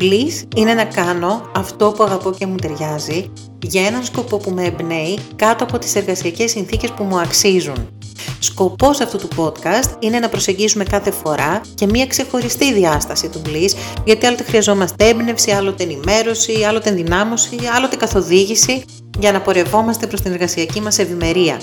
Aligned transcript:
Bliss 0.00 0.56
είναι 0.56 0.74
να 0.74 0.84
κάνω 0.84 1.50
αυτό 1.56 1.92
που 1.96 2.02
αγαπώ 2.02 2.30
και 2.32 2.46
μου 2.46 2.56
ταιριάζει 2.56 3.32
για 3.62 3.86
έναν 3.86 4.04
σκοπό 4.04 4.36
που 4.36 4.50
με 4.50 4.64
εμπνέει 4.64 5.18
κάτω 5.36 5.64
από 5.64 5.78
τις 5.78 5.94
εργασιακές 5.94 6.50
συνθήκες 6.50 6.90
που 6.90 7.04
μου 7.04 7.18
αξίζουν. 7.18 7.88
Σκοπός 8.38 9.00
αυτού 9.00 9.18
του 9.18 9.28
podcast 9.36 9.96
είναι 9.98 10.18
να 10.18 10.28
προσεγγίσουμε 10.28 10.84
κάθε 10.84 11.10
φορά 11.10 11.60
και 11.74 11.86
μια 11.86 12.06
ξεχωριστή 12.06 12.72
διάσταση 12.72 13.28
του 13.28 13.42
Bliss, 13.46 13.70
γιατί 14.04 14.26
άλλοτε 14.26 14.42
χρειαζόμαστε 14.42 15.08
έμπνευση, 15.08 15.50
άλλοτε 15.50 15.82
ενημέρωση, 15.82 16.64
άλλοτε 16.68 16.88
ενδυνάμωση, 16.88 17.56
άλλοτε 17.76 17.96
καθοδήγηση 17.96 18.84
για 19.18 19.32
να 19.32 19.40
πορευόμαστε 19.40 20.06
προς 20.06 20.20
την 20.20 20.32
εργασιακή 20.32 20.80
μας 20.80 20.98
ευημερία. 20.98 21.60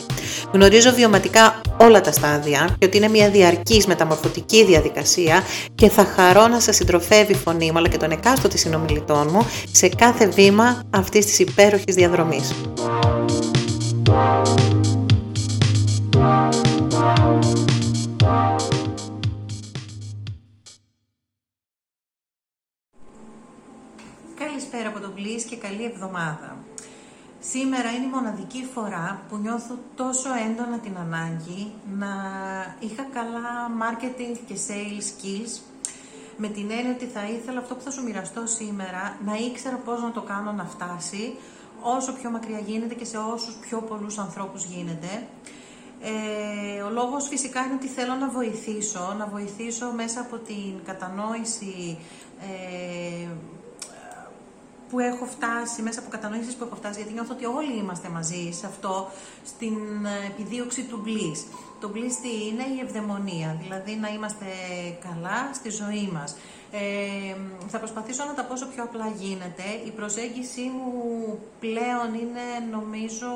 Γνωρίζω 0.51 0.91
βιωματικά 0.93 1.61
όλα 1.77 2.01
τα 2.01 2.11
στάδια 2.11 2.75
και 2.79 2.85
ότι 2.85 2.97
είναι 2.97 3.07
μια 3.07 3.29
διαρκής 3.29 3.85
μεταμορφωτική 3.87 4.65
διαδικασία 4.65 5.43
και 5.75 5.89
θα 5.89 6.05
χαρώ 6.05 6.47
να 6.47 6.59
σας 6.59 6.75
συντροφεύει 6.75 7.31
η 7.31 7.35
φωνή 7.35 7.71
μου 7.71 7.77
αλλά 7.77 7.87
και 7.87 7.97
των 7.97 8.11
εκάστοτε 8.11 8.57
συνομιλητών 8.57 9.29
μου 9.31 9.47
σε 9.71 9.87
κάθε 9.89 10.27
βήμα 10.27 10.83
αυτής 10.89 11.25
της 11.25 11.39
υπέροχης 11.39 11.95
διαδρομής. 11.95 12.53
Καλησπέρα 24.37 24.87
από 24.87 24.99
τον 24.99 25.13
Πλής 25.13 25.43
και 25.43 25.55
καλή 25.55 25.83
εβδομάδα. 25.93 26.57
Σήμερα 27.51 27.89
είναι 27.91 28.05
η 28.05 28.09
μοναδική 28.09 28.67
φορά 28.73 29.21
που 29.29 29.37
νιώθω 29.37 29.77
τόσο 29.95 30.29
έντονα 30.49 30.77
την 30.79 30.97
ανάγκη 30.97 31.71
να 31.97 32.13
είχα 32.79 33.03
καλά 33.03 33.71
marketing 33.83 34.37
και 34.47 34.55
sales 34.67 35.03
skills 35.11 35.59
με 36.37 36.47
την 36.47 36.71
έννοια 36.71 36.91
ότι 36.91 37.05
θα 37.05 37.27
ήθελα 37.27 37.59
αυτό 37.59 37.75
που 37.75 37.81
θα 37.81 37.91
σου 37.91 38.03
μοιραστώ 38.03 38.45
σήμερα 38.45 39.17
να 39.25 39.35
ήξερα 39.35 39.75
πώς 39.75 40.01
να 40.01 40.11
το 40.11 40.21
κάνω 40.21 40.51
να 40.51 40.65
φτάσει 40.65 41.33
όσο 41.81 42.13
πιο 42.13 42.29
μακριά 42.29 42.59
γίνεται 42.59 42.93
και 42.93 43.05
σε 43.05 43.17
όσους 43.17 43.55
πιο 43.55 43.81
πολλούς 43.81 44.17
ανθρώπους 44.17 44.63
γίνεται. 44.63 45.27
Ε, 46.01 46.81
ο 46.81 46.89
λόγος 46.89 47.27
φυσικά 47.27 47.63
είναι 47.63 47.73
ότι 47.73 47.87
θέλω 47.87 48.15
να 48.15 48.29
βοηθήσω, 48.29 49.15
να 49.17 49.25
βοηθήσω 49.25 49.91
μέσα 49.95 50.19
από 50.19 50.37
την 50.37 50.73
κατανόηση 50.85 51.97
ε, 52.41 53.27
που 54.89 54.99
έχω 54.99 55.25
φτάσει, 55.25 55.81
μέσα 55.81 55.99
από 55.99 56.09
κατανόησεις 56.09 56.55
που 56.55 56.63
έχω 56.63 56.75
φτάσει, 56.75 56.97
γιατί 56.99 57.13
νιώθω 57.13 57.33
ότι 57.33 57.45
όλοι 57.45 57.77
είμαστε 57.77 58.09
μαζί 58.09 58.51
σε 58.51 58.65
αυτό, 58.65 59.09
στην 59.45 59.77
ε, 60.05 60.27
επιδίωξη 60.27 60.83
του 60.83 61.03
bliss. 61.05 61.39
Το 61.79 61.91
bliss 61.93 62.15
τι 62.21 62.47
είναι; 62.47 62.63
Η 62.77 62.79
ευδαιμονία, 62.85 63.57
δηλαδή 63.61 63.95
να 63.95 64.07
είμαστε 64.07 64.45
καλά 65.07 65.53
στη 65.53 65.69
ζωή 65.69 66.09
μας. 66.13 66.35
Ε, 66.71 67.35
θα 67.67 67.77
προσπαθήσω 67.77 68.25
να 68.25 68.33
τα 68.33 68.43
πω 68.43 68.53
όσο 68.53 68.65
πιο 68.65 68.83
απλά 68.83 69.07
γίνεται. 69.07 69.63
Η 69.85 69.89
προσέγγιση 69.89 70.61
μου 70.61 70.93
πλέον 71.59 72.13
είναι 72.13 72.45
νομίζω 72.71 73.27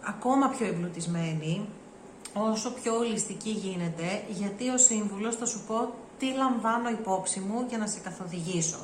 ακόμα 0.00 0.48
πιο 0.48 0.66
εμπλουτισμένη, 0.66 1.68
όσο 2.34 2.70
πιο 2.70 2.96
ολιστική 2.96 3.50
γίνεται, 3.50 4.22
γιατί 4.28 4.68
ο 4.68 4.78
σύμβουλος 4.78 5.36
θα 5.36 5.46
σου 5.46 5.60
πω 5.66 5.94
τι 6.18 6.26
λαμβάνω 6.26 6.88
υπόψη 6.88 7.40
μου 7.40 7.64
για 7.68 7.78
να 7.78 7.86
σε 7.86 7.98
καθοδηγήσω. 7.98 8.78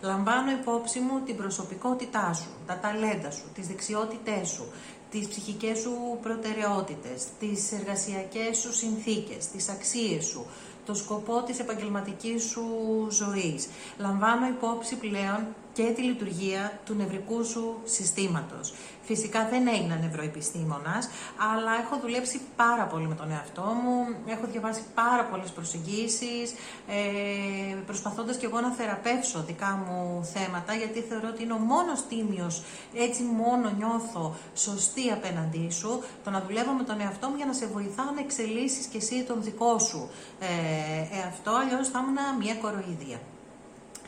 Λαμβάνω 0.00 0.50
υπόψη 0.50 1.00
μου 1.00 1.20
την 1.24 1.36
προσωπικότητά 1.36 2.32
σου, 2.32 2.48
τα 2.66 2.78
ταλέντα 2.78 3.30
σου, 3.30 3.44
τις 3.54 3.66
δεξιότητές 3.66 4.48
σου, 4.48 4.64
τις 5.10 5.28
ψυχικές 5.28 5.78
σου 5.78 6.18
προτεραιότητες, 6.22 7.26
τις 7.38 7.72
εργασιακές 7.72 8.56
σου 8.58 8.72
συνθήκες, 8.72 9.46
τις 9.46 9.68
αξίες 9.68 10.24
σου, 10.24 10.46
το 10.86 10.94
σκοπό 10.94 11.42
της 11.42 11.58
επαγγελματικής 11.58 12.44
σου 12.44 12.64
ζωής. 13.10 13.68
Λαμβάνω 13.98 14.46
υπόψη 14.46 14.96
πλέον 14.96 15.46
και 15.72 15.82
τη 15.82 16.02
λειτουργία 16.02 16.80
του 16.84 16.94
νευρικού 16.94 17.44
σου 17.44 17.80
συστήματος. 17.84 18.72
Φυσικά 19.04 19.48
δεν 19.50 19.66
έγινα 19.66 19.96
νευροεπιστήμονας, 19.96 21.08
αλλά 21.52 21.72
έχω 21.82 21.98
δουλέψει 22.02 22.40
πάρα 22.56 22.84
πολύ 22.84 23.06
με 23.06 23.14
τον 23.14 23.30
εαυτό 23.30 23.62
μου, 23.82 24.16
έχω 24.26 24.46
διαβάσει 24.46 24.82
πάρα 24.94 25.24
πολλές 25.24 25.50
προσεγγίσεις, 25.50 26.54
ε, 26.88 27.74
προσπαθώντας 27.86 28.36
και 28.36 28.46
εγώ 28.46 28.60
να 28.60 28.70
θεραπεύσω 28.70 29.42
δικά 29.46 29.84
μου 29.86 30.24
θέματα, 30.34 30.74
γιατί 30.74 31.00
θεωρώ 31.00 31.28
ότι 31.28 31.42
είναι 31.42 31.52
ο 31.52 31.58
μόνος 31.58 32.06
τίμιος, 32.08 32.62
έτσι 32.94 33.22
μόνο 33.22 33.70
νιώθω 33.78 34.34
σωστή 34.54 35.10
απέναντί 35.10 35.70
σου, 35.70 36.02
το 36.24 36.30
να 36.30 36.40
δουλεύω 36.40 36.72
με 36.72 36.82
τον 36.82 37.00
εαυτό 37.00 37.28
μου 37.28 37.36
για 37.36 37.46
να 37.46 37.52
σε 37.52 37.66
βοηθάω 37.66 38.10
να 38.14 38.20
εξελίσσεις 38.20 38.86
και 38.86 38.96
εσύ 38.96 39.24
τον 39.24 39.42
δικό 39.42 39.78
σου 39.78 40.10
ε, 40.40 41.18
εαυτό, 41.18 41.50
αλλιώς 41.50 41.88
θα 41.88 41.98
ήμουν 41.98 42.36
μια 42.38 42.54
κοροϊδία 42.54 43.20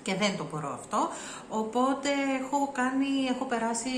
και 0.07 0.15
δεν 0.15 0.37
το 0.37 0.47
μπορώ 0.51 0.73
αυτό. 0.75 1.09
Οπότε 1.49 2.09
έχω 2.41 2.71
κάνει, 2.73 3.09
έχω 3.29 3.45
περάσει 3.45 3.91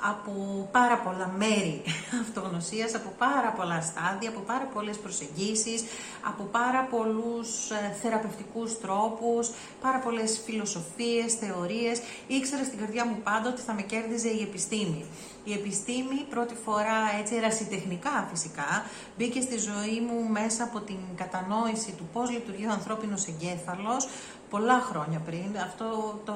από 0.00 0.32
πάρα 0.72 0.98
πολλά 0.98 1.34
μέρη 1.38 1.82
αυτογνωσίας, 2.22 2.94
από 2.94 3.12
πάρα 3.18 3.50
πολλά 3.50 3.80
στάδια, 3.80 4.28
από 4.28 4.40
πάρα 4.40 4.64
πολλές 4.74 4.96
προσεγγίσεις, 4.96 5.84
από 6.22 6.42
πάρα 6.42 6.82
πολλούς 6.90 7.70
ε, 7.70 7.96
θεραπευτικούς 8.02 8.80
τρόπους, 8.80 9.50
πάρα 9.80 9.98
πολλές 9.98 10.40
φιλοσοφίες, 10.44 11.34
θεωρίες. 11.34 12.00
Ήξερα 12.26 12.64
στην 12.64 12.78
καρδιά 12.78 13.06
μου 13.06 13.16
πάντα 13.24 13.48
ότι 13.48 13.60
θα 13.60 13.72
με 13.72 13.82
κέρδιζε 13.82 14.28
η 14.28 14.42
επιστήμη. 14.42 15.04
Η 15.44 15.52
επιστήμη 15.52 16.26
πρώτη 16.30 16.54
φορά, 16.64 16.98
έτσι 17.20 17.34
ερασιτεχνικά 17.34 18.28
φυσικά, 18.30 18.84
μπήκε 19.16 19.40
στη 19.40 19.58
ζωή 19.58 20.00
μου 20.00 20.28
μέσα 20.30 20.64
από 20.64 20.80
την 20.80 20.98
κατανόηση 21.16 21.92
του 21.92 22.08
πώς 22.12 22.30
λειτουργεί 22.30 22.66
ο 22.66 22.70
ανθρώπινος 22.70 23.26
εγκέφαλος, 23.26 24.08
πολλά 24.50 24.80
χρόνια 24.80 25.18
πριν, 25.18 25.56
αυτό 25.64 26.20
το, 26.24 26.34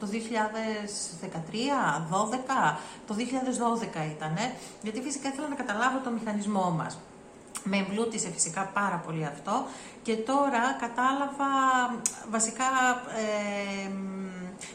το 0.00 0.06
2013, 0.12 0.12
12, 2.10 2.76
το 3.06 3.14
2012 3.14 3.20
ήταν, 4.16 4.36
γιατί 4.82 5.00
φυσικά 5.00 5.28
ήθελα 5.28 5.48
να 5.48 5.54
καταλάβω 5.54 5.98
το 6.04 6.10
μηχανισμό 6.10 6.70
μας. 6.70 6.98
Με 7.66 7.76
εμπλούτησε 7.76 8.30
φυσικά 8.30 8.70
πάρα 8.74 8.96
πολύ 9.06 9.24
αυτό 9.24 9.64
και 10.02 10.16
τώρα 10.16 10.76
κατάλαβα 10.80 11.44
βασικά 12.30 12.64
ε, 13.16 13.90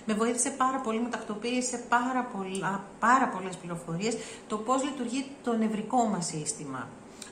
με 0.06 0.14
βοήθησε 0.14 0.50
πάρα 0.50 0.78
πολύ, 0.78 1.00
μου 1.00 1.10
τακτοποίησε 1.10 1.78
πάρα, 1.90 2.24
πολλά, 2.24 2.84
πάρα 3.00 3.28
πολλές 3.28 3.56
πληροφορίες 3.56 4.18
το 4.48 4.58
πώς 4.58 4.84
λειτουργεί 4.84 5.26
το 5.44 5.58
νευρικό 5.58 6.04
μας 6.06 6.26
σύστημα. 6.26 6.88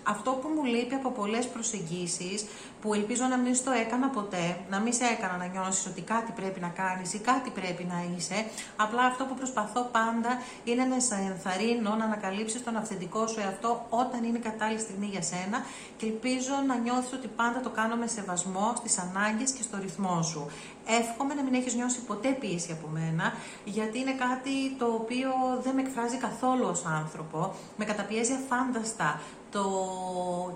Αυτό 0.09 0.31
που 0.31 0.47
μου 0.55 0.63
λείπει 0.63 0.95
από 0.95 1.09
πολλές 1.11 1.47
προσεγγίσεις 1.47 2.45
που 2.81 2.93
ελπίζω 2.93 3.25
να 3.25 3.37
μην 3.37 3.55
στο 3.55 3.71
έκανα 3.71 4.07
ποτέ, 4.09 4.57
να 4.69 4.79
μην 4.79 4.93
σε 4.93 5.03
έκανα 5.03 5.37
να 5.37 5.45
νιώσεις 5.45 5.85
ότι 5.85 6.01
κάτι 6.01 6.31
πρέπει 6.31 6.59
να 6.59 6.67
κάνεις 6.67 7.13
ή 7.13 7.19
κάτι 7.19 7.49
πρέπει 7.49 7.83
να 7.83 7.97
είσαι. 8.15 8.45
Απλά 8.75 9.03
αυτό 9.05 9.23
που 9.25 9.35
προσπαθώ 9.35 9.81
πάντα 9.91 10.41
είναι 10.63 10.83
να 10.83 10.99
σε 10.99 11.15
ενθαρρύνω 11.31 11.95
να 11.95 12.03
ανακαλύψεις 12.03 12.63
τον 12.63 12.75
αυθεντικό 12.75 13.27
σου 13.27 13.39
εαυτό 13.39 13.85
όταν 13.89 14.23
είναι 14.23 14.37
κατάλληλη 14.37 14.79
στιγμή 14.79 15.05
για 15.05 15.21
σένα 15.21 15.57
και 15.97 16.05
ελπίζω 16.05 16.53
να 16.67 16.75
νιώθεις 16.75 17.13
ότι 17.13 17.27
πάντα 17.27 17.59
το 17.59 17.69
κάνω 17.69 17.95
με 17.95 18.07
σεβασμό 18.07 18.73
στις 18.77 18.97
ανάγκες 18.97 19.51
και 19.51 19.63
στο 19.63 19.77
ρυθμό 19.81 20.21
σου. 20.21 20.47
Εύχομαι 20.99 21.33
να 21.33 21.43
μην 21.43 21.53
έχεις 21.53 21.75
νιώσει 21.75 21.99
ποτέ 22.01 22.29
πίεση 22.29 22.71
από 22.71 22.87
μένα, 22.87 23.33
γιατί 23.65 23.99
είναι 23.99 24.11
κάτι 24.13 24.75
το 24.77 24.85
οποίο 24.85 25.29
δεν 25.63 25.73
με 25.75 25.81
εκφράζει 25.81 26.17
καθόλου 26.17 26.65
ως 26.69 26.85
άνθρωπο, 26.85 27.55
με 27.77 27.85
καταπιέζει 27.85 28.33
αφάνταστα 28.33 29.21
το 29.51 29.63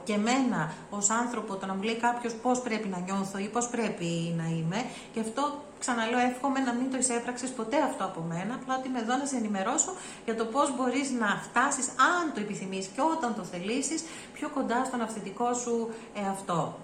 και 0.04 0.14
εμένα 0.14 0.74
ως 0.90 1.10
άνθρωπο 1.10 1.56
το 1.56 1.66
να 1.66 1.74
μου 1.74 1.82
λέει 1.82 1.96
κάποιος 1.96 2.34
πώς 2.34 2.62
πρέπει 2.62 2.88
να 2.88 3.00
νιώθω 3.00 3.38
ή 3.38 3.48
πώς 3.48 3.68
πρέπει 3.68 4.34
να 4.38 4.44
είμαι. 4.44 4.86
Και 5.14 5.20
αυτό 5.20 5.62
ξαναλέω 5.80 6.20
εύχομαι 6.20 6.60
να 6.60 6.74
μην 6.74 6.92
το 6.92 6.98
εισέπραξες 6.98 7.50
ποτέ 7.50 7.78
αυτό 7.78 8.04
από 8.04 8.22
μένα. 8.22 8.54
Απλά 8.54 8.78
ότι 8.78 8.88
είμαι 8.88 9.00
εδώ 9.00 9.16
να 9.18 9.26
σε 9.26 9.36
ενημερώσω 9.36 9.92
για 10.26 10.36
το 10.36 10.46
πώς 10.46 10.76
μπορείς 10.76 11.12
να 11.12 11.42
φτάσεις 11.48 11.88
αν 11.88 12.34
το 12.34 12.40
επιθυμείς 12.40 12.86
και 12.86 13.02
όταν 13.16 13.36
το 13.36 13.44
θελήσεις 13.44 14.04
πιο 14.34 14.50
κοντά 14.50 14.86
στον 14.86 15.02
αυθεντικό 15.02 15.54
σου 15.54 15.90
εαυτό. 16.14 16.78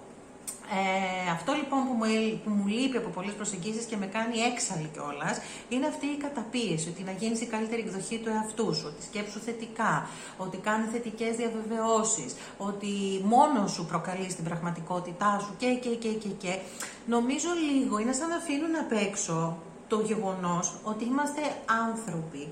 Ε, 0.72 1.32
αυτό 1.32 1.54
λοιπόν 1.54 1.80
που 1.88 1.94
μου, 1.94 2.06
που 2.44 2.50
μου 2.50 2.68
λείπει 2.68 2.98
από 2.98 3.10
πολλές 3.10 3.34
προσεγγίσεις 3.34 3.86
και 3.86 3.98
με 3.98 4.06
κάνει 4.06 4.38
έξαλλη 4.38 4.90
κιόλας 4.94 5.40
είναι 5.70 5.88
αυτή 5.88 6.06
η 6.06 6.18
καταπίεση, 6.18 6.90
ότι 6.90 7.04
να 7.04 7.12
γίνεις 7.12 7.42
η 7.42 7.46
καλύτερη 7.46 7.82
εκδοχή 7.82 8.18
του 8.18 8.30
εαυτού 8.30 8.76
σου, 8.76 8.86
ότι 8.92 9.04
σκέψου 9.04 9.40
θετικά, 9.40 10.10
ότι 10.38 10.58
κάνει 10.58 10.86
θετικές 10.88 11.36
διαβεβαιώσεις, 11.36 12.36
ότι 12.58 13.22
μόνος 13.24 13.72
σου 13.72 13.86
προκαλείς 13.86 14.36
την 14.36 14.44
πραγματικότητά 14.44 15.40
σου 15.44 15.54
και, 15.58 15.74
και, 15.74 15.90
και, 15.90 16.10
και, 16.10 16.30
και. 16.30 16.58
Νομίζω 17.06 17.50
λίγο 17.70 17.98
είναι 18.00 18.14
σαν 18.14 18.30
να 18.30 18.36
αφήνουν 18.36 18.76
απ' 18.84 18.92
έξω 19.08 19.58
το 19.88 20.02
γεγονός 20.02 20.76
ότι 20.84 21.04
είμαστε 21.06 21.42
άνθρωποι 21.86 22.48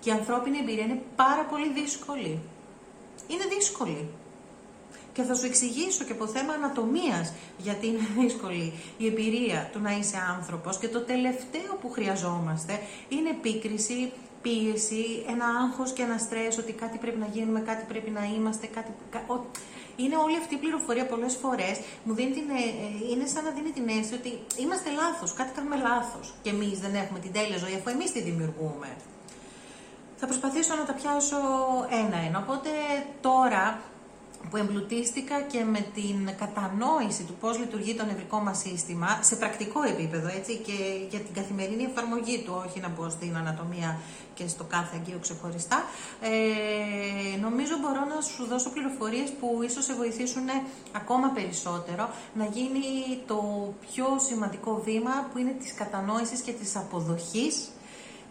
και 0.00 0.10
η 0.10 0.12
ανθρώπινη 0.12 0.58
εμπειρία 0.58 0.84
είναι 0.84 1.02
πάρα 1.16 1.44
πολύ 1.50 1.72
δύσκολη. 1.72 2.40
Είναι 3.28 3.44
δύσκολη. 3.56 4.08
Και 5.16 5.22
θα 5.22 5.34
σου 5.34 5.46
εξηγήσω 5.46 6.04
και 6.04 6.12
από 6.12 6.26
θέμα 6.26 6.52
ανατομίας 6.52 7.32
γιατί 7.58 7.86
είναι 7.86 8.06
δύσκολη 8.20 8.72
η 8.96 9.06
εμπειρία 9.06 9.68
του 9.72 9.80
να 9.80 9.92
είσαι 9.98 10.18
άνθρωπος 10.36 10.78
και 10.78 10.88
το 10.88 11.00
τελευταίο 11.00 11.70
που 11.80 11.90
χρειαζόμαστε 11.90 12.80
είναι 13.08 13.30
επίκριση, 13.30 14.12
πίεση, 14.42 15.24
ένα 15.32 15.46
άγχος 15.62 15.92
και 15.92 16.02
ένα 16.02 16.18
στρες 16.18 16.58
ότι 16.58 16.72
κάτι 16.72 16.98
πρέπει 16.98 17.18
να 17.18 17.26
γίνουμε, 17.26 17.60
κάτι 17.60 17.84
πρέπει 17.88 18.10
να 18.10 18.24
είμαστε, 18.24 18.66
κάτι... 18.66 18.90
Είναι 19.96 20.16
όλη 20.16 20.36
αυτή 20.36 20.54
η 20.54 20.58
πληροφορία 20.58 21.06
πολλές 21.06 21.34
φορές, 21.42 21.76
μου 22.04 22.14
δίνει 22.14 22.32
την, 22.38 22.48
ε, 22.50 22.62
ε, 22.84 23.12
είναι 23.12 23.26
σαν 23.26 23.44
να 23.44 23.50
δίνει 23.50 23.70
την 23.70 23.88
αίσθηση 23.88 24.14
ότι 24.14 24.30
είμαστε 24.62 24.88
λάθος, 24.90 25.32
κάτι 25.34 25.50
κάνουμε 25.56 25.76
λάθος 25.76 26.34
και 26.42 26.50
εμείς 26.50 26.78
δεν 26.84 26.94
έχουμε 26.94 27.18
την 27.18 27.32
τέλεια 27.32 27.58
ζωή 27.58 27.74
αφού 27.74 27.88
εμείς 27.90 28.12
τη 28.12 28.20
δημιουργούμε. 28.20 28.88
Θα 30.16 30.26
προσπαθήσω 30.26 30.74
να 30.74 30.84
τα 30.84 30.92
πιάσω 30.92 31.40
ένα-ένα, 32.02 32.38
οπότε 32.44 32.70
τώρα 33.20 33.80
που 34.50 34.56
εμπλουτίστηκα 34.56 35.40
και 35.40 35.64
με 35.64 35.86
την 35.94 36.36
κατανόηση 36.38 37.22
του 37.22 37.34
πώς 37.40 37.58
λειτουργεί 37.58 37.94
το 37.94 38.04
νευρικό 38.04 38.38
μας 38.38 38.58
σύστημα 38.58 39.18
σε 39.22 39.36
πρακτικό 39.36 39.82
επίπεδο 39.82 40.28
έτσι, 40.28 40.56
και 40.56 40.72
για 41.10 41.18
την 41.18 41.34
καθημερινή 41.34 41.82
εφαρμογή 41.82 42.42
του, 42.44 42.62
όχι 42.66 42.80
να 42.80 42.88
μπω 42.88 43.10
στην 43.10 43.36
ανατομία 43.36 43.98
και 44.34 44.48
στο 44.48 44.64
κάθε 44.64 44.96
αγκείο 44.96 45.18
ξεχωριστά, 45.20 45.84
ε, 46.20 47.38
νομίζω 47.40 47.74
μπορώ 47.80 48.04
να 48.14 48.20
σου 48.20 48.46
δώσω 48.46 48.70
πληροφορίες 48.70 49.30
που 49.40 49.60
ίσως 49.62 49.84
σε 49.84 49.94
βοηθήσουν 49.94 50.48
ακόμα 50.92 51.28
περισσότερο 51.28 52.08
να 52.34 52.44
γίνει 52.44 52.82
το 53.26 53.38
πιο 53.90 54.06
σημαντικό 54.18 54.82
βήμα 54.84 55.28
που 55.32 55.38
είναι 55.38 55.54
της 55.58 55.74
κατανόησης 55.74 56.40
και 56.40 56.52
της 56.52 56.76
αποδοχής 56.76 57.68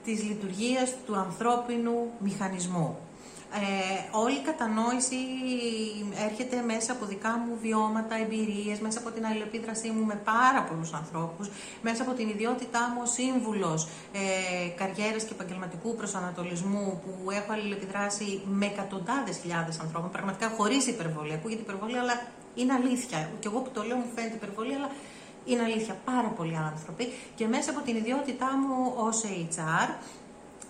της 0.06 0.23
λειτουργίας 0.23 0.94
του 1.06 1.15
ανθρώπινου 1.15 2.12
μηχανισμού. 2.19 2.97
Ε, 3.53 4.18
όλη 4.18 4.36
η 4.36 4.42
κατανόηση 4.42 5.15
έρχεται 6.27 6.62
μέσα 6.62 6.92
από 6.92 7.06
δικά 7.06 7.30
μου 7.30 7.57
βιώματα, 7.62 8.15
εμπειρίες, 8.15 8.80
μέσα 8.80 9.00
από 9.00 9.09
την 9.12 9.25
αλληλεπίδρασή 9.25 9.89
μου 9.89 10.06
με 10.06 10.15
πάρα 10.24 10.63
πολλούς 10.63 10.94
ανθρώπους, 10.94 11.50
μέσα 11.81 12.03
από 12.03 12.12
την 12.12 12.30
ιδιότητά 12.30 12.92
μου 12.94 13.00
ως 13.03 13.12
σύμβουλος 13.12 13.88
ε, 14.13 14.68
καριέρας 14.68 15.24
και 15.24 15.33
επαγγελματικού 15.33 15.95
προσανατολισμού 15.95 17.01
που 17.03 17.31
έχω 17.31 17.51
αλληλεπιδράσει 17.51 18.42
με 18.45 18.65
εκατοντάδες 18.65 19.38
χιλιάδες 19.38 19.80
ανθρώπων, 19.80 20.12
πραγματικά 20.12 20.50
χωρίς 20.57 20.88
υπερβολή. 20.88 21.33
Ακούγεται 21.33 21.62
υπερβολή, 21.62 21.98
αλλά 21.98 22.21
είναι 22.56 22.74
αλήθεια. 22.74 23.30
Και 23.39 23.48
εγώ 23.48 23.59
που 23.59 23.69
το 23.74 23.83
λέω 23.83 23.98
μου 23.98 24.09
φαίνεται 24.15 24.36
υπερβολή, 24.36 24.74
αλλά 24.74 24.89
είναι 25.45 25.63
αλήθεια. 25.63 25.98
Πάρα 26.06 26.27
πολλοί 26.27 26.57
άνθρωποι. 26.57 27.13
Και 27.36 27.48
μέσα 27.48 27.71
από 27.71 27.81
την 27.81 27.95
ιδιότητά 27.95 28.50
μου 28.57 28.94
ως 28.95 29.24
HR, 29.56 29.89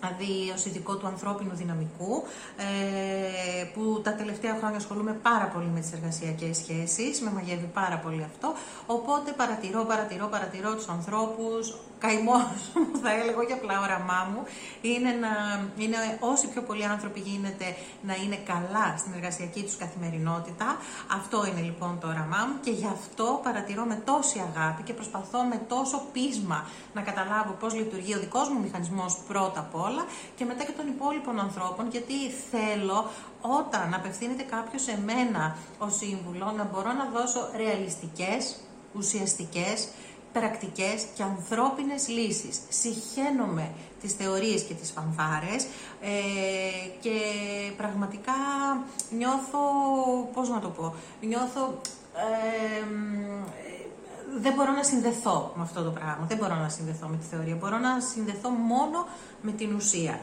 δηλαδή 0.00 0.50
ως 0.54 0.64
ειδικό 0.64 0.96
του 0.96 1.06
ανθρώπινου 1.06 1.54
δυναμικού, 1.54 2.22
ε, 2.56 3.64
που 3.74 4.00
τα 4.02 4.14
τελευταία 4.14 4.56
χρόνια 4.58 4.76
ασχολούμαι 4.76 5.12
πάρα 5.12 5.44
πολύ 5.54 5.66
με 5.74 5.80
τις 5.80 5.92
εργασιακές 5.92 6.56
σχέσεις, 6.56 7.20
με 7.20 7.30
μαγεύει 7.30 7.70
πάρα 7.74 7.98
πολύ 7.98 8.22
αυτό, 8.22 8.54
οπότε 8.86 9.32
παρατηρώ, 9.32 9.84
παρατηρώ, 9.84 10.26
παρατηρώ 10.26 10.74
τους 10.74 10.88
ανθρώπους, 10.88 11.74
καημός 11.98 12.70
μου, 12.74 12.98
θα 13.02 13.10
έλεγα, 13.12 13.38
όχι 13.38 13.52
απλά 13.52 13.80
όραμά 13.80 14.20
μου, 14.32 14.42
είναι, 14.80 15.10
να, 15.10 15.32
είναι 15.76 15.96
όσοι 16.20 16.48
πιο 16.48 16.62
πολλοί 16.62 16.84
άνθρωποι 16.84 17.20
γίνεται 17.20 17.76
να 18.02 18.14
είναι 18.14 18.36
καλά 18.36 18.94
στην 18.98 19.12
εργασιακή 19.12 19.62
τους 19.62 19.76
καθημερινότητα. 19.76 20.76
Αυτό 21.18 21.46
είναι 21.46 21.60
λοιπόν 21.60 21.98
το 22.00 22.06
όραμά 22.06 22.40
μου 22.48 22.56
και 22.64 22.70
γι' 22.70 22.90
αυτό 22.98 23.40
παρατηρώ 23.42 23.84
με 23.84 24.02
τόση 24.04 24.38
αγάπη 24.48 24.82
και 24.82 24.92
προσπαθώ 24.92 25.42
με 25.42 25.56
τόσο 25.68 26.02
πείσμα 26.12 26.66
να 26.94 27.00
καταλάβω 27.00 27.52
πώς 27.60 27.74
λειτουργεί 27.74 28.14
ο 28.14 28.18
δικός 28.18 28.48
μου 28.48 28.60
μηχανισμός 28.60 29.18
πρώτα 29.28 29.60
απ' 29.60 29.74
όλα 29.74 30.04
και 30.36 30.44
μετά 30.44 30.64
και 30.64 30.72
των 30.72 30.86
υπόλοιπων 30.88 31.40
ανθρώπων, 31.40 31.88
γιατί 31.90 32.30
θέλω 32.50 33.10
όταν 33.40 33.94
απευθύνεται 33.94 34.42
κάποιος 34.42 34.82
σε 34.82 34.98
μένα 35.04 35.56
ως 35.78 35.96
σύμβουλο 35.96 36.52
να 36.56 36.64
μπορώ 36.64 36.92
να 36.92 37.04
δώσω 37.14 37.50
ρεαλιστικές, 37.56 38.56
ουσιαστικές, 38.96 39.88
πρακτικές 40.38 41.06
και 41.16 41.22
ανθρώπινες 41.22 42.08
λύσεις. 42.08 42.60
Συχαίνομαι 42.68 43.70
τις 44.00 44.12
θεωρίες 44.12 44.62
και 44.62 44.74
τις 44.74 44.90
φανφάρες 44.90 45.64
ε, 46.00 46.88
και 47.00 47.16
πραγματικά 47.76 48.32
νιώθω, 49.10 49.60
πώς 50.32 50.48
να 50.48 50.58
το 50.58 50.68
πω, 50.68 50.94
νιώθω... 51.20 51.80
Ε, 52.14 52.86
δεν 54.38 54.52
μπορώ 54.54 54.72
να 54.72 54.82
συνδεθώ 54.82 55.52
με 55.56 55.62
αυτό 55.62 55.82
το 55.82 55.90
πράγμα, 55.90 56.26
δεν 56.28 56.36
μπορώ 56.36 56.54
να 56.54 56.68
συνδεθώ 56.68 57.06
με 57.06 57.16
τη 57.16 57.26
θεωρία, 57.30 57.54
μπορώ 57.54 57.78
να 57.78 58.00
συνδεθώ 58.00 58.50
μόνο 58.50 59.06
με 59.40 59.50
την 59.50 59.74
ουσία. 59.74 60.20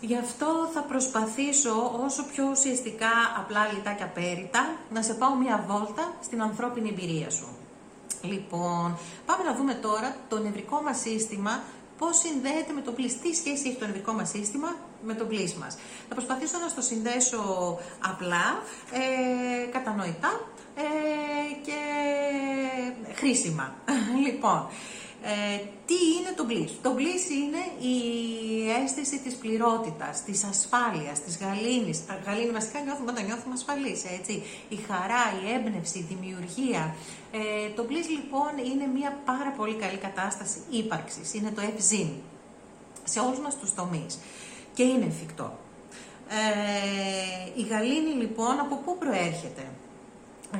Γι' 0.00 0.16
αυτό 0.16 0.46
θα 0.74 0.80
προσπαθήσω 0.80 2.00
όσο 2.04 2.22
πιο 2.32 2.44
ουσιαστικά, 2.50 3.12
απλά, 3.38 3.72
λιτά 3.72 3.92
και 3.92 4.02
απέριτα, 4.02 4.76
να 4.90 5.02
σε 5.02 5.14
πάω 5.14 5.34
μια 5.34 5.64
βόλτα 5.68 6.12
στην 6.22 6.42
ανθρώπινη 6.42 6.88
εμπειρία 6.88 7.30
σου. 7.30 7.59
Λοιπόν, 8.22 8.98
πάμε 9.26 9.44
να 9.44 9.54
δούμε 9.54 9.74
τώρα 9.74 10.16
το 10.28 10.38
νευρικό 10.38 10.82
μας 10.82 11.00
σύστημα, 11.00 11.62
πώς 11.98 12.18
συνδέεται 12.18 12.72
με 12.72 12.80
το 12.80 12.92
πλής. 12.92 13.20
Τι 13.20 13.34
σχέση 13.34 13.68
έχει 13.68 13.76
το 13.78 13.86
νευρικό 13.86 14.12
μας 14.12 14.28
σύστημα 14.28 14.76
με 15.02 15.14
το 15.14 15.24
πλής 15.24 15.54
μας; 15.54 15.76
Θα 16.08 16.14
προσπαθήσω 16.14 16.58
να 16.58 16.68
στο 16.68 16.80
συνδέσω 16.80 17.40
απλά, 18.12 18.62
ε, 18.92 19.70
κατανοητά 19.70 20.40
ε, 20.76 20.82
και 21.64 21.78
χρήσιμα. 23.14 23.74
λοιπόν, 24.26 24.66
ε, 25.22 25.56
τι 25.86 25.94
είναι 26.16 26.32
το 26.36 26.46
bliss. 26.48 26.70
Το 26.82 26.94
bliss 26.98 27.30
είναι 27.40 27.62
η 27.92 27.96
αίσθηση 28.70 29.18
της 29.18 29.34
πληρότητας, 29.34 30.22
της 30.24 30.44
ασφάλειας, 30.44 31.20
της 31.22 31.38
γαλήνης. 31.38 32.06
Τα 32.06 32.18
γαλήνη 32.26 32.50
βασικά 32.50 32.80
νιώθουμε 32.80 33.10
όταν 33.10 33.24
νιώθουμε 33.24 33.54
ασφαλείς, 33.54 34.04
έτσι. 34.18 34.42
Η 34.68 34.76
χαρά, 34.76 35.24
η 35.42 35.52
έμπνευση, 35.54 35.98
η 35.98 36.06
δημιουργία. 36.12 36.94
Ε, 37.32 37.68
το 37.76 37.82
bliss 37.88 38.08
λοιπόν 38.16 38.52
είναι 38.72 38.86
μια 38.86 39.18
πάρα 39.24 39.50
πολύ 39.56 39.74
καλή 39.74 39.96
κατάσταση 39.96 40.58
ύπαρξης. 40.70 41.34
Είναι 41.34 41.50
το 41.50 41.60
ευζήν 41.74 42.08
σε 43.04 43.20
όλους 43.20 43.38
μας 43.38 43.58
τους 43.58 43.74
τομείς. 43.74 44.18
Και 44.74 44.82
είναι 44.82 45.06
εφικτό. 45.06 45.58
Ε, 46.28 47.60
η 47.60 47.62
γαλήνη 47.62 48.12
λοιπόν 48.22 48.58
από 48.60 48.76
πού 48.76 48.98
προέρχεται; 48.98 49.64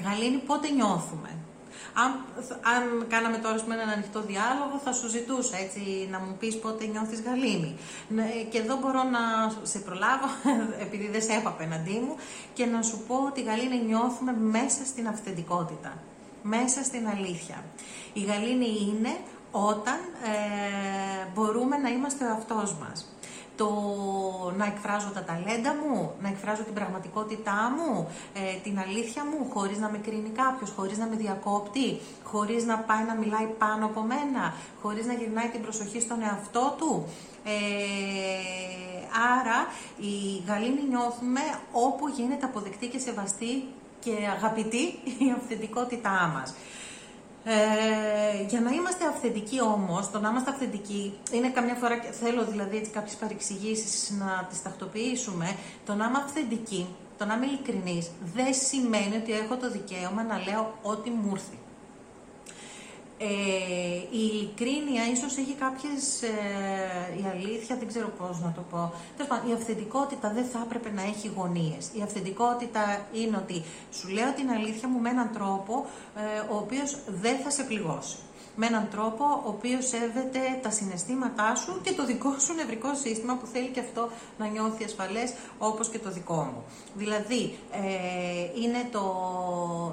Γαλήνη 0.04 0.36
πότε 0.36 0.70
νιώθουμε; 0.70 1.30
Αν, 1.94 2.10
αν 2.74 3.06
κάναμε 3.08 3.36
τώρα 3.36 3.58
με 3.66 3.74
έναν 3.74 3.88
ανοιχτό 3.88 4.20
διάλογο, 4.20 4.80
θα 4.84 4.92
σου 4.92 5.08
ζητούσα 5.08 5.56
έτσι 5.56 6.08
να 6.10 6.18
μου 6.18 6.36
πεις 6.38 6.58
πότε 6.58 6.86
νιώθεις 6.86 7.20
γαλήνη. 7.20 7.76
Ναι, 8.08 8.28
και 8.50 8.58
εδώ 8.58 8.76
μπορώ 8.76 9.02
να 9.02 9.22
σε 9.62 9.78
προλάβω, 9.78 10.26
επειδή 10.84 11.08
δεν 11.08 11.22
σε 11.22 11.32
έχω 11.32 11.48
απέναντί 11.48 11.98
μου, 12.06 12.14
και 12.52 12.66
να 12.66 12.82
σου 12.82 12.98
πω 13.06 13.14
ότι 13.26 13.42
γαλήνη 13.42 13.82
νιώθουμε 13.86 14.32
μέσα 14.32 14.84
στην 14.84 15.08
αυθεντικότητα, 15.08 15.92
μέσα 16.42 16.84
στην 16.84 17.08
αλήθεια. 17.08 17.64
Η 18.12 18.20
γαλήνη 18.20 18.70
είναι 18.88 19.16
όταν 19.50 19.98
ε, 20.24 21.26
μπορούμε 21.34 21.76
να 21.76 21.88
είμαστε 21.88 22.24
ο 22.24 22.32
αυτός 22.32 22.76
μας 22.80 23.06
το 23.60 23.70
να 24.56 24.66
εκφράζω 24.66 25.10
τα 25.14 25.22
ταλέντα 25.24 25.72
μου, 25.80 26.12
να 26.22 26.28
εκφράζω 26.28 26.62
την 26.62 26.74
πραγματικότητά 26.74 27.60
μου, 27.76 28.08
ε, 28.34 28.40
την 28.62 28.78
αλήθεια 28.78 29.22
μου, 29.24 29.50
χωρίς 29.52 29.78
να 29.78 29.88
με 29.90 29.98
κρίνει 29.98 30.28
κάποιος, 30.42 30.70
χωρίς 30.76 30.98
να 30.98 31.06
με 31.06 31.16
διακόπτει, 31.16 32.00
χωρίς 32.24 32.64
να 32.64 32.76
πάει 32.78 33.04
να 33.04 33.14
μιλάει 33.14 33.46
πάνω 33.58 33.84
από 33.86 34.00
μένα, 34.00 34.54
χωρίς 34.82 35.06
να 35.06 35.12
γυρνάει 35.12 35.48
την 35.48 35.62
προσοχή 35.62 36.00
στον 36.00 36.22
εαυτό 36.22 36.74
του. 36.78 37.04
Ε, 37.44 37.50
άρα 39.36 39.58
η 40.10 40.42
γαλήνη 40.46 40.82
νιώθουμε 40.88 41.40
όπου 41.72 42.08
γίνεται 42.16 42.46
αποδεκτή 42.46 42.86
και 42.86 42.98
σεβαστή 42.98 43.64
και 44.00 44.12
αγαπητή 44.36 44.84
η 45.24 45.26
αυθεντικότητά 45.36 46.32
μας. 46.34 46.54
Ε, 47.44 48.42
για 48.48 48.60
να 48.60 48.70
είμαστε 48.70 49.06
αυθεντικοί 49.06 49.60
όμως, 49.60 50.10
το 50.10 50.20
να 50.20 50.28
είμαστε 50.28 50.50
αυθεντικοί, 50.50 51.18
είναι 51.32 51.48
καμιά 51.48 51.74
φορά, 51.74 52.00
θέλω 52.20 52.44
δηλαδή 52.44 52.76
έτσι 52.76 52.90
κάποιες 52.90 53.14
παρεξηγήσεις 53.14 54.10
να 54.18 54.46
τις 54.48 54.62
τακτοποιήσουμε, 54.62 55.56
το 55.86 55.94
να 55.94 56.04
είμαι 56.06 56.18
αυθεντική, 56.18 56.86
το 57.18 57.24
να 57.24 57.34
είμαι 57.34 57.46
ειλικρινής, 57.46 58.10
δεν 58.34 58.54
σημαίνει 58.54 59.16
ότι 59.16 59.32
έχω 59.32 59.56
το 59.56 59.70
δικαίωμα 59.70 60.22
να 60.22 60.38
λέω 60.38 60.74
ό,τι 60.82 61.10
μου 61.10 61.30
ήρθε. 61.32 61.59
Ε, 63.22 63.26
η 64.10 64.24
ειλικρίνεια 64.26 65.10
ίσως 65.12 65.36
έχει 65.36 65.52
κάποιες, 65.52 66.22
ε, 66.22 67.20
η 67.20 67.24
αλήθεια 67.34 67.76
δεν 67.76 67.88
ξέρω 67.88 68.08
πώς 68.18 68.40
να 68.40 68.52
το 68.52 68.62
πω, 68.70 68.92
η 69.48 69.52
αυθεντικότητα 69.52 70.30
δεν 70.30 70.44
θα 70.44 70.62
έπρεπε 70.64 70.90
να 70.90 71.02
έχει 71.02 71.32
γωνίες. 71.36 71.90
Η 71.98 72.02
αυθεντικότητα 72.02 73.06
είναι 73.12 73.36
ότι 73.36 73.62
σου 73.92 74.08
λέω 74.08 74.32
την 74.32 74.50
αλήθεια 74.50 74.88
μου 74.88 74.98
με 75.00 75.08
έναν 75.08 75.30
τρόπο 75.32 75.86
ε, 76.16 76.52
ο 76.52 76.56
οποίος 76.56 76.96
δεν 77.06 77.36
θα 77.38 77.50
σε 77.50 77.62
πληγώσει. 77.62 78.16
Με 78.56 78.66
έναν 78.66 78.88
τρόπο 78.90 79.24
ο 79.24 79.48
οποίος 79.48 79.86
σέβεται 79.86 80.40
τα 80.62 80.70
συναισθήματά 80.70 81.54
σου 81.54 81.80
και 81.82 81.92
το 81.92 82.06
δικό 82.06 82.38
σου 82.38 82.54
νευρικό 82.54 82.94
σύστημα 82.94 83.34
που 83.36 83.46
θέλει 83.46 83.68
και 83.68 83.80
αυτό 83.80 84.08
να 84.38 84.46
νιώθει 84.46 84.84
ασφαλές 84.84 85.32
όπως 85.58 85.88
και 85.88 85.98
το 85.98 86.10
δικό 86.10 86.42
μου. 86.42 86.64
Δηλαδή, 86.94 87.58
είναι 88.62 88.88
το 88.92 89.02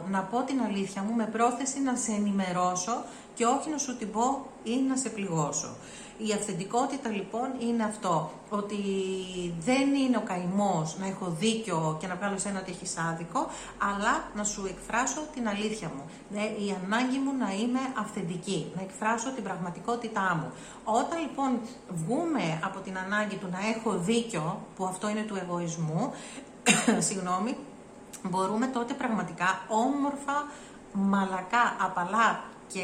να 0.09 0.21
πω 0.21 0.41
την 0.41 0.61
αλήθεια 0.61 1.01
μου 1.01 1.13
με 1.13 1.25
πρόθεση 1.25 1.81
να 1.81 1.95
σε 1.95 2.11
ενημερώσω 2.11 3.03
και 3.33 3.45
όχι 3.45 3.69
να 3.69 3.77
σου 3.77 3.97
την 3.97 4.11
πω 4.11 4.45
ή 4.63 4.75
να 4.87 4.95
σε 4.95 5.09
πληγώσω. 5.09 5.75
Η 6.17 6.33
αυθεντικότητα 6.33 7.09
λοιπόν 7.09 7.50
είναι 7.59 7.83
αυτό, 7.83 8.31
ότι 8.50 8.75
δεν 9.59 9.95
είναι 9.95 10.17
ο 10.17 10.21
καημός 10.21 10.97
να 11.00 11.07
έχω 11.07 11.36
δίκιο 11.39 11.97
και 12.00 12.07
να 12.07 12.15
βγάλω 12.15 12.38
σε 12.38 12.50
ένα 12.50 12.59
ότι 12.59 12.71
έχεις 12.71 12.97
άδικο, 12.97 13.47
αλλά 13.77 14.24
να 14.36 14.43
σου 14.43 14.65
εκφράσω 14.65 15.21
την 15.33 15.47
αλήθεια 15.47 15.91
μου. 15.95 16.03
Ναι, 16.29 16.41
η 16.41 16.75
ανάγκη 16.83 17.17
μου 17.17 17.33
να 17.39 17.53
είμαι 17.53 17.79
αυθεντική, 18.00 18.71
να 18.75 18.81
εκφράσω 18.81 19.31
την 19.31 19.43
πραγματικότητά 19.43 20.38
μου. 20.41 20.51
Όταν 20.83 21.19
λοιπόν 21.19 21.59
βγούμε 21.89 22.59
από 22.63 22.79
την 22.79 22.97
ανάγκη 22.97 23.36
του 23.36 23.50
να 23.51 23.59
έχω 23.75 23.97
δίκιο, 23.97 24.59
που 24.75 24.86
αυτό 24.86 25.09
είναι 25.09 25.21
του 25.21 25.36
εγωισμού, 25.36 26.13
συγγνώμη, 27.07 27.57
μπορούμε 28.24 28.67
τότε 28.67 28.93
πραγματικά 28.93 29.62
όμορφα, 29.67 30.45
μαλακά, 30.93 31.75
απαλά 31.79 32.43
και 32.67 32.83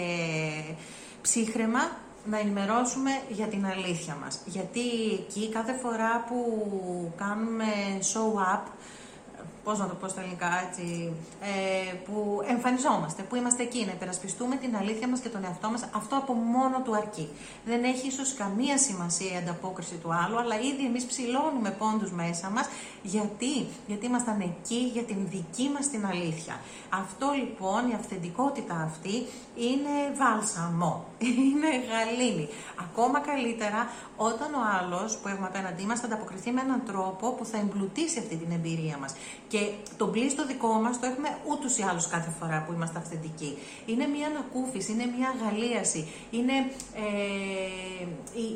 ψύχρεμα 1.21 2.01
να 2.25 2.39
ενημερώσουμε 2.39 3.11
για 3.29 3.47
την 3.47 3.65
αλήθεια 3.65 4.17
μας. 4.23 4.39
Γιατί 4.45 4.81
εκεί 5.19 5.49
κάθε 5.49 5.73
φορά 5.73 6.23
που 6.27 7.13
κάνουμε 7.17 7.65
show 8.13 8.55
up, 8.55 8.61
πώς 9.63 9.79
να 9.79 9.87
το 9.87 9.95
πω 9.95 10.07
στα 10.07 10.21
ελληνικά 10.21 10.49
έτσι, 10.67 11.13
ε, 11.41 11.93
που 12.05 12.41
εμφανιζόμαστε, 12.47 13.21
που 13.23 13.35
είμαστε 13.35 13.63
εκεί, 13.63 13.85
να 13.85 13.91
υπερασπιστούμε 13.91 14.55
την 14.55 14.75
αλήθεια 14.75 15.07
μας 15.07 15.19
και 15.19 15.29
τον 15.29 15.43
εαυτό 15.43 15.69
μας, 15.69 15.83
αυτό 15.95 16.15
από 16.17 16.33
μόνο 16.33 16.81
του 16.83 16.95
αρκεί. 16.95 17.29
Δεν 17.65 17.83
έχει 17.83 18.07
ίσως 18.07 18.33
καμία 18.33 18.77
σημασία 18.77 19.33
η 19.33 19.37
ανταπόκριση 19.37 19.95
του 19.95 20.13
άλλου, 20.13 20.39
αλλά 20.39 20.55
ήδη 20.59 20.85
εμείς 20.85 21.05
ψηλώνουμε 21.05 21.69
πόντους 21.69 22.11
μέσα 22.11 22.49
μας, 22.49 22.67
γιατί, 23.01 23.65
γιατί 23.87 24.05
ήμασταν 24.05 24.39
εκεί 24.41 24.89
για 24.93 25.03
την 25.03 25.17
δική 25.29 25.69
μας 25.73 25.89
την 25.89 26.05
αλήθεια. 26.05 26.59
Αυτό 26.89 27.31
λοιπόν, 27.39 27.89
η 27.89 27.93
αυθεντικότητα 27.93 28.75
αυτή, 28.89 29.15
είναι 29.55 29.95
βάλσαμο, 30.17 31.05
είναι 31.47 31.71
γαλήνη. 31.89 32.49
Ακόμα 32.79 33.19
καλύτερα 33.19 33.89
όταν 34.17 34.53
ο 34.53 34.61
άλλος 34.77 35.17
που 35.17 35.27
έχουμε 35.27 35.47
απέναντί 35.47 35.83
μας 35.83 35.99
θα 35.99 36.05
ανταποκριθεί 36.05 36.51
με 36.51 36.61
έναν 36.61 36.81
τρόπο 36.85 37.31
που 37.31 37.45
θα 37.45 37.57
εμπλουτίσει 37.57 38.19
αυτή 38.19 38.35
την 38.35 38.51
εμπειρία 38.51 38.97
μας. 38.97 39.13
Και 39.53 39.71
το 39.97 40.07
μπλί 40.07 40.33
το 40.33 40.45
δικό 40.45 40.73
μας 40.73 40.99
το 40.99 41.05
έχουμε 41.05 41.37
ούτως 41.49 41.77
ή 41.77 41.83
άλλως 41.89 42.07
κάθε 42.07 42.31
φορά 42.39 42.63
που 42.65 42.73
είμαστε 42.73 42.97
αυθεντικοί. 42.97 43.57
Είναι 43.85 44.05
μια 44.07 44.27
ανακούφιση, 44.27 44.91
είναι 44.91 45.07
μια 45.17 45.33
αγαλίαση. 45.35 46.07
Είναι 46.31 46.53
ε, 46.93 48.05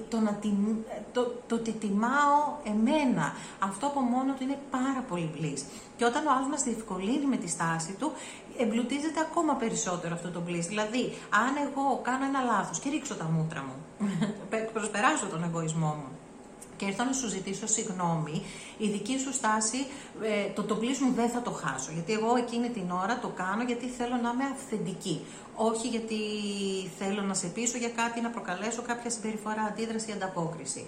το, 0.10 0.20
να 0.20 0.34
τιμ, 0.34 0.76
το, 1.14 1.22
το 1.48 1.56
ότι 1.56 1.72
τιμάω 1.72 2.40
εμένα. 2.64 3.34
Αυτό 3.60 3.88
από 3.88 4.00
μόνο 4.00 4.34
του 4.34 4.44
είναι 4.44 4.60
πάρα 4.72 5.02
πολύ 5.10 5.30
μπλί. 5.34 5.58
Και 5.98 6.06
όταν 6.06 6.28
ο 6.28 6.32
άλλος 6.36 6.48
μας 6.48 6.64
διευκολύνει 6.64 7.26
με 7.26 7.38
τη 7.38 7.48
στάση 7.50 7.96
του, 8.00 8.12
εμπλουτίζεται 8.58 9.20
ακόμα 9.20 9.54
περισσότερο 9.54 10.14
αυτό 10.14 10.30
το 10.30 10.40
μπλί. 10.40 10.60
Δηλαδή, 10.60 11.04
αν 11.30 11.54
εγώ 11.66 12.00
κάνω 12.04 12.26
ένα 12.26 12.42
λάθος 12.42 12.80
και 12.80 12.90
ρίξω 12.90 13.16
τα 13.16 13.26
μούτρα 13.34 13.62
μου, 13.68 13.76
προσπεράσω 14.74 15.26
τον 15.26 15.44
εγωισμό 15.44 15.88
μου 16.00 16.10
και 16.78 16.86
έρθω 16.86 17.04
να 17.04 17.14
σου 17.14 17.28
ζητήσω 17.28 17.68
συγγνώμη, 17.68 18.46
η 18.78 18.88
δική 18.88 19.20
σου 19.20 19.34
στάση, 19.34 19.78
ε, 20.22 20.52
το 20.56 20.64
το 20.64 20.76
μου 20.76 21.14
δεν 21.16 21.30
θα 21.30 21.42
το 21.42 21.52
χάσω. 21.52 21.92
Γιατί 21.94 22.14
εγώ 22.14 22.36
εκείνη 22.38 22.70
την 22.70 22.92
ώρα 22.92 23.20
το 23.20 23.28
κάνω 23.28 23.64
γιατί 23.64 23.88
θέλω 23.88 24.16
να 24.16 24.30
είμαι 24.34 24.44
αυθεντική. 24.56 25.26
Όχι 25.56 25.88
γιατί 25.88 26.20
θέλω 27.00 27.22
να 27.22 27.34
σε 27.34 27.48
πείσω 27.48 27.78
για 27.78 27.90
κάτι, 27.90 28.22
να 28.22 28.30
προκαλέσω 28.30 28.82
κάποια 28.82 29.10
συμπεριφορά, 29.10 29.62
αντίδραση, 29.62 30.12
ανταπόκριση. 30.12 30.86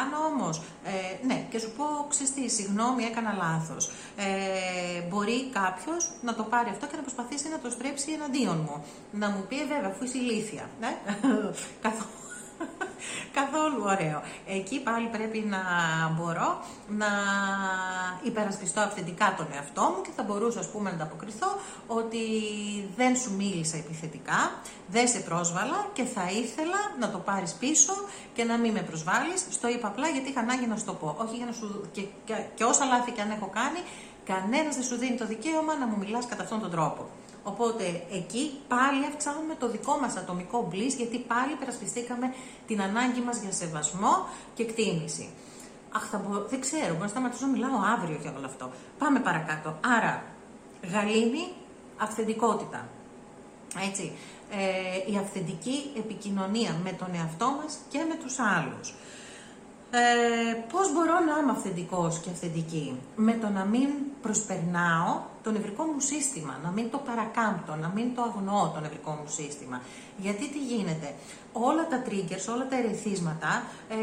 Αν 0.00 0.08
όμως, 0.32 0.62
ε, 0.84 1.26
ναι, 1.26 1.46
και 1.50 1.58
σου 1.58 1.70
πω, 1.76 1.84
ξεστή, 2.08 2.50
συγγνώμη, 2.50 3.04
έκανα 3.04 3.32
λάθος. 3.32 3.90
Ε, 4.16 5.00
μπορεί 5.08 5.50
κάποιος 5.50 6.10
να 6.22 6.34
το 6.34 6.42
πάρει 6.42 6.70
αυτό 6.70 6.86
και 6.86 6.96
να 6.96 7.02
προσπαθήσει 7.02 7.48
να 7.48 7.58
το 7.58 7.70
στρέψει 7.70 8.12
εναντίον 8.12 8.58
μου. 8.66 8.84
Να 9.12 9.28
μου 9.30 9.44
πει, 9.48 9.56
«Ε, 9.60 9.66
βέβαια, 9.66 9.90
αφού 9.90 10.04
είσαι 10.04 10.18
ηλίθια. 10.18 10.70
Ναι, 10.80 10.98
καθόλου 11.86 12.18
Καθόλου 13.40 13.82
ωραίο. 13.94 14.22
Εκεί 14.46 14.80
πάλι 14.80 15.06
πρέπει 15.06 15.38
να 15.38 15.62
μπορώ 16.16 16.50
να 16.88 17.10
υπερασπιστώ 18.22 18.80
αυθεντικά 18.80 19.34
τον 19.36 19.46
εαυτό 19.54 19.82
μου 19.82 20.00
και 20.02 20.10
θα 20.16 20.22
μπορούσα 20.22 20.60
ας 20.60 20.70
πούμε 20.70 20.90
να 20.90 20.96
ανταποκριθώ 20.96 21.50
ότι 21.86 22.24
δεν 22.96 23.16
σου 23.16 23.30
μίλησα 23.36 23.76
επιθετικά, 23.76 24.40
δεν 24.86 25.08
σε 25.08 25.18
πρόσβαλα 25.18 25.86
και 25.92 26.04
θα 26.04 26.24
ήθελα 26.42 26.80
να 27.00 27.10
το 27.10 27.18
πάρεις 27.18 27.52
πίσω 27.52 27.92
και 28.34 28.44
να 28.44 28.56
μην 28.56 28.72
με 28.72 28.82
προσβάλλεις. 28.82 29.46
Στο 29.50 29.68
είπα 29.68 29.88
απλά 29.88 30.08
γιατί 30.08 30.28
είχα 30.28 30.40
ανάγκη 30.40 30.66
να 30.66 30.76
σου 30.76 30.84
το 30.84 30.94
πω. 30.94 31.16
Όχι 31.18 31.36
για 31.36 31.46
να 31.46 31.52
σου... 31.52 31.88
Και, 31.92 32.02
και, 32.24 32.34
και 32.54 32.64
όσα 32.64 32.84
λάθη 32.84 33.10
και 33.10 33.20
αν 33.20 33.30
έχω 33.30 33.50
κάνει, 33.54 33.80
κανένας 34.24 34.74
δεν 34.74 34.84
σου 34.84 34.96
δίνει 34.96 35.16
το 35.16 35.26
δικαίωμα 35.26 35.76
να 35.76 35.86
μου 35.86 35.96
μιλάς 35.98 36.26
κατά 36.26 36.42
αυτόν 36.42 36.60
τον 36.60 36.70
τρόπο. 36.70 37.08
Οπότε 37.50 37.84
εκεί 38.12 38.60
πάλι 38.68 39.04
αυξάνουμε 39.10 39.54
το 39.54 39.68
δικό 39.68 39.98
μας 40.00 40.16
ατομικό 40.16 40.66
μπλις 40.68 40.94
γιατί 40.94 41.18
πάλι 41.18 41.54
περασπιστήκαμε 41.58 42.34
την 42.66 42.82
ανάγκη 42.82 43.20
μας 43.20 43.36
για 43.42 43.52
σεβασμό 43.52 44.14
και 44.54 44.62
εκτίμηση. 44.62 45.28
Αχ, 45.92 46.08
θα 46.10 46.18
μπο... 46.18 46.38
δεν 46.52 46.60
ξέρω, 46.60 46.92
μπορώ 46.92 47.08
να 47.08 47.08
σταματήσω 47.08 47.46
να 47.46 47.52
μιλάω 47.52 47.78
αύριο 47.96 48.18
για 48.22 48.34
όλο 48.36 48.46
αυτό. 48.46 48.70
Πάμε 48.98 49.20
παρακάτω. 49.20 49.78
Άρα, 49.96 50.24
γαλήνη, 50.92 51.44
αυθεντικότητα. 51.96 52.88
Έτσι, 53.88 54.12
ε, 54.50 55.12
η 55.12 55.16
αυθεντική 55.16 55.90
επικοινωνία 55.96 56.76
με 56.84 56.92
τον 56.92 57.08
εαυτό 57.14 57.46
μας 57.62 57.78
και 57.88 57.98
με 58.08 58.14
τους 58.14 58.38
άλλους. 58.38 58.94
Ε, 59.90 60.54
πώς 60.72 60.92
μπορώ 60.92 61.12
να 61.12 61.38
είμαι 61.40 61.50
αυθεντικός 61.50 62.18
και 62.18 62.30
αυθεντική; 62.30 63.00
Με 63.16 63.32
το 63.32 63.48
να 63.48 63.64
μην 63.64 63.88
προσπερνάω 64.22 65.20
το 65.42 65.50
νευρικό 65.50 65.84
μου 65.84 66.00
σύστημα, 66.00 66.58
να 66.64 66.70
μην 66.70 66.90
το 66.90 66.98
παρακάμπτω, 66.98 67.74
να 67.74 67.88
μην 67.94 68.14
το 68.14 68.22
αγνοώ 68.22 68.68
το 68.74 68.80
νευρικό 68.80 69.10
μου 69.10 69.28
σύστημα. 69.28 69.80
Γιατί 70.16 70.48
τι 70.48 70.58
γίνεται, 70.58 71.14
όλα 71.52 71.86
τα 71.88 72.02
triggers, 72.06 72.54
όλα 72.54 72.68
τα 72.68 72.76
ερεθίσματα 72.76 73.62
ε, 73.88 73.96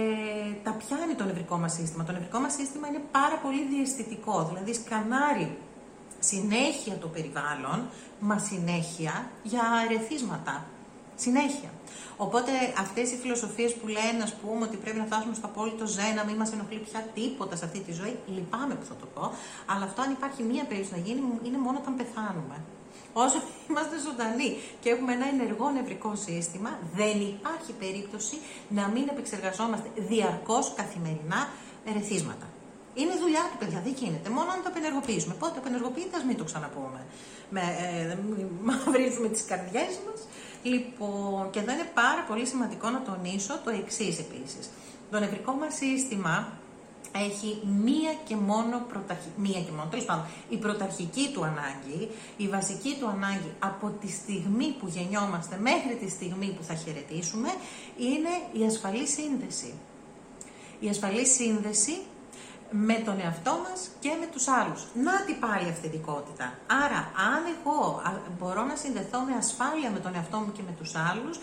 τα 0.64 0.72
πιάνει 0.72 1.14
το 1.14 1.24
νευρικό 1.24 1.58
μας 1.58 1.74
σύστημα. 1.74 2.04
Το 2.04 2.12
νευρικό 2.12 2.40
μας 2.40 2.54
σύστημα 2.54 2.88
είναι 2.88 3.02
πάρα 3.12 3.38
πολύ 3.44 3.62
διαισθητικό, 3.72 4.46
δηλαδή 4.50 4.74
σκανάρει 4.74 5.58
συνέχεια 6.20 6.98
το 6.98 7.08
περιβάλλον, 7.08 7.90
μα 8.20 8.38
συνέχεια 8.38 9.30
για 9.44 9.64
ερεθίσματα. 9.90 10.66
Συνέχεια. 11.16 11.70
Οπότε 12.18 12.52
αυτές 12.78 13.12
οι 13.12 13.18
φιλοσοφίες 13.22 13.74
που 13.74 13.88
λένε, 13.88 14.24
ας 14.24 14.34
πούμε, 14.34 14.64
ότι 14.66 14.78
πρέπει 14.78 14.98
να 14.98 15.06
φτάσουμε 15.06 15.36
στο 15.36 15.48
απόλυτο 15.48 15.86
ζέ, 15.86 16.08
να 16.16 16.24
μην 16.24 16.36
μας 16.36 16.52
ενοχλεί 16.52 16.80
πια 16.80 17.02
τίποτα 17.14 17.56
σε 17.56 17.66
αυτή 17.66 17.80
τη 17.80 17.92
ζωή, 17.92 18.16
λυπάμαι 18.36 18.76
που 18.76 18.86
θα 18.86 18.96
το 19.02 19.06
πω. 19.14 19.32
Αλλά 19.66 19.84
αυτό, 19.90 20.02
αν 20.02 20.12
υπάρχει 20.12 20.44
μία 20.44 20.64
περίπτωση 20.64 20.94
να 20.98 21.02
γίνει, 21.08 21.22
είναι 21.44 21.58
μόνο 21.58 21.78
όταν 21.82 21.96
πεθάνουμε. 21.96 22.58
Όσο 23.14 23.38
είμαστε 23.70 23.96
ζωντανοί 24.06 24.50
και 24.82 24.90
έχουμε 24.90 25.12
ένα 25.14 25.28
ενεργό 25.28 25.70
νευρικό 25.70 26.12
σύστημα, 26.16 26.80
δεν 26.96 27.16
υπάρχει 27.22 27.72
περίπτωση 27.80 28.36
να 28.70 28.88
μην 28.94 29.06
επεξεργαζόμαστε 29.14 29.88
διαρκώς 29.96 30.74
καθημερινά 30.76 31.50
ερεθίσματα. 31.90 32.48
Είναι 33.02 33.16
δουλειά 33.24 33.44
του, 33.52 33.58
παιδιά, 33.58 33.80
δεν 33.84 33.94
γίνεται. 34.00 34.30
Μόνο 34.30 34.50
αν 34.52 34.60
το 34.64 34.70
απενεργοποιήσουμε. 34.72 35.34
Πότε 35.44 35.58
απενεργοποιείται, 35.62 36.18
ας 36.18 36.24
μην 36.24 36.38
το 36.38 36.44
ξαναπούμε. 36.44 37.02
Με, 37.50 37.62
ε, 37.62 38.18
μαυρίζουμε 38.68 39.28
τι 39.28 39.44
καρδιέ 39.44 39.86
μας 40.06 40.20
Λοιπόν, 40.66 41.50
και 41.50 41.60
εδώ 41.60 41.72
είναι 41.72 41.90
πάρα 41.94 42.22
πολύ 42.28 42.46
σημαντικό 42.46 42.90
να 42.90 43.02
τονίσω 43.02 43.60
το 43.64 43.70
εξής 43.70 44.20
επίσης. 44.20 44.70
Το 45.12 45.20
νευρικό 45.20 45.52
μας 45.52 45.76
σύστημα 45.76 46.52
έχει 47.12 47.62
μία 47.84 48.14
και 48.28 48.36
μόνο 48.36 48.86
πρωταρχική, 48.90 49.34
μία 49.38 49.62
και 49.62 49.72
μόνο, 49.72 49.88
τέλος 49.90 50.06
πάντων, 50.06 50.26
η 50.50 50.58
πρωταρχική 50.58 51.30
του 51.34 51.44
ανάγκη, 51.44 52.10
η 52.38 52.48
βασική 52.48 52.98
του 53.00 53.08
ανάγκη 53.08 53.52
από 53.60 53.94
τη 54.02 54.08
στιγμή 54.08 54.76
που 54.80 54.88
γεννιόμαστε 54.88 55.58
μέχρι 55.62 55.96
τη 55.96 56.10
στιγμή 56.10 56.56
που 56.58 56.64
θα 56.64 56.76
χαιρετήσουμε, 56.76 57.50
είναι 57.98 58.64
η 58.64 58.66
ασφαλή 58.66 59.08
σύνδεση. 59.08 59.74
Η 60.80 60.90
ασφαλή 60.90 61.26
σύνδεση 61.26 61.98
με 62.84 62.94
τον 62.94 63.20
εαυτό 63.20 63.52
μας 63.70 63.90
και 64.00 64.12
με 64.20 64.26
τους 64.26 64.48
άλλους. 64.48 64.82
Να 65.04 65.24
την 65.26 65.40
πάλι 65.40 65.70
αυθεντικότητα. 65.70 66.54
Άρα, 66.84 67.00
αν 67.32 67.42
εγώ 67.56 68.02
μπορώ 68.40 68.64
να 68.66 68.76
συνδεθώ 68.76 69.20
με 69.20 69.34
ασφάλεια 69.38 69.90
με 69.92 70.00
τον 70.00 70.16
εαυτό 70.16 70.38
μου 70.38 70.52
και 70.52 70.62
με 70.66 70.74
τους 70.80 70.96
άλλους, 70.96 71.40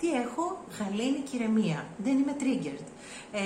τι 0.00 0.12
έχω, 0.12 0.44
γαλήνη 0.78 1.18
και 1.18 1.36
ηρεμία. 1.36 1.86
Δεν 1.96 2.18
είμαι 2.18 2.36
triggered. 2.40 2.86
Ε, 3.32 3.40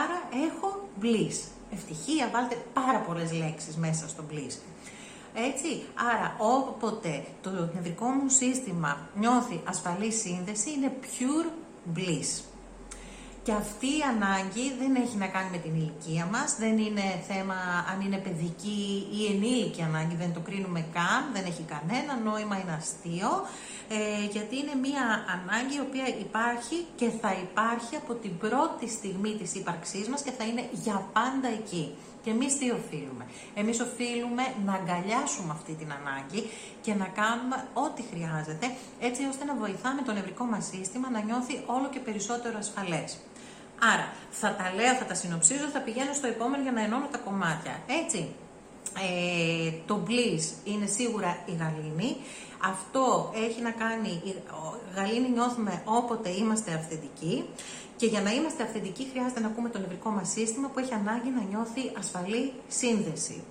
άρα 0.00 0.18
έχω 0.46 0.88
bliss. 1.02 1.36
Ευτυχία, 1.72 2.30
βάλτε 2.32 2.56
πάρα 2.72 2.98
πολλές 2.98 3.32
λέξεις 3.32 3.76
μέσα 3.76 4.08
στο 4.08 4.24
bliss. 4.30 4.56
Έτσι, 5.34 5.82
άρα 6.12 6.36
όποτε 6.38 7.24
το 7.42 7.50
νευρικό 7.74 8.06
μου 8.06 8.28
σύστημα 8.28 9.08
νιώθει 9.14 9.60
ασφαλή 9.64 10.12
σύνδεση, 10.12 10.70
είναι 10.70 10.92
pure 11.02 11.50
bliss. 11.96 12.53
Και 13.44 13.52
αυτή 13.52 13.86
η 13.86 14.02
ανάγκη 14.14 14.66
δεν 14.80 14.94
έχει 14.94 15.16
να 15.16 15.26
κάνει 15.26 15.50
με 15.50 15.58
την 15.64 15.74
ηλικία 15.74 16.24
μας, 16.32 16.56
δεν 16.58 16.78
είναι 16.78 17.06
θέμα 17.28 17.56
αν 17.92 18.00
είναι 18.00 18.16
παιδική 18.16 19.06
ή 19.18 19.20
ενήλικη 19.32 19.82
ανάγκη, 19.82 20.14
δεν 20.14 20.32
το 20.32 20.40
κρίνουμε 20.40 20.84
καν, 20.92 21.22
δεν 21.32 21.44
έχει 21.50 21.64
κανένα 21.74 22.12
νόημα, 22.28 22.54
είναι 22.60 22.76
αστείο, 22.80 23.30
ε, 23.88 24.24
γιατί 24.34 24.54
είναι 24.56 24.74
μία 24.86 25.04
ανάγκη 25.36 25.74
η 25.76 25.84
οποία 25.88 26.06
υπάρχει 26.26 26.76
και 26.96 27.08
θα 27.20 27.30
υπάρχει 27.46 27.96
από 27.96 28.12
την 28.14 28.38
πρώτη 28.38 28.88
στιγμή 28.88 29.32
της 29.40 29.54
ύπαρξής 29.54 30.08
μας 30.08 30.22
και 30.22 30.30
θα 30.38 30.44
είναι 30.44 30.68
για 30.84 31.08
πάντα 31.12 31.48
εκεί. 31.60 31.94
Και 32.22 32.30
εμείς 32.30 32.58
τι 32.58 32.70
οφείλουμε; 32.70 33.24
Εμείς 33.54 33.80
οφείλουμε 33.80 34.44
να 34.66 34.72
αγκαλιάσουμε 34.72 35.52
αυτή 35.52 35.72
την 35.80 35.90
ανάγκη 35.98 36.40
και 36.84 36.94
να 36.94 37.06
κάνουμε 37.20 37.56
ό,τι 37.72 38.02
χρειάζεται 38.10 38.66
έτσι 39.00 39.22
ώστε 39.30 39.44
να 39.44 39.54
βοηθάμε 39.54 40.02
το 40.02 40.12
νευρικό 40.12 40.44
μας 40.44 40.64
σύστημα 40.72 41.10
να 41.10 41.20
νιώθει 41.20 41.54
όλο 41.66 41.88
και 41.88 41.98
περισσότερο 41.98 42.58
ασφαλές. 42.58 43.18
Άρα, 43.78 44.12
θα 44.30 44.54
τα 44.54 44.72
λέω, 44.74 44.94
θα 44.94 45.04
τα 45.04 45.14
συνοψίζω, 45.14 45.66
θα 45.72 45.80
πηγαίνω 45.80 46.12
στο 46.12 46.26
επόμενο 46.26 46.62
για 46.62 46.72
να 46.72 46.82
ενώνω 46.82 47.08
τα 47.10 47.18
κομμάτια. 47.18 47.82
Έτσι. 48.02 48.34
Ε, 48.98 49.70
το 49.86 50.02
bliss 50.06 50.42
είναι 50.64 50.86
σίγουρα 50.86 51.38
η 51.46 51.52
γαλήνη. 51.60 52.16
Αυτό 52.72 53.32
έχει 53.34 53.60
να 53.60 53.70
κάνει, 53.70 54.08
η 54.24 54.34
γαλήνη 54.94 55.28
νιώθουμε 55.28 55.82
όποτε 55.84 56.30
είμαστε 56.30 56.74
αυθεντικοί 56.74 57.44
και 57.96 58.06
για 58.06 58.20
να 58.20 58.30
είμαστε 58.30 58.62
αυθεντικοί 58.62 59.08
χρειάζεται 59.10 59.40
να 59.40 59.46
ακούμε 59.46 59.68
το 59.68 59.78
νευρικό 59.78 60.10
μας 60.10 60.28
σύστημα 60.30 60.68
που 60.68 60.78
έχει 60.78 60.94
ανάγκη 60.94 61.30
να 61.30 61.42
νιώθει 61.42 61.92
ασφαλή 61.98 62.52
σύνδεση. 62.68 63.42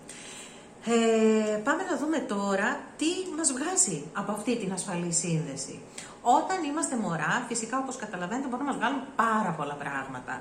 Ε, 0.85 1.57
πάμε 1.57 1.83
να 1.83 1.97
δούμε 1.97 2.17
τώρα 2.17 2.79
τι 2.97 3.05
μας 3.37 3.51
βγάζει 3.51 4.03
από 4.13 4.31
αυτή 4.31 4.55
την 4.55 4.73
ασφαλή 4.73 5.11
σύνδεση. 5.11 5.79
Όταν 6.25 6.63
είμαστε 6.63 6.95
μωρά, 6.95 7.45
φυσικά 7.47 7.77
όπως 7.77 7.95
καταλαβαίνετε 7.95 8.47
μπορούμε 8.47 8.69
να 8.69 8.75
μας 8.75 8.79
βγάλουν 8.81 9.03
πάρα 9.15 9.51
πολλά 9.57 9.73
πράγματα. 9.83 10.33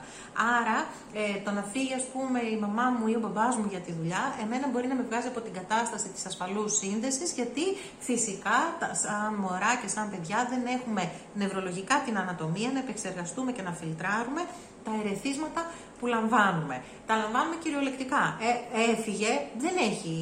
Άρα 0.59 0.79
ε, 1.13 1.41
το 1.45 1.51
να 1.51 1.63
φύγει 1.73 1.95
ας 1.95 2.07
πούμε 2.13 2.41
η 2.55 2.57
μαμά 2.65 2.87
μου 2.97 3.07
ή 3.07 3.15
ο 3.15 3.21
μπαμπάς 3.23 3.57
μου 3.57 3.67
για 3.69 3.83
τη 3.87 3.93
δουλειά, 3.93 4.35
εμένα 4.43 4.67
μπορεί 4.69 4.87
να 4.87 4.95
με 4.95 5.05
βγάζει 5.09 5.29
από 5.33 5.41
την 5.41 5.53
κατάσταση 5.53 6.09
της 6.09 6.27
ασφαλούς 6.27 6.73
σύνδεσης, 6.77 7.33
γιατί 7.33 7.65
φυσικά 7.99 8.59
σαν 9.03 9.35
μωρά 9.43 9.73
και 9.81 9.89
σαν 9.89 10.11
παιδιά 10.11 10.39
δεν 10.51 10.63
έχουμε 10.77 11.03
νευρολογικά 11.35 11.97
την 12.05 12.19
ανατομία 12.19 12.71
να 12.73 12.79
επεξεργαστούμε 12.79 13.53
και 13.53 13.63
να 13.63 13.73
φιλτράρουμε 13.73 14.43
τα 14.85 14.93
ερεθίσματα 15.01 15.71
που 15.99 16.07
λαμβάνουμε. 16.07 16.83
Τα 17.07 17.15
λαμβάνουμε 17.17 17.57
κυριολεκτικά. 17.63 18.23
Ε, 18.49 18.51
έφυγε, 18.93 19.33
δεν 19.59 19.75
έχει 19.89 20.17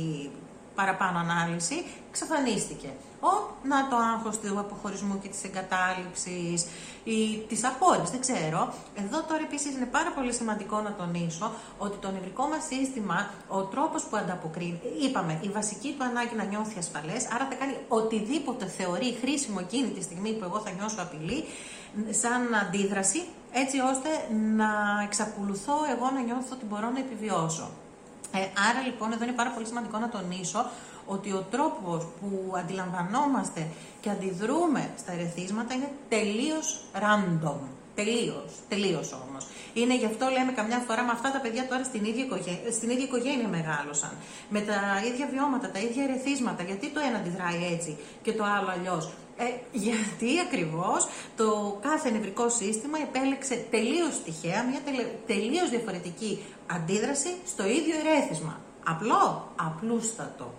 παραπάνω 0.75 1.19
ανάλυση, 1.19 1.85
εξαφανίστηκε. 2.11 2.90
Ο, 3.21 3.33
να 3.62 3.88
το 3.88 3.97
άγχος 3.97 4.38
του 4.38 4.59
αποχωρισμού 4.59 5.19
και 5.23 5.29
της 5.29 5.45
εγκατάλειψης 5.45 6.67
ή 7.05 7.19
της 7.49 7.64
απόρριψης, 7.64 8.11
δεν 8.11 8.21
ξέρω. 8.21 8.75
Εδώ 9.05 9.19
τώρα 9.29 9.43
επίσης 9.49 9.75
είναι 9.76 9.87
πάρα 9.97 10.11
πολύ 10.17 10.33
σημαντικό 10.33 10.81
να 10.81 10.93
τονίσω 10.93 11.52
ότι 11.79 11.97
το 11.97 12.11
νευρικό 12.11 12.45
μας 12.52 12.62
σύστημα, 12.73 13.31
ο 13.49 13.61
τρόπος 13.62 14.02
που 14.02 14.17
ανταποκρίνει, 14.17 14.81
είπαμε, 15.05 15.38
η 15.43 15.49
βασική 15.49 15.95
του 15.99 16.05
ανάγκη 16.05 16.35
να 16.37 16.45
νιώθει 16.45 16.79
ασφαλές, 16.79 17.23
άρα 17.35 17.45
θα 17.50 17.55
κάνει 17.55 17.75
οτιδήποτε 17.88 18.67
θεωρεί 18.67 19.17
χρήσιμο 19.21 19.59
εκείνη 19.61 19.88
τη 19.88 20.02
στιγμή 20.02 20.33
που 20.33 20.45
εγώ 20.45 20.59
θα 20.61 20.71
νιώσω 20.71 20.97
απειλή, 20.99 21.45
σαν 22.11 22.55
αντίδραση, 22.62 23.21
έτσι 23.52 23.79
ώστε 23.81 24.09
να 24.57 24.71
εξακολουθώ 25.05 25.75
εγώ 25.95 26.11
να 26.14 26.21
νιώθω 26.21 26.50
ότι 26.52 26.64
μπορώ 26.64 26.90
να 26.90 26.99
επιβιώσω. 26.99 27.71
Ε, 28.33 28.38
άρα 28.69 28.81
λοιπόν 28.87 29.12
εδώ 29.12 29.25
είναι 29.25 29.33
πάρα 29.33 29.50
πολύ 29.50 29.67
σημαντικό 29.67 29.99
να 29.99 30.09
τονίσω 30.09 30.67
ότι 31.14 31.31
ο 31.33 31.47
τρόπος 31.50 32.00
που 32.21 32.52
αντιλαμβανόμαστε 32.61 33.67
και 34.00 34.11
αντιδρούμε 34.11 34.90
στα 34.99 35.12
ερεθίσματα 35.12 35.75
είναι 35.75 35.90
τελείως 36.09 36.67
random. 37.05 37.61
Τελείως, 37.95 38.50
τελείως 38.69 39.09
όμως. 39.25 39.47
Είναι 39.75 39.97
γι' 39.97 40.05
αυτό 40.12 40.25
λέμε 40.37 40.52
καμιά 40.52 40.79
φορά 40.87 41.02
με 41.02 41.12
αυτά 41.12 41.31
τα 41.31 41.40
παιδιά 41.40 41.67
τώρα 41.69 41.85
στην 41.85 42.05
ίδια, 42.05 42.25
οικογένεια, 42.25 42.73
στην 42.73 42.90
ίδια 42.90 43.05
οικογένεια 43.05 43.49
μεγάλωσαν. 43.49 44.12
Με 44.49 44.61
τα 44.61 44.79
ίδια 45.09 45.26
βιώματα, 45.33 45.71
τα 45.71 45.79
ίδια 45.79 46.02
ερεθίσματα. 46.05 46.62
Γιατί 46.62 46.87
το 46.95 47.00
ένα 47.09 47.17
αντιδράει 47.19 47.73
έτσι 47.75 47.97
και 48.23 48.33
το 48.33 48.45
άλλο 48.57 48.71
αλλιώς; 48.76 49.05
Ε, 49.37 49.45
γιατί 49.73 50.40
ακριβώς 50.47 51.09
το 51.37 51.79
κάθε 51.81 52.11
νευρικό 52.11 52.49
σύστημα 52.49 52.99
επέλεξε 52.99 53.67
τελείως 53.71 54.23
τυχαία 54.25 54.64
μια 54.64 54.81
τελείως 55.26 55.71
διαφορετική 55.71 56.45
αντίδραση 56.76 57.31
στο 57.47 57.64
ίδιο 57.67 57.95
ερέθισμα. 58.02 58.61
Απλό, 58.85 59.52
απλούστατο. 59.67 60.52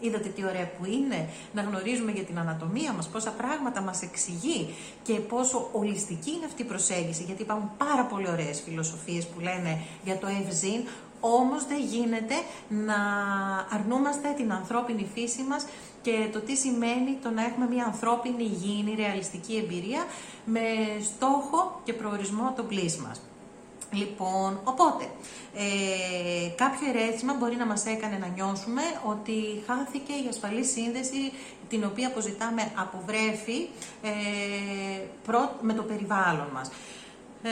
Είδατε 0.00 0.28
τι 0.28 0.44
ωραία 0.44 0.70
που 0.78 0.84
είναι 0.84 1.28
να 1.52 1.62
γνωρίζουμε 1.62 2.12
για 2.12 2.22
την 2.22 2.38
ανατομία 2.38 2.92
μας, 2.92 3.08
πόσα 3.08 3.30
πράγματα 3.30 3.80
μας 3.80 4.02
εξηγεί 4.02 4.74
και 5.02 5.12
πόσο 5.12 5.68
ολιστική 5.72 6.30
είναι 6.30 6.44
αυτή 6.44 6.62
η 6.62 6.64
προσέγγιση, 6.64 7.22
γιατί 7.22 7.42
υπάρχουν 7.42 7.70
πάρα 7.76 8.04
πολύ 8.04 8.28
ωραίες 8.28 8.60
φιλοσοφίες 8.60 9.26
που 9.26 9.40
λένε 9.40 9.78
για 10.04 10.18
το 10.18 10.26
ευζήν, 10.26 10.80
όμως 11.20 11.66
δεν 11.66 11.80
γίνεται 11.80 12.34
να 12.68 12.96
αρνούμαστε 13.70 14.32
την 14.36 14.52
ανθρώπινη 14.52 15.08
φύση 15.14 15.42
μας 15.42 15.66
και 16.02 16.28
το 16.32 16.40
τι 16.40 16.56
σημαίνει 16.56 17.18
το 17.22 17.30
να 17.30 17.44
έχουμε 17.44 17.66
μια 17.68 17.84
ανθρώπινη 17.84 18.42
υγιεινή 18.42 18.94
ρεαλιστική 18.94 19.56
εμπειρία 19.56 20.04
με 20.44 20.60
στόχο 21.02 21.80
και 21.84 21.92
προορισμό 21.92 22.52
το 22.56 22.62
πλήσ 22.62 22.96
μας. 22.96 23.20
Λοιπόν, 23.92 24.60
οπότε, 24.64 25.04
ε, 25.54 26.48
κάποιο 26.54 26.88
ερέθισμα 26.88 27.34
μπορεί 27.34 27.56
να 27.56 27.66
μας 27.66 27.86
έκανε 27.86 28.18
να 28.18 28.26
νιώσουμε 28.26 28.82
ότι 29.04 29.62
χάθηκε 29.66 30.12
η 30.12 30.28
ασφαλή 30.28 30.64
σύνδεση 30.64 31.32
την 31.68 31.84
οποία 31.84 32.06
αποζητάμε 32.06 32.72
από 32.74 33.02
βρέφη 33.06 33.68
ε, 34.02 34.10
με 35.60 35.72
το 35.72 35.82
περιβάλλον 35.82 36.48
μας. 36.52 36.70
Ε, 37.42 37.50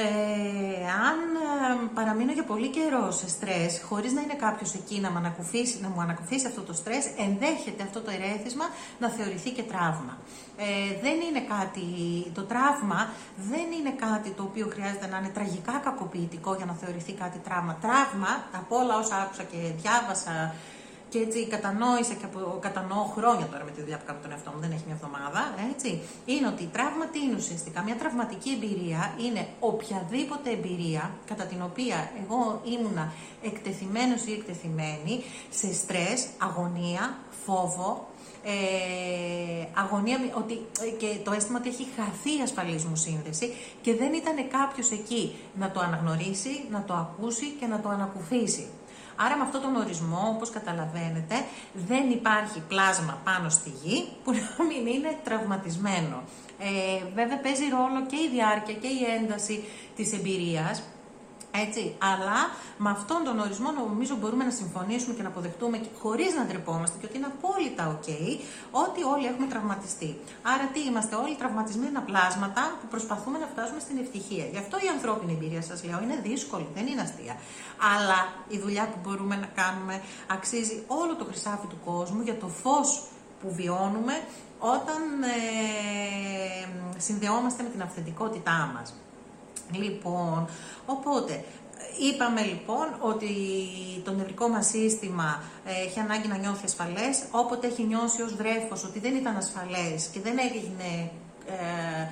αν 1.11 1.19
ε, 1.35 1.88
παραμείνω 1.94 2.33
για 2.33 2.44
πολύ 2.44 2.68
καιρό 2.68 3.11
σε 3.11 3.29
στρες, 3.29 3.83
χωρίς 3.88 4.12
να 4.12 4.20
είναι 4.20 4.35
κάποιος 4.35 4.75
εκεί 4.75 5.01
να 5.01 5.11
μου 5.11 5.16
ανακουφίσει, 5.16 5.79
να 5.83 5.88
μου 5.88 6.01
ανακουφίσει 6.01 6.47
αυτό 6.47 6.61
το 6.61 6.73
στρες, 6.73 7.05
ενδέχεται 7.27 7.83
αυτό 7.83 8.01
το 8.01 8.11
ερέθισμα 8.11 8.64
να 8.99 9.09
θεωρηθεί 9.09 9.51
και 9.51 9.62
τραύμα. 9.62 10.18
Ε, 10.57 10.64
δεν 11.03 11.16
είναι 11.27 11.42
κάτι, 11.55 11.87
το 12.35 12.42
τραύμα 12.42 13.09
δεν 13.51 13.66
είναι 13.79 13.92
κάτι 14.07 14.31
το 14.31 14.42
οποίο 14.42 14.66
χρειάζεται 14.73 15.07
να 15.07 15.16
είναι 15.18 15.29
τραγικά 15.29 15.81
κακοποιητικό 15.85 16.55
για 16.55 16.64
να 16.64 16.73
θεωρηθεί 16.73 17.12
κάτι 17.12 17.38
τραύμα. 17.38 17.75
Τραύμα, 17.81 18.33
από 18.61 18.77
όλα 18.77 18.99
όσα 18.99 19.16
άκουσα 19.16 19.42
και 19.42 19.59
διάβασα 19.81 20.55
και 21.14 21.20
έτσι 21.20 21.46
κατανόησα 21.46 22.14
και 22.20 22.27
από, 22.31 22.59
κατανοώ 22.66 23.05
χρόνια 23.16 23.46
τώρα 23.53 23.64
με 23.64 23.70
τη 23.70 23.81
δουλειά 23.81 23.98
που 23.98 24.07
κάνω 24.07 24.18
τον 24.22 24.31
εαυτό 24.31 24.50
μου, 24.50 24.61
δεν 24.64 24.70
έχει 24.74 24.85
μια 24.87 24.96
εβδομάδα, 25.00 25.42
έτσι, 25.72 25.90
είναι 26.24 26.46
ότι 26.53 26.62
η 26.62 26.70
τραύμα 26.77 27.07
τι 27.12 27.18
είναι 27.24 27.37
ουσιαστικά. 27.42 27.83
Μια 27.83 27.96
τραυματική 28.03 28.50
εμπειρία 28.57 29.00
είναι 29.24 29.42
οποιαδήποτε 29.70 30.48
εμπειρία 30.50 31.05
κατά 31.31 31.44
την 31.44 31.61
οποία 31.68 31.98
εγώ 32.22 32.40
ήμουνα 32.74 33.12
εκτεθειμένος 33.42 34.20
ή 34.31 34.33
εκτεθειμένη 34.38 35.14
σε 35.59 35.68
στρες, 35.74 36.18
αγωνία, 36.46 37.03
φόβο, 37.44 37.90
ε, 38.44 39.66
αγωνία 39.83 40.16
ότι, 40.42 40.55
ε, 40.87 40.90
και 41.00 41.09
το 41.24 41.33
αίσθημα 41.33 41.59
ότι 41.59 41.68
έχει 41.68 41.87
χαθεί 41.96 42.33
η 42.38 42.42
ασφαλής 42.42 42.85
μου 42.85 42.96
σύνδεση 42.96 43.46
και 43.83 43.94
δεν 43.94 44.12
ήταν 44.12 44.37
κάποιος 44.59 44.90
εκεί 44.90 45.35
να 45.55 45.70
το 45.70 45.81
αναγνωρίσει, 45.81 46.64
να 46.70 46.85
το 46.88 46.94
ακούσει 46.94 47.46
και 47.61 47.66
να 47.66 47.81
το 47.81 47.88
ανακουφίσει. 47.88 48.66
Άρα 49.16 49.37
με 49.37 49.42
αυτόν 49.42 49.61
τον 49.61 49.77
ορισμό, 49.77 50.33
όπως 50.35 50.50
καταλαβαίνετε, 50.50 51.35
δεν 51.72 52.11
υπάρχει 52.11 52.62
πλάσμα 52.68 53.20
πάνω 53.24 53.48
στη 53.48 53.72
γη 53.83 54.09
που 54.24 54.33
να 54.33 54.64
μην 54.64 54.87
είναι 54.87 55.18
τραυματισμένο. 55.24 56.22
Ε, 56.59 57.03
βέβαια 57.14 57.38
παίζει 57.38 57.68
ρόλο 57.68 58.07
και 58.07 58.16
η 58.16 58.29
διάρκεια 58.33 58.74
και 58.74 58.87
η 58.87 59.00
ένταση 59.18 59.64
της 59.96 60.12
εμπειρίας, 60.12 60.83
έτσι, 61.62 61.95
αλλά 61.99 62.38
με 62.79 62.90
αυτόν 62.90 63.25
τον 63.25 63.38
ορισμό 63.38 63.71
νομίζω 63.71 64.14
μπορούμε 64.21 64.45
να 64.45 64.51
συμφωνήσουμε 64.51 65.14
και 65.14 65.23
να 65.23 65.29
αποδεχτούμε 65.29 65.81
χωρίς 66.03 66.35
να 66.35 66.45
ντρεπόμαστε 66.45 66.97
και 67.01 67.07
ότι 67.07 67.17
είναι 67.17 67.31
απόλυτα 67.35 67.85
ok 67.95 68.09
ότι 68.71 69.01
όλοι 69.03 69.27
έχουμε 69.27 69.47
τραυματιστεί. 69.47 70.11
Άρα 70.43 70.64
τι 70.73 70.81
είμαστε 70.88 71.14
όλοι 71.17 71.35
τραυματισμένα 71.37 72.01
πλάσματα 72.01 72.62
που 72.81 72.87
προσπαθούμε 72.87 73.38
να 73.38 73.47
φτάσουμε 73.47 73.81
στην 73.81 73.97
ευτυχία. 73.99 74.45
Γι' 74.53 74.59
αυτό 74.59 74.77
η 74.87 74.88
ανθρώπινη 74.97 75.33
εμπειρία 75.33 75.62
σας 75.62 75.85
λέω 75.85 76.01
είναι 76.03 76.19
δύσκολη, 76.23 76.67
δεν 76.75 76.87
είναι 76.87 77.01
αστεία. 77.01 77.35
Αλλά 77.95 78.19
η 78.49 78.59
δουλειά 78.59 78.85
που 78.90 78.99
μπορούμε 79.03 79.37
να 79.37 79.49
κάνουμε 79.61 80.03
αξίζει 80.27 80.83
όλο 80.87 81.17
το 81.17 81.25
χρυσάφι 81.25 81.67
του 81.67 81.79
κόσμου 81.85 82.21
για 82.23 82.37
το 82.37 82.49
φως 82.49 82.88
που 83.40 83.55
βιώνουμε 83.55 84.14
όταν 84.59 85.03
ε, 85.23 85.38
συνδεόμαστε 86.97 87.62
με 87.62 87.69
την 87.69 87.83
αυθεντικότητά 87.83 88.71
μας. 88.75 88.95
Λοιπόν, 89.72 90.48
οπότε 90.87 91.44
Είπαμε 91.98 92.42
λοιπόν 92.42 92.87
ότι 93.00 93.33
το 94.05 94.12
νευρικό 94.12 94.48
μας 94.48 94.66
σύστημα 94.66 95.42
ε, 95.64 95.87
έχει 95.87 96.00
ανάγκη 96.00 96.29
να 96.29 96.37
νιώθει 96.37 96.64
ασφαλές, 96.64 97.24
όποτε 97.31 97.66
έχει 97.66 97.83
νιώσει 97.83 98.22
ως 98.22 98.35
βρέφος 98.35 98.85
ότι 98.85 98.98
δεν 98.98 99.14
ήταν 99.16 99.37
ασφαλές 99.37 100.07
και 100.12 100.20
δεν 100.20 100.38
έγινε... 100.38 101.11
Ε, 101.46 101.53
ε 101.53 102.09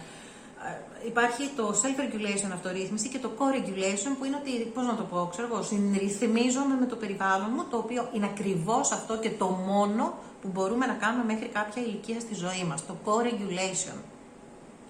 υπάρχει 1.07 1.51
το 1.57 1.75
self-regulation, 1.83 2.51
αυτορύθμιση 2.53 3.09
και 3.09 3.19
το 3.19 3.31
co-regulation 3.39 4.13
που 4.19 4.25
είναι 4.25 4.37
ότι, 4.37 4.51
πώς 4.51 4.87
να 4.87 4.95
το 4.95 5.03
πω, 5.03 5.29
ξέρω 5.31 5.49
εγώ, 5.53 5.63
συνρυθμίζομαι 5.63 6.75
με 6.81 6.87
το 6.87 6.97
περιβάλλον 6.97 7.51
μου, 7.57 7.65
το 7.71 7.77
οποίο 7.77 8.09
είναι 8.13 8.27
ακριβώς 8.27 8.93
αυτό 8.93 9.19
και 9.19 9.31
το 9.31 9.47
μόνο 9.47 10.15
που 10.43 10.49
μπορούμε 10.53 10.87
να 10.87 10.93
κάνουμε 10.93 11.25
μέχρι 11.25 11.47
κάποια 11.47 11.83
ηλικία 11.83 12.21
στη 12.21 12.35
ζωή 12.35 12.65
μας, 12.69 12.87
το 12.87 12.97
co-regulation. 13.05 13.97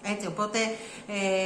Έτσι, 0.03 0.27
οπότε 0.27 0.59
ε, 1.07 1.43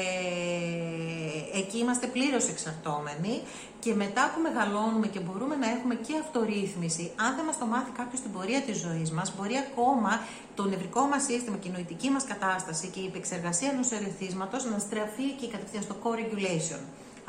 εκεί 1.59 1.77
είμαστε 1.77 2.07
πλήρως 2.07 2.47
εξαρτώμενοι 2.47 3.41
και 3.79 3.93
μετά 3.93 4.31
που 4.33 4.41
μεγαλώνουμε 4.41 5.07
και 5.07 5.19
μπορούμε 5.19 5.55
να 5.55 5.69
έχουμε 5.69 5.95
και 5.95 6.13
αυτορύθμιση, 6.23 7.11
αν 7.15 7.35
δεν 7.35 7.45
μας 7.45 7.57
το 7.57 7.65
μάθει 7.65 7.91
κάποιος 7.91 8.19
στην 8.19 8.31
πορεία 8.31 8.61
της 8.61 8.77
ζωής 8.77 9.11
μας, 9.11 9.33
μπορεί 9.35 9.55
ακόμα 9.55 10.21
το 10.55 10.63
νευρικό 10.63 11.01
μας 11.01 11.23
σύστημα 11.23 11.57
και 11.57 11.67
η 11.67 11.71
νοητική 11.71 12.09
μας 12.09 12.23
κατάσταση 12.23 12.87
και 12.87 12.99
η 12.99 13.05
επεξεργασία 13.05 13.69
ενός 13.69 13.91
ερεθίσματος 13.91 14.65
να 14.65 14.79
στραφεί 14.79 15.31
και 15.39 15.47
κατευθείαν 15.47 15.83
στο 15.83 15.95
co-regulation. 16.03 16.81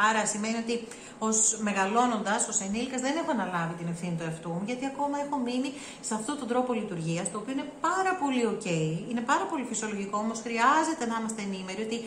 Άρα 0.06 0.26
σημαίνει 0.26 0.56
ότι 0.64 0.74
ως 1.18 1.58
μεγαλώνοντας, 1.60 2.48
ως 2.48 2.60
ενήλικας, 2.60 3.00
δεν 3.00 3.16
έχω 3.16 3.30
αναλάβει 3.30 3.74
την 3.74 3.88
ευθύνη 3.88 4.14
του 4.18 4.24
εαυτού 4.28 4.48
μου, 4.48 4.62
γιατί 4.66 4.84
ακόμα 4.86 5.16
έχω 5.24 5.36
μείνει 5.46 5.72
σε 6.00 6.14
αυτόν 6.14 6.38
τον 6.38 6.48
τρόπο 6.48 6.72
λειτουργίας, 6.72 7.30
το 7.30 7.38
οποίο 7.38 7.52
είναι 7.52 7.68
πάρα 7.80 8.12
πολύ 8.22 8.42
OK, 8.52 8.68
είναι 9.10 9.20
πάρα 9.20 9.44
πολύ 9.50 9.64
φυσιολογικό, 9.68 10.18
όμως 10.18 10.38
χρειάζεται 10.46 11.04
να 11.10 11.14
είμαστε 11.18 11.42
ενήμεροι 11.42 11.82
ότι 11.82 11.98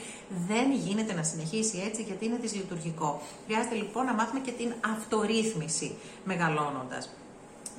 δεν 0.48 0.72
γίνεται 0.72 1.14
να 1.14 1.24
συνεχίσει 1.24 1.84
έτσι, 1.88 2.02
γιατί 2.02 2.26
είναι 2.26 2.38
δυσλειτουργικό. 2.42 3.22
Χρειάζεται 3.46 3.76
λοιπόν 3.76 4.06
να 4.06 4.14
μάθουμε 4.14 4.40
και 4.40 4.52
την 4.52 4.74
αυτορύθμιση 4.94 5.96
μεγαλώνοντας. 6.24 7.10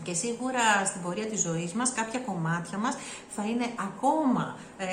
Και 0.02 0.14
σίγουρα 0.14 0.84
στην 0.86 1.02
πορεία 1.02 1.26
της 1.26 1.40
ζωής 1.40 1.72
μας 1.72 1.92
κάποια 1.92 2.20
κομμάτια 2.20 2.78
μας 2.78 2.96
θα 3.28 3.44
είναι 3.44 3.66
ακόμα 3.88 4.56
ε, 4.78 4.86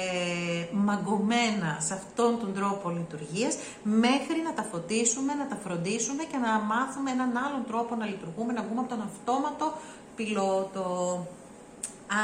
μαγκωμένα 0.72 1.78
σε 1.80 1.94
αυτόν 1.94 2.40
τον 2.40 2.54
τρόπο 2.54 2.90
λειτουργίας 2.90 3.58
μέχρι 3.84 4.42
να 4.44 4.54
τα 4.54 4.64
φωτίσουμε, 4.64 5.34
να 5.34 5.48
τα 5.48 5.56
φροντίσουμε 5.64 6.24
και 6.24 6.38
να 6.38 6.60
μάθουμε 6.60 7.12
έναν 7.12 7.38
άλλον 7.38 7.64
τρόπο 7.68 7.96
να 7.96 8.06
λειτουργούμε, 8.06 8.54
να 8.54 8.62
βγούμε 8.64 8.80
από 8.80 8.90
τον 8.90 9.02
αυτόματο 9.02 9.74
πιλότο. 10.16 10.88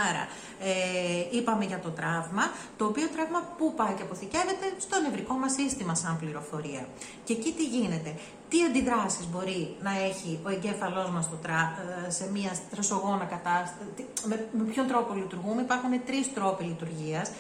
Άρα, 0.08 0.28
ε, 0.60 1.38
είπαμε 1.38 1.66
για 1.66 1.80
το 1.80 1.90
τραύμα, 1.90 2.44
το 2.78 2.86
οποίο 2.86 3.08
τραύμα 3.16 3.40
πού 3.58 3.74
πάει 3.76 3.94
και 3.94 4.02
αποθηκεύεται 4.02 4.66
στο 4.78 5.02
νευρικό 5.02 5.34
μας 5.34 5.54
σύστημα 5.54 5.96
σαν 5.96 6.18
πληροφορία. 6.20 6.88
Και 7.24 7.34
εκεί 7.34 7.52
τι 7.54 7.66
γίνεται, 7.66 8.16
τι 8.50 8.58
αντιδράσεις 8.64 9.26
μπορεί 9.32 9.76
να 9.82 9.92
έχει 10.10 10.40
ο 10.46 10.50
εγκέφαλός 10.50 11.10
μας 11.10 11.26
στο 11.26 11.36
τρα, 11.36 11.62
ε, 12.08 12.10
σε 12.10 12.30
μια 12.32 12.52
τρασογόνα 12.72 13.26
κατάσταση, 13.26 13.80
με, 14.26 14.48
με 14.58 14.64
ποιον 14.64 14.88
τρόπο 14.88 15.14
λειτουργούμε, 15.14 15.62
υπάρχουν 15.62 15.92
τρεις 16.06 16.34
τρόποι 16.34 16.64
λειτουργίας. 16.64 17.32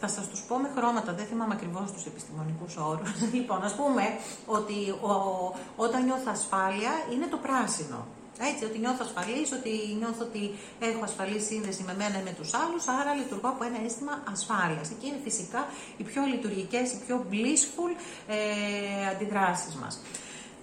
Θα 0.00 0.08
σας 0.08 0.28
τους 0.28 0.40
πω 0.40 0.56
με 0.56 0.70
χρώματα, 0.76 1.12
δεν 1.12 1.26
θυμάμαι 1.26 1.54
ακριβώς 1.54 1.92
τους 1.92 2.06
επιστημονικούς 2.06 2.76
όρους. 2.76 3.10
λοιπόν, 3.36 3.62
ας 3.62 3.74
πούμε 3.74 4.02
ότι 4.46 4.90
ο, 4.90 5.14
όταν 5.76 6.04
νιώθω 6.04 6.30
ασφάλεια 6.30 6.92
είναι 7.12 7.26
το 7.26 7.36
πράσινο. 7.36 8.06
Έτσι, 8.48 8.64
ότι 8.64 8.78
νιώθω 8.78 9.04
ασφαλής, 9.08 9.52
ότι 9.58 9.72
νιώθω 9.98 10.24
ότι 10.24 10.42
έχω 10.80 11.04
ασφαλή 11.04 11.40
σύνδεση 11.40 11.82
με 11.86 11.94
μένα 12.00 12.18
ή 12.20 12.22
με 12.22 12.34
τους 12.38 12.54
άλλους, 12.54 12.88
άρα 12.88 13.14
λειτουργώ 13.14 13.48
από 13.48 13.64
ένα 13.64 13.78
αίσθημα 13.84 14.14
ασφάλειας. 14.32 14.90
Εκεί 14.90 15.06
είναι 15.06 15.20
φυσικά 15.22 15.60
οι 15.96 16.02
πιο 16.02 16.22
λειτουργικές, 16.32 16.92
οι 16.92 16.98
πιο 17.06 17.26
blissful 17.30 17.90
ε, 18.26 18.36
αντιδράσεις 19.12 19.74
μας. 19.74 20.00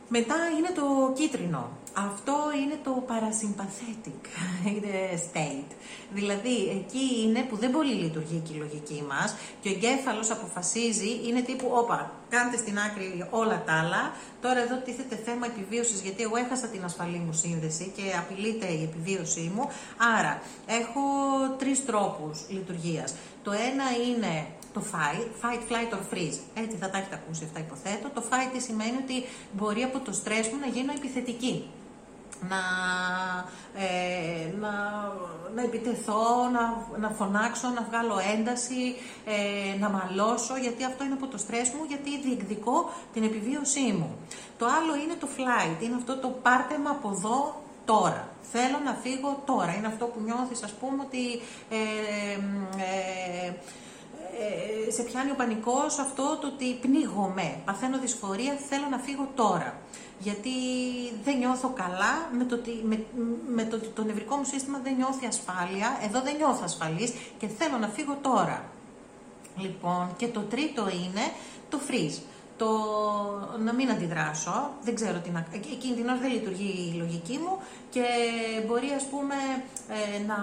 Μετά 0.09 0.35
είναι 0.57 0.71
το 0.75 1.13
κίτρινο. 1.13 1.69
Αυτό 1.93 2.35
είναι 2.61 2.79
το 2.83 3.03
parasympathetic 3.09 4.23
state. 5.27 5.71
Δηλαδή, 6.13 6.55
εκεί 6.69 7.21
είναι 7.23 7.41
που 7.41 7.55
δεν 7.55 7.71
πολύ 7.71 7.93
λειτουργεί 7.93 8.41
και 8.47 8.53
η 8.53 8.57
λογική 8.57 9.03
μας 9.07 9.35
και 9.61 9.69
ο 9.69 9.71
εγκέφαλος 9.71 10.31
αποφασίζει, 10.31 11.21
είναι 11.27 11.41
τύπου, 11.41 11.67
όπα, 11.71 12.11
κάντε 12.29 12.57
στην 12.57 12.79
άκρη 12.79 13.27
όλα 13.29 13.63
τα 13.65 13.73
άλλα, 13.73 14.11
τώρα 14.41 14.59
εδώ 14.59 14.75
τίθεται 14.75 15.15
θέμα 15.15 15.45
επιβίωσης, 15.45 16.01
γιατί 16.01 16.23
εγώ 16.23 16.35
έχασα 16.35 16.67
την 16.67 16.83
ασφαλή 16.83 17.17
μου 17.17 17.33
σύνδεση 17.33 17.93
και 17.95 18.03
απειλείται 18.17 18.67
η 18.67 18.83
επιβίωσή 18.83 19.51
μου, 19.55 19.69
άρα 20.17 20.41
έχω 20.65 21.01
τρεις 21.57 21.85
τρόπους 21.85 22.39
λειτουργίας. 22.49 23.15
Το 23.43 23.51
ένα 23.51 23.85
είναι 24.07 24.45
το 24.73 24.83
fight, 24.91 25.45
fight, 25.45 25.61
flight 25.69 25.93
or 25.93 26.13
freeze. 26.13 26.39
Έτσι 26.53 26.77
θα 26.77 26.89
τα 26.89 26.97
έχετε 26.97 27.15
ακούσει 27.15 27.43
αυτά 27.43 27.59
υποθέτω. 27.59 28.09
Το 28.09 28.23
fight 28.29 28.49
τι 28.53 28.61
σημαίνει 28.61 28.97
ότι 29.03 29.23
μπορεί 29.51 29.83
από 29.83 29.99
το 29.99 30.11
στρες 30.11 30.47
μου 30.47 30.59
να 30.59 30.67
γίνω 30.67 30.93
επιθετική. 30.95 31.69
Να, 32.49 32.61
ε, 33.81 34.53
να, 34.59 34.71
να 35.55 35.61
επιτεθώ, 35.61 36.49
να, 36.53 36.87
να 36.97 37.09
φωνάξω, 37.09 37.67
να 37.69 37.81
βγάλω 37.89 38.17
ένταση, 38.35 38.95
ε, 39.25 39.77
να 39.79 39.89
μαλώσω, 39.89 40.57
γιατί 40.57 40.83
αυτό 40.83 41.03
είναι 41.03 41.13
από 41.13 41.27
το 41.27 41.37
στρες 41.37 41.69
μου, 41.69 41.83
γιατί 41.87 42.21
διεκδικώ 42.21 42.89
την 43.13 43.23
επιβίωσή 43.23 43.91
μου. 43.99 44.17
Το 44.57 44.65
άλλο 44.65 44.95
είναι 45.03 45.13
το 45.19 45.27
flight, 45.37 45.83
είναι 45.83 45.95
αυτό 45.95 46.17
το 46.17 46.27
πάρτε 46.27 46.77
με 46.77 46.89
από 46.89 47.09
εδώ 47.09 47.61
τώρα. 47.85 48.27
Θέλω 48.51 48.77
να 48.83 48.93
φύγω 48.93 49.41
τώρα. 49.45 49.75
Είναι 49.75 49.87
αυτό 49.87 50.05
που 50.05 50.19
νιώθεις, 50.25 50.63
ας 50.63 50.71
πούμε, 50.71 51.03
ότι 51.05 51.23
ε, 51.69 53.53
ε 54.39 54.87
ε, 54.87 54.91
σε 54.91 55.03
πιάνει 55.03 55.31
ο 55.31 55.35
πανικός 55.35 55.99
αυτό 55.99 56.37
το 56.41 56.47
ότι 56.47 56.73
πνίγομαι, 56.81 57.59
παθαίνω 57.65 57.97
δυσφορία, 57.99 58.53
θέλω 58.69 58.87
να 58.89 58.97
φύγω 58.97 59.29
τώρα. 59.35 59.79
Γιατί 60.19 60.49
δεν 61.23 61.37
νιώθω 61.37 61.69
καλά 61.69 62.29
με 62.37 62.43
το 62.43 62.55
ότι 62.55 62.81
με, 62.83 63.05
με 63.47 63.63
το, 63.63 63.79
το 63.79 64.03
νευρικό 64.03 64.35
μου 64.35 64.43
σύστημα 64.43 64.79
δεν 64.83 64.95
νιώθει 64.95 65.25
ασφάλεια, 65.25 65.99
εδώ 66.03 66.21
δεν 66.21 66.35
νιώθω 66.35 66.61
ασφαλής 66.63 67.13
και 67.39 67.47
θέλω 67.47 67.77
να 67.77 67.87
φύγω 67.87 68.17
τώρα. 68.21 68.63
Λοιπόν, 69.57 70.13
και 70.17 70.27
το 70.27 70.39
τρίτο 70.39 70.81
είναι 70.81 71.25
το 71.69 71.79
freeze. 71.87 72.21
Το 72.57 72.69
να 73.63 73.73
μην 73.73 73.89
αντιδράσω, 73.89 74.71
δεν 74.83 74.95
ξέρω 74.95 75.19
τι 75.19 75.29
να... 75.29 75.45
Εκείνη 75.51 75.95
την 75.95 76.07
ώρα 76.07 76.17
δεν 76.17 76.31
λειτουργεί 76.31 76.91
η 76.93 76.97
λογική 76.97 77.37
μου 77.37 77.57
και 77.89 78.03
μπορεί 78.67 78.89
ας 78.95 79.03
πούμε 79.03 79.35
ε, 79.89 80.25
να 80.25 80.37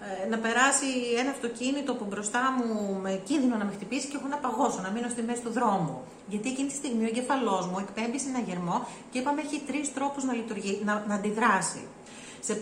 ε, 0.00 0.28
να 0.28 0.38
περάσει 0.38 0.86
ένα 1.18 1.30
αυτοκίνητο 1.30 1.94
που 1.94 2.04
μπροστά 2.08 2.42
μου 2.56 2.98
με 3.02 3.20
κίνδυνο 3.24 3.56
να 3.56 3.64
με 3.64 3.72
χτυπήσει 3.72 4.06
και 4.08 4.16
εγώ 4.20 4.28
να 4.28 4.36
παγώσω, 4.36 4.80
να 4.82 4.90
μείνω 4.90 5.08
στη 5.08 5.22
μέση 5.22 5.40
του 5.42 5.52
δρόμου. 5.52 6.02
Γιατί 6.26 6.48
εκείνη 6.48 6.68
τη 6.68 6.74
στιγμή 6.74 7.04
ο 7.04 7.06
εγκεφαλός 7.06 7.66
μου 7.66 7.78
εκπέμπει 7.78 8.18
συναγερμό 8.18 8.86
και 9.10 9.18
είπαμε 9.18 9.40
έχει 9.40 9.62
τρεις 9.66 9.94
τρόπους 9.94 10.24
να, 10.24 10.32
λειτουργεί, 10.34 10.82
να, 10.84 11.04
να 11.08 11.14
αντιδράσει. 11.14 11.82
Σε, 12.46 12.52
ε, 12.52 12.56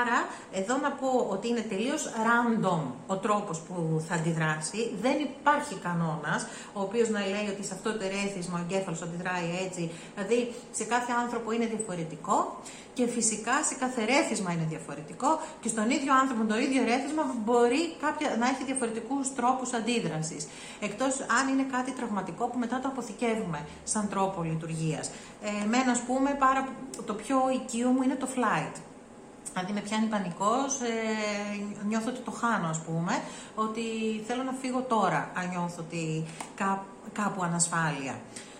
άρα, 0.00 0.18
εδώ 0.52 0.76
να 0.76 0.90
πω 0.90 1.26
ότι 1.30 1.48
είναι 1.48 1.60
τελείως 1.60 2.02
random 2.28 2.80
ο 3.06 3.16
τρόπος 3.16 3.58
που 3.58 4.02
θα 4.08 4.14
αντιδράσει. 4.14 4.80
Δεν 5.00 5.16
υπάρχει 5.20 5.74
κανόνας, 5.74 6.46
ο 6.72 6.80
οποίος 6.80 7.08
να 7.08 7.20
λέει 7.20 7.48
ότι 7.54 7.64
σε 7.64 7.74
αυτό 7.74 7.92
το 7.98 8.04
ερέθισμα 8.04 8.58
ο 8.58 8.62
εγκέφαλος 8.64 9.02
αντιδράει 9.02 9.48
έτσι. 9.66 9.90
Δηλαδή, 10.14 10.54
σε 10.72 10.84
κάθε 10.84 11.12
άνθρωπο 11.22 11.52
είναι 11.52 11.66
διαφορετικό 11.66 12.60
και 12.96 13.06
φυσικά 13.06 13.62
σε 13.68 13.74
κάθε 13.74 14.04
ρέθισμα 14.04 14.52
είναι 14.52 14.66
διαφορετικό 14.68 15.40
και 15.60 15.68
στον 15.68 15.90
ίδιο 15.90 16.12
άνθρωπο 16.20 16.44
το 16.44 16.58
ίδιο 16.58 16.84
ρέθισμα 16.84 17.34
μπορεί 17.44 17.82
κάποια, 18.04 18.36
να 18.38 18.46
έχει 18.48 18.64
διαφορετικούς 18.64 19.34
τρόπους 19.34 19.72
αντίδρασης. 19.72 20.46
Εκτός 20.80 21.12
αν 21.38 21.44
είναι 21.52 21.66
κάτι 21.70 21.90
τραυματικό 21.90 22.44
που 22.46 22.58
μετά 22.58 22.80
το 22.80 22.88
αποθηκεύουμε 22.88 23.60
σαν 23.84 24.08
τρόπο 24.08 24.42
λειτουργίας. 24.42 25.10
Ε, 25.42 25.64
εμένα, 25.64 25.90
ας 25.90 26.00
πούμε, 26.00 26.30
πάρα, 26.38 26.68
το 27.06 27.14
πιο 27.14 27.36
οικείο 27.54 27.88
μου 27.88 28.02
είναι 28.02 28.14
το 28.14 28.28
flight. 28.34 28.76
Δηλαδή 29.52 29.72
με 29.72 29.80
πιάνει 29.80 30.06
πανικός, 30.06 30.80
ε, 30.80 30.94
νιώθω 31.88 32.08
ότι 32.08 32.20
το 32.20 32.30
χάνω 32.30 32.68
ας 32.68 32.80
πούμε, 32.80 33.14
ότι 33.54 33.82
θέλω 34.26 34.42
να 34.42 34.52
φύγω 34.60 34.80
τώρα 34.80 35.30
αν 35.34 35.48
νιώθω 35.48 35.80
ότι 35.86 36.24
κά, 36.54 36.84
κάπου 37.12 37.42
ανασφάλεια. 37.42 38.14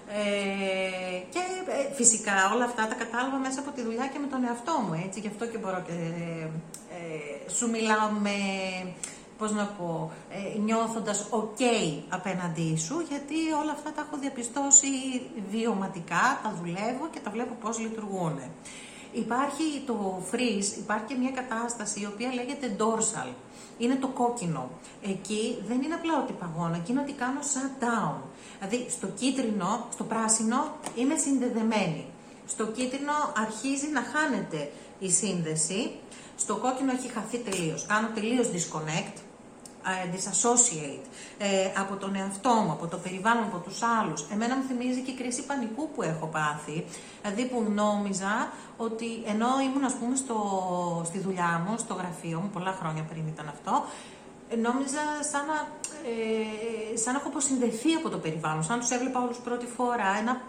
Ε, 0.08 1.18
και 1.30 1.38
ε, 1.66 1.94
φυσικά 1.94 2.52
όλα 2.54 2.64
αυτά 2.64 2.86
τα 2.86 2.94
κατάλαβα 2.94 3.36
μέσα 3.36 3.60
από 3.60 3.70
τη 3.70 3.82
δουλειά 3.82 4.06
και 4.06 4.18
με 4.18 4.26
τον 4.26 4.44
εαυτό 4.44 4.72
μου, 4.86 5.02
έτσι, 5.06 5.20
γι' 5.20 5.26
αυτό 5.26 5.46
και 5.46 5.58
μπορώ 5.58 5.82
και 5.86 5.92
ε, 6.96 7.50
σου 7.50 7.70
μιλάω 7.70 8.10
με, 8.10 8.38
πώς 9.38 9.52
να 9.52 9.64
πω, 9.64 10.10
ε, 10.30 10.58
νιώθοντας 10.58 11.28
ok 11.30 11.62
απέναντί 12.08 12.76
σου, 12.76 13.04
γιατί 13.08 13.34
όλα 13.62 13.72
αυτά 13.72 13.92
τα 13.92 14.06
έχω 14.06 14.20
διαπιστώσει 14.20 14.88
βιωματικά, 15.50 16.40
τα 16.42 16.54
δουλεύω 16.58 17.08
και 17.12 17.20
τα 17.24 17.30
βλέπω 17.30 17.54
πώς 17.60 17.78
λειτουργούν. 17.78 18.40
Υπάρχει 19.12 19.82
το 19.86 20.22
freeze, 20.30 20.78
υπάρχει 20.78 21.04
και 21.04 21.14
μια 21.14 21.30
κατάσταση 21.30 22.00
η 22.00 22.06
οποία 22.06 22.34
λέγεται 22.34 22.76
dorsal. 22.78 23.30
Είναι 23.78 23.94
το 23.94 24.08
κόκκινο. 24.08 24.70
Εκεί 25.02 25.62
δεν 25.68 25.82
είναι 25.82 25.94
απλά 25.94 26.22
ότι 26.22 26.32
παγώνω, 26.32 26.74
εκεί 26.74 26.92
είναι 26.92 27.00
ότι 27.00 27.12
κάνω 27.12 27.40
shutdown. 27.40 28.16
Δηλαδή 28.58 28.86
στο 28.90 29.06
κίτρινο, 29.06 29.86
στο 29.92 30.04
πράσινο 30.04 30.74
είμαι 30.94 31.16
συνδεδεμένη. 31.16 32.06
Στο 32.46 32.66
κίτρινο 32.66 33.12
αρχίζει 33.36 33.88
να 33.88 34.02
χάνεται 34.02 34.70
η 34.98 35.10
σύνδεση. 35.10 35.90
Στο 36.36 36.56
κόκκινο 36.56 36.92
έχει 36.92 37.08
χαθεί 37.08 37.38
τελείως. 37.38 37.86
Κάνω 37.86 38.08
τελείως 38.14 38.46
disconnect 38.46 39.16
ε, 39.88 40.08
disassociate 40.14 41.04
ε, 41.38 41.46
από 41.80 41.96
τον 41.96 42.14
εαυτό 42.14 42.50
μου, 42.50 42.70
από 42.70 42.86
το 42.86 42.96
περιβάλλον, 42.96 43.44
από 43.44 43.58
τους 43.58 43.82
άλλους. 43.82 44.26
Εμένα 44.32 44.56
μου 44.56 44.62
θυμίζει 44.68 45.00
και 45.00 45.10
η 45.10 45.14
κρίση 45.14 45.46
πανικού 45.46 45.90
που 45.90 46.02
έχω 46.02 46.26
πάθει, 46.26 46.84
δηλαδή 47.22 47.44
που 47.44 47.66
νόμιζα 47.74 48.52
ότι 48.76 49.06
ενώ 49.26 49.46
ήμουν 49.66 49.84
ας 49.84 49.94
πούμε 49.94 50.16
στο, 50.16 50.38
στη 51.06 51.18
δουλειά 51.18 51.64
μου, 51.66 51.78
στο 51.78 51.94
γραφείο 51.94 52.38
μου, 52.40 52.50
πολλά 52.52 52.76
χρόνια 52.80 53.02
πριν 53.02 53.26
ήταν 53.26 53.48
αυτό, 53.48 53.84
νόμιζα 54.66 55.04
σαν 55.30 55.46
να, 55.46 55.58
ε, 56.10 56.96
σαν 56.96 57.12
να 57.12 57.18
έχω 57.18 57.28
αποσυνδεθεί 57.28 57.92
από 57.92 58.08
το 58.08 58.18
περιβάλλον, 58.18 58.62
σαν 58.62 58.74
να 58.76 58.80
τους 58.82 58.90
έβλεπα 58.90 59.22
όλους 59.22 59.38
πρώτη 59.38 59.66
φορά, 59.66 60.08
ένα, 60.20 60.42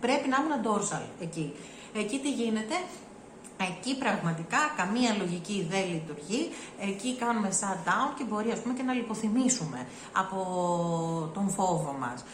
πρέπει 0.00 0.28
να 0.28 0.36
ήμουν 0.40 0.56
dorsal 0.66 1.04
εκεί. 1.20 1.54
Εκεί 1.94 2.18
τι 2.18 2.30
γίνεται, 2.30 2.74
Εκεί 3.58 3.98
πραγματικά 3.98 4.58
καμία 4.76 5.16
λογική 5.18 5.66
δεν 5.70 5.84
λειτουργεί. 5.92 6.50
Εκεί 6.80 7.16
κάνουμε 7.16 7.48
shutdown 7.60 8.14
και 8.16 8.24
μπορεί 8.24 8.50
ας 8.50 8.58
πούμε 8.58 8.74
και 8.74 8.82
να 8.82 8.92
λιποθυμήσουμε 8.92 9.86
από 10.12 11.30
τον 11.34 11.50
φόβο 11.50 11.96
μας. 12.00 12.24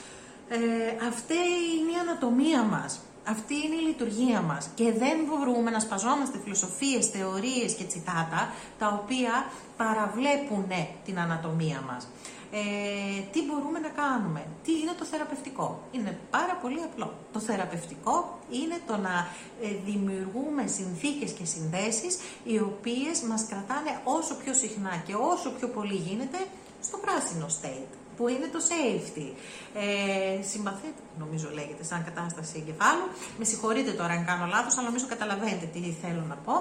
Ε, 0.49 1.07
αυτή 1.07 1.35
είναι 1.79 1.93
η 1.97 2.01
ανατομία 2.01 2.63
μας. 2.63 3.01
Αυτή 3.25 3.55
είναι 3.55 3.75
η 3.75 3.87
λειτουργία 3.87 4.41
μας 4.41 4.69
και 4.75 4.93
δεν 4.93 5.17
μπορούμε 5.27 5.71
να 5.71 5.81
σπαζόμαστε 5.81 6.39
φιλοσοφίες, 6.45 7.07
θεωρίες 7.07 7.75
και 7.75 7.85
τσιτάτα 7.85 8.53
τα 8.79 9.01
οποία 9.03 9.47
παραβλέπουν 9.77 10.67
την 11.05 11.19
ανατομία 11.19 11.83
μας. 11.87 12.09
Ε, 12.55 13.21
τι 13.33 13.43
μπορούμε 13.45 13.79
να 13.79 13.89
κάνουμε, 13.89 14.47
τι 14.65 14.73
είναι 14.73 14.93
το 14.99 15.05
θεραπευτικό; 15.05 15.83
Είναι 15.91 16.19
πάρα 16.31 16.55
πολύ 16.63 16.81
απλό. 16.83 17.15
Το 17.33 17.41
θεραπευτικό 17.41 18.39
είναι 18.51 18.79
το 18.87 18.97
να 18.97 19.29
ε, 19.63 19.69
δημιουργούμε 19.85 20.67
συνθήκες 20.67 21.31
και 21.31 21.45
συνδέσεις 21.45 22.19
οι 22.45 22.59
οποίες 22.59 23.21
μας 23.21 23.47
κρατάνε 23.49 24.01
όσο 24.05 24.35
πιο 24.35 24.55
συχνά 24.55 25.03
και 25.07 25.15
όσο 25.15 25.51
πιο 25.51 25.69
πολύ 25.69 25.95
γίνεται 25.95 26.39
στο 26.81 26.97
πράσινο 26.97 27.47
state 27.61 28.02
που 28.17 28.29
είναι 28.29 28.49
το 28.53 28.61
safety. 28.71 29.29
Ε, 29.75 30.43
συμπαθείτε, 30.51 31.01
νομίζω 31.19 31.49
λέγεται, 31.53 31.85
σαν 31.85 32.05
κατάσταση 32.05 32.53
εγκεφάλου. 32.57 33.07
Με 33.39 33.45
συγχωρείτε 33.45 33.91
τώρα 33.91 34.13
αν 34.13 34.25
κάνω 34.25 34.47
λάθος, 34.47 34.77
αλλά 34.77 34.87
νομίζω 34.87 35.07
καταλαβαίνετε 35.07 35.67
τι 35.73 35.81
θέλω 36.03 36.25
να 36.29 36.35
πω. 36.35 36.55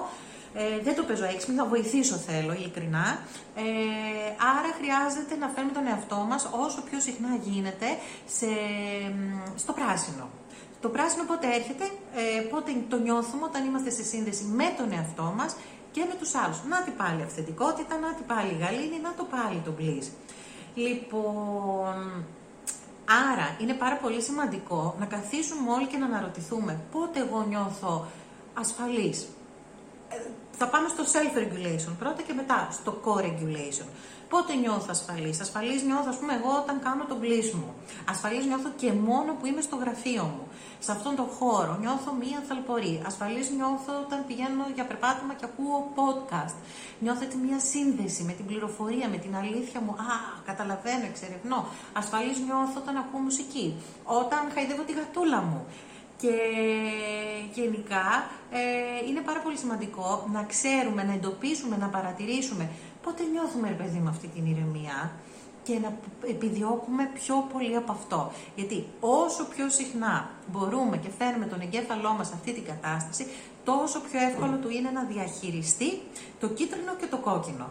Ε, 0.54 0.78
δεν 0.82 0.94
το 0.94 1.02
παίζω 1.02 1.24
έξυπνη, 1.24 1.56
θα 1.56 1.66
βοηθήσω 1.66 2.16
θέλω, 2.16 2.52
ειλικρινά. 2.52 3.18
Ε, 3.54 3.62
άρα 4.50 4.70
χρειάζεται 4.78 5.34
να 5.42 5.48
φέρουμε 5.48 5.72
τον 5.72 5.86
εαυτό 5.86 6.16
μας 6.30 6.48
όσο 6.64 6.80
πιο 6.88 7.00
συχνά 7.00 7.30
γίνεται 7.42 7.88
σε, 8.36 8.50
στο 9.56 9.72
πράσινο. 9.72 10.28
Το 10.80 10.88
πράσινο 10.88 11.24
πότε 11.24 11.46
έρχεται, 11.46 11.84
ε, 12.20 12.40
πότε 12.40 12.70
το 12.88 12.98
νιώθουμε 12.98 13.44
όταν 13.44 13.64
είμαστε 13.64 13.90
σε 13.90 14.02
σύνδεση 14.02 14.44
με 14.44 14.74
τον 14.76 14.92
εαυτό 14.92 15.32
μας 15.36 15.56
και 15.92 16.04
με 16.08 16.14
τους 16.20 16.34
άλλους. 16.34 16.58
Να 16.68 16.82
την 16.82 16.96
πάλι 16.96 17.22
αυθεντικότητα, 17.22 17.98
να 17.98 18.14
την 18.14 18.26
πάλι 18.26 18.52
γαλήνη, 18.60 18.98
να 19.02 19.12
το 19.18 19.24
πάλι 19.34 19.58
το 19.64 19.72
bliss. 19.78 20.06
Λοιπόν, 20.74 22.24
άρα 23.32 23.56
είναι 23.60 23.74
πάρα 23.74 23.96
πολύ 23.96 24.20
σημαντικό 24.20 24.94
να 24.98 25.06
καθίσουμε 25.06 25.70
όλοι 25.70 25.86
και 25.86 25.96
να 25.96 26.06
αναρωτηθούμε 26.06 26.80
πότε 26.92 27.20
εγώ 27.20 27.44
νιώθω 27.48 28.06
ασφαλής. 28.54 29.28
Ε, 30.52 30.56
θα 30.56 30.66
πάμε 30.68 30.88
στο 30.88 31.02
self-regulation 31.14 31.92
πρώτα 31.98 32.22
και 32.22 32.32
μετά 32.32 32.68
στο 32.70 33.00
co-regulation. 33.04 33.88
Πότε 34.28 34.54
νιώθω 34.54 34.86
ασφαλής; 34.90 35.40
Ασφαλής 35.40 35.82
νιώθω, 35.82 36.08
ας 36.08 36.18
πούμε, 36.18 36.32
εγώ 36.34 36.52
όταν 36.62 36.80
κάνω 36.86 37.04
τον 37.04 37.20
πλήσιμο. 37.20 37.74
Ασφαλής 38.08 38.44
νιώθω 38.46 38.68
και 38.76 38.92
μόνο 38.92 39.30
που 39.38 39.46
είμαι 39.46 39.60
στο 39.60 39.76
γραφείο 39.76 40.22
μου 40.22 40.44
σε 40.78 40.92
αυτόν 40.92 41.16
τον 41.16 41.26
χώρο. 41.38 41.76
Νιώθω 41.80 42.10
μία 42.22 42.38
θαλπορή. 42.48 43.02
Ασφαλής 43.06 43.50
νιώθω 43.50 43.92
όταν 44.04 44.18
πηγαίνω 44.26 44.64
για 44.74 44.84
περπάτημα 44.90 45.32
και 45.34 45.44
ακούω 45.50 45.78
podcast. 45.98 46.56
Νιώθω 46.98 47.24
έτσι 47.24 47.36
μία 47.36 47.58
σύνδεση 47.72 48.22
με 48.22 48.32
την 48.32 48.46
πληροφορία, 48.46 49.08
με 49.08 49.16
την 49.16 49.36
αλήθεια 49.36 49.80
μου. 49.80 49.92
Α, 49.92 50.16
καταλαβαίνω, 50.44 51.04
εξερευνώ. 51.12 51.66
Ασφαλής 51.92 52.38
νιώθω 52.46 52.76
όταν 52.82 52.96
ακούω 52.96 53.20
μουσική. 53.20 53.66
Όταν 54.04 54.40
χαϊδεύω 54.54 54.82
τη 54.82 54.92
γατούλα 54.92 55.40
μου. 55.42 55.66
Και 56.22 56.34
γενικά 57.60 58.06
ε, 58.50 59.08
είναι 59.08 59.20
πάρα 59.20 59.40
πολύ 59.40 59.56
σημαντικό 59.56 60.28
να 60.32 60.42
ξέρουμε, 60.44 61.02
να 61.02 61.12
εντοπίσουμε, 61.12 61.76
να 61.76 61.86
παρατηρήσουμε 61.88 62.70
πότε 63.02 63.22
νιώθουμε, 63.32 63.68
ρε 63.68 63.74
παιδί, 63.74 63.98
με 63.98 64.08
αυτή 64.08 64.26
την 64.28 64.46
ηρεμία 64.46 65.12
και 65.62 65.78
να 65.78 65.98
επιδιώκουμε 66.28 67.10
πιο 67.14 67.48
πολύ 67.52 67.76
από 67.76 67.92
αυτό. 67.92 68.32
Γιατί 68.54 68.84
όσο 69.00 69.44
πιο 69.44 69.70
συχνά 69.70 70.30
μπορούμε 70.52 70.96
και 70.96 71.08
φέρνουμε 71.18 71.46
τον 71.46 71.60
εγκέφαλό 71.60 72.12
μας 72.12 72.26
σε 72.26 72.32
αυτή 72.34 72.52
την 72.52 72.64
κατάσταση, 72.64 73.26
τόσο 73.64 74.00
πιο 74.00 74.20
εύκολο 74.20 74.56
του 74.56 74.70
είναι 74.70 74.90
να 74.90 75.02
διαχειριστεί 75.02 76.00
το 76.40 76.48
κίτρινο 76.48 76.94
και 77.00 77.06
το 77.06 77.16
κόκκινο. 77.16 77.66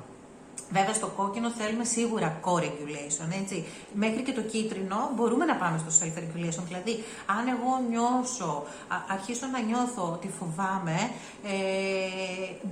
Βέβαια 0.72 0.94
στο 0.94 1.08
κόκκινο 1.08 1.50
θέλουμε 1.50 1.84
σίγουρα 1.84 2.40
co-regulation, 2.44 3.28
έτσι. 3.42 3.66
Μέχρι 3.94 4.22
και 4.22 4.32
το 4.32 4.42
κίτρινο 4.42 5.12
μπορούμε 5.16 5.46
να 5.46 5.56
πάμε 5.56 5.78
στο 5.78 6.06
self-regulation. 6.06 6.64
Δηλαδή, 6.68 7.04
αν 7.26 7.48
εγώ 7.48 7.72
νιώσω, 7.90 8.64
αρχίσω 9.08 9.46
να 9.48 9.60
νιώθω 9.60 10.04
ότι 10.14 10.30
φοβάμαι, 10.40 10.98
ε, 11.44 11.56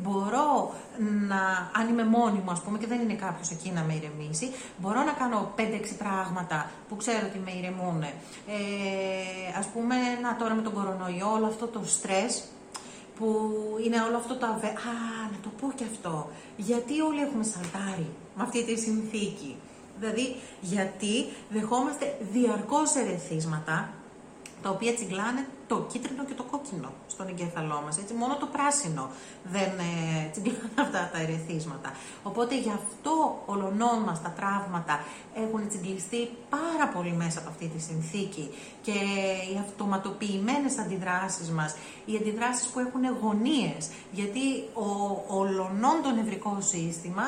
μπορώ 0.01 0.73
να, 1.27 1.71
αν 1.79 1.87
είμαι 1.89 2.05
μόνη 2.05 2.41
μου 2.45 2.51
ας 2.51 2.61
πούμε 2.61 2.77
και 2.77 2.87
δεν 2.87 2.99
είναι 2.99 3.13
κάποιος 3.13 3.49
εκεί 3.51 3.71
να 3.71 3.81
με 3.81 3.93
ηρεμήσει, 3.93 4.51
μπορώ 4.77 5.03
να 5.03 5.11
κάνω 5.11 5.53
5-6 5.55 5.61
πράγματα 5.97 6.69
που 6.89 6.95
ξέρω 6.95 7.25
ότι 7.29 7.39
με 7.45 7.51
ηρεμούν. 7.51 8.01
Ε, 8.03 8.11
ας 9.59 9.65
πούμε, 9.65 9.95
να 10.21 10.35
τώρα 10.35 10.53
με 10.53 10.61
τον 10.61 10.73
κορονοϊό, 10.73 11.31
όλο 11.31 11.45
αυτό 11.45 11.67
το 11.67 11.81
στρες, 11.85 12.43
που 13.19 13.27
είναι 13.85 14.01
όλο 14.01 14.17
αυτό 14.17 14.35
το 14.35 14.45
αβε... 14.45 14.67
Α, 14.67 14.93
να 15.31 15.37
το 15.43 15.49
πω 15.59 15.71
και 15.75 15.85
αυτό. 15.91 16.29
Γιατί 16.69 17.01
όλοι 17.01 17.21
έχουμε 17.21 17.43
σαλτάρει 17.43 18.09
με 18.35 18.43
αυτή 18.43 18.63
τη 18.65 18.75
συνθήκη; 18.79 19.55
Δηλαδή, 19.99 20.35
γιατί 20.61 21.25
δεχόμαστε 21.49 22.17
διαρκώς 22.31 22.95
ερεθίσματα, 22.95 23.93
τα 24.61 24.69
οποία 24.69 24.93
τσιγκλάνε 24.93 25.47
το 25.67 25.85
κίτρινο 25.91 26.25
και 26.25 26.33
το 26.33 26.43
κόκκινο 26.43 26.91
στον 27.07 27.27
εγκέφαλό 27.27 27.81
μας. 27.85 27.97
Έτσι. 27.97 28.13
Μόνο 28.13 28.35
το 28.35 28.45
πράσινο 28.45 29.09
δεν 29.43 29.71
ε, 29.79 30.29
τσιγκλάνε 30.31 30.69
αυτά 30.85 31.09
τα 31.13 31.19
ερεθίσματα. 31.21 31.89
Οπότε 32.23 32.59
γι' 32.59 32.71
αυτό 32.81 33.43
ολονών 33.45 33.99
μας 34.05 34.21
τα 34.21 34.29
τραύματα 34.29 35.03
έχουν 35.35 35.67
τσιγκλιστεί 35.67 36.29
πάρα 36.49 36.87
πολύ 36.93 37.11
μέσα 37.11 37.39
από 37.39 37.49
αυτή 37.49 37.67
τη 37.67 37.81
συνθήκη 37.81 38.49
και 38.81 38.97
οι 39.53 39.57
αυτοματοποιημένες 39.59 40.77
αντιδράσεις 40.77 41.49
μας, 41.49 41.75
οι 42.05 42.15
αντιδράσεις 42.15 42.67
που 42.67 42.79
έχουν 42.79 43.03
γωνίες, 43.21 43.89
γιατί 44.11 44.45
ο 44.73 44.87
ολονών 45.27 46.01
το 46.03 46.09
νευρικό 46.11 46.57
σύστημα 46.59 47.27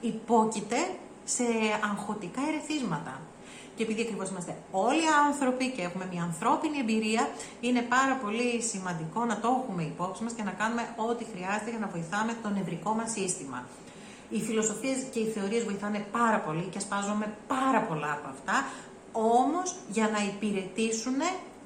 υπόκειται 0.00 0.76
σε 1.24 1.44
αγχωτικά 1.90 2.40
ερεθίσματα. 2.48 3.20
Και 3.80 3.86
επειδή 3.86 4.02
ακριβώς 4.02 4.28
είμαστε 4.30 4.56
όλοι 4.70 5.04
άνθρωποι 5.28 5.70
και 5.70 5.82
έχουμε 5.82 6.06
μια 6.12 6.22
ανθρώπινη 6.22 6.78
εμπειρία, 6.78 7.28
είναι 7.60 7.82
πάρα 7.82 8.14
πολύ 8.22 8.62
σημαντικό 8.62 9.24
να 9.24 9.40
το 9.40 9.48
έχουμε 9.58 9.82
υπόψη 9.82 10.22
μας 10.22 10.32
και 10.32 10.42
να 10.42 10.50
κάνουμε 10.50 10.94
ό,τι 10.96 11.24
χρειάζεται 11.32 11.70
για 11.70 11.78
να 11.78 11.86
βοηθάμε 11.86 12.32
το 12.42 12.48
νευρικό 12.48 12.90
μας 12.98 13.10
σύστημα. 13.10 13.66
Οι 14.30 14.40
φιλοσοφίες 14.40 14.98
και 15.12 15.20
οι 15.20 15.28
θεωρίες 15.34 15.64
βοηθάνε 15.64 16.06
πάρα 16.12 16.38
πολύ 16.46 16.66
και 16.70 16.78
ασπάζομαι 16.78 17.26
πάρα 17.46 17.80
πολλά 17.88 18.12
από 18.12 18.28
αυτά, 18.34 18.56
όμως 19.12 19.74
για 19.88 20.08
να 20.14 20.20
υπηρετήσουν 20.32 21.18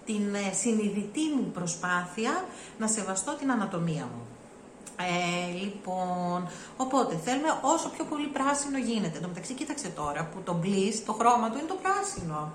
την 0.05 0.35
ε, 0.35 0.53
συνειδητή 0.62 1.24
μου 1.37 1.50
προσπάθεια 1.55 2.44
να 2.79 2.87
σεβαστώ 2.87 3.33
την 3.40 3.50
ανατομία 3.50 4.05
μου. 4.12 4.34
Ε, 4.96 5.52
λοιπόν, 5.62 6.48
οπότε 6.76 7.16
θέλουμε 7.24 7.59
όσο 7.62 7.88
πιο 7.88 8.04
πολύ 8.04 8.26
πράσινο 8.26 8.78
γίνεται. 8.78 9.16
Εν 9.16 9.22
τω 9.22 9.28
μεταξύ, 9.28 9.54
κοίταξε 9.54 9.88
τώρα 9.88 10.24
που 10.24 10.40
το 10.44 10.61
bliss, 10.62 10.94
το 11.07 11.12
χρώμα 11.12 11.50
του 11.50 11.59
είναι 11.59 11.66
το 11.66 11.78
πράσινο. 11.83 12.52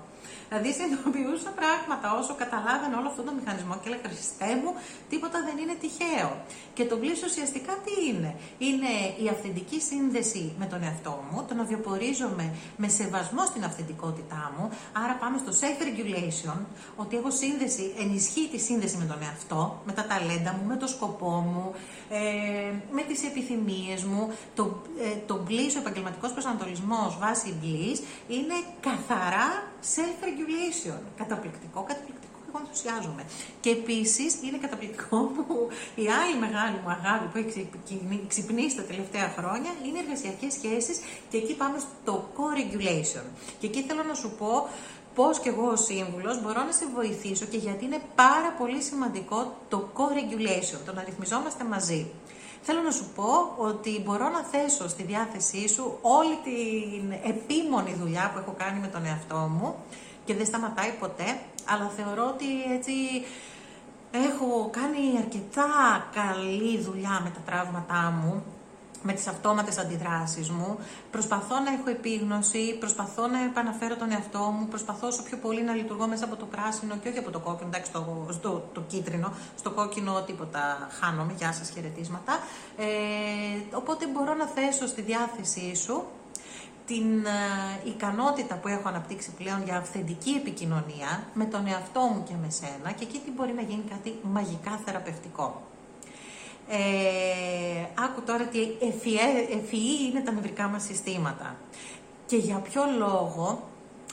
Δηλαδή 0.48 0.72
συνειδητοποιούσα 0.72 1.50
πράγματα 1.60 2.06
όσο 2.20 2.32
καταλάβαινα 2.42 2.94
όλο 3.00 3.08
αυτό 3.12 3.22
το 3.22 3.32
μηχανισμό 3.38 3.74
και 3.80 3.88
έλεγα 3.88 4.08
Χριστέ 4.14 4.50
μου, 4.62 4.70
τίποτα 5.10 5.38
δεν 5.46 5.56
είναι 5.62 5.76
τυχαίο. 5.82 6.30
Και 6.76 6.84
το 6.90 6.94
bliss 7.00 7.20
ουσιαστικά 7.28 7.72
τι 7.84 7.92
είναι. 8.08 8.30
Είναι 8.58 8.92
η 9.24 9.26
αυθεντική 9.34 9.80
σύνδεση 9.90 10.42
με 10.60 10.66
τον 10.72 10.80
εαυτό 10.82 11.14
μου, 11.28 11.44
το 11.48 11.54
να 11.54 11.64
βιοπορίζομαι 11.70 12.46
με 12.76 12.88
σεβασμό 12.88 13.42
στην 13.50 13.64
αυθεντικότητά 13.64 14.52
μου. 14.56 14.64
Άρα 15.02 15.14
πάμε 15.22 15.36
στο 15.44 15.52
self-regulation, 15.60 16.58
ότι 16.96 17.16
έχω 17.16 17.30
σύνδεση, 17.30 17.94
ενισχύει 17.98 18.48
τη 18.52 18.58
σύνδεση 18.58 18.96
με 18.96 19.04
τον 19.04 19.18
εαυτό, 19.22 19.82
με 19.86 19.92
τα 19.92 20.04
ταλέντα 20.10 20.50
μου, 20.56 20.64
με 20.66 20.76
το 20.76 20.86
σκοπό 20.86 21.30
μου, 21.50 21.74
ε, 22.10 22.72
με 22.90 23.02
τις 23.02 23.24
επιθυμίες 23.24 24.04
μου. 24.04 24.32
Το, 24.54 24.82
ε, 25.00 25.16
το 25.26 25.44
bliss, 25.48 25.72
ο 25.76 25.78
επαγγελματικός 25.78 26.32
προσανατολισμός 26.32 27.18
βάσει 27.18 27.54
bliss, 27.62 27.98
είναι 28.28 28.54
καθαρά 28.80 29.48
self-regulation. 29.94 31.00
Καταπληκτικό, 31.16 31.82
καταπληκτικό 31.82 32.30
εγώ 32.50 32.62
ενθουσιάζομαι. 32.64 33.22
Και 33.60 33.70
επίσης 33.70 34.30
είναι 34.44 34.58
καταπληκτικό 34.58 35.16
που 35.36 35.68
η 35.94 36.06
άλλη 36.20 36.36
μεγάλη 36.44 36.76
μου 36.82 36.90
αγάπη 36.98 37.26
που 37.32 37.38
έχει 37.38 37.68
ξυπνήσει 38.28 38.76
τα 38.76 38.82
τελευταία 38.82 39.28
χρόνια 39.36 39.70
είναι 39.86 39.98
εργασιακές 39.98 40.52
σχέσεις 40.52 40.96
και 41.30 41.36
εκεί 41.36 41.54
πάμε 41.56 41.78
στο 41.78 42.14
co-regulation. 42.36 43.26
Και 43.60 43.66
εκεί 43.66 43.82
θέλω 43.82 44.02
να 44.02 44.14
σου 44.14 44.30
πω 44.38 44.68
πώς 45.14 45.40
και 45.40 45.48
εγώ 45.48 45.66
ως 45.74 45.84
σύμβουλος 45.84 46.42
μπορώ 46.42 46.64
να 46.64 46.72
σε 46.72 46.86
βοηθήσω 46.94 47.44
και 47.46 47.56
γιατί 47.56 47.84
είναι 47.84 48.00
πάρα 48.14 48.50
πολύ 48.58 48.82
σημαντικό 48.82 49.56
το 49.68 49.88
co-regulation, 49.96 50.78
το 50.86 50.92
να 50.92 51.02
ρυθμιζόμαστε 51.04 51.64
μαζί. 51.64 52.10
Θέλω 52.62 52.80
να 52.80 52.90
σου 52.90 53.10
πω 53.14 53.54
ότι 53.56 54.02
μπορώ 54.04 54.28
να 54.28 54.42
θέσω 54.42 54.88
στη 54.88 55.02
διάθεσή 55.02 55.68
σου 55.68 55.98
όλη 56.00 56.36
την 56.44 57.12
επίμονη 57.24 57.94
δουλειά 57.94 58.30
που 58.32 58.38
έχω 58.38 58.54
κάνει 58.58 58.80
με 58.80 58.86
τον 58.86 59.06
εαυτό 59.06 59.36
μου 59.36 59.74
και 60.24 60.34
δεν 60.34 60.46
σταματάει 60.46 60.92
ποτέ, 61.00 61.38
αλλά 61.64 61.90
θεωρώ 61.96 62.26
ότι 62.26 62.46
έτσι 62.76 62.92
έχω 64.10 64.70
κάνει 64.70 65.18
αρκετά 65.18 65.68
καλή 66.14 66.78
δουλειά 66.78 67.20
με 67.24 67.30
τα 67.30 67.40
τραύματά 67.46 68.10
μου 68.22 68.44
με 69.02 69.12
τις 69.12 69.26
αυτόματες 69.26 69.78
αντιδράσεις 69.78 70.50
μου, 70.50 70.78
προσπαθώ 71.10 71.58
να 71.58 71.72
έχω 71.72 71.90
επίγνωση, 71.90 72.76
προσπαθώ 72.78 73.26
να 73.26 73.44
επαναφέρω 73.44 73.96
τον 73.96 74.10
εαυτό 74.12 74.38
μου, 74.38 74.66
προσπαθώ 74.66 75.06
όσο 75.06 75.22
πιο 75.22 75.36
πολύ 75.36 75.62
να 75.62 75.74
λειτουργώ 75.74 76.06
μέσα 76.06 76.24
από 76.24 76.36
το 76.36 76.44
πράσινο 76.44 76.96
και 76.96 77.08
όχι 77.08 77.18
από 77.18 77.30
το 77.30 77.38
κόκκινο, 77.38 77.68
εντάξει, 77.68 77.92
το, 77.92 78.26
στο, 78.30 78.68
το 78.72 78.80
κίτρινο, 78.80 79.32
στο 79.58 79.70
κόκκινο 79.70 80.22
τίποτα 80.22 80.88
χάνομαι, 81.00 81.32
γεια 81.38 81.52
σας 81.52 81.70
χαιρετίσματα. 81.70 82.38
Ε, 82.76 82.86
οπότε 83.76 84.06
μπορώ 84.06 84.34
να 84.34 84.46
θέσω 84.46 84.86
στη 84.86 85.02
διάθεσή 85.02 85.74
σου 85.76 86.04
την 86.86 87.24
ε, 87.24 87.88
ικανότητα 87.88 88.54
που 88.54 88.68
έχω 88.68 88.88
αναπτύξει 88.88 89.30
πλέον 89.30 89.62
για 89.64 89.76
αυθεντική 89.76 90.30
επικοινωνία 90.30 91.24
με 91.34 91.44
τον 91.44 91.66
εαυτό 91.66 92.00
μου 92.00 92.22
και 92.28 92.34
με 92.42 92.50
σένα 92.50 92.92
και 92.92 93.04
εκεί 93.04 93.18
τι 93.24 93.30
μπορεί 93.30 93.52
να 93.52 93.62
γίνει 93.62 93.84
κάτι 93.90 94.18
μαγικά 94.22 94.80
θεραπευτικό. 94.84 95.69
Ε, 96.72 98.02
άκου 98.04 98.22
τώρα 98.22 98.44
τι 98.44 98.58
ευφυή 99.56 100.10
είναι 100.10 100.20
τα 100.20 100.32
νευρικά 100.32 100.68
μας 100.68 100.82
συστήματα. 100.82 101.56
Και 102.26 102.36
για 102.36 102.56
ποιο 102.56 102.82
λόγο 102.98 103.70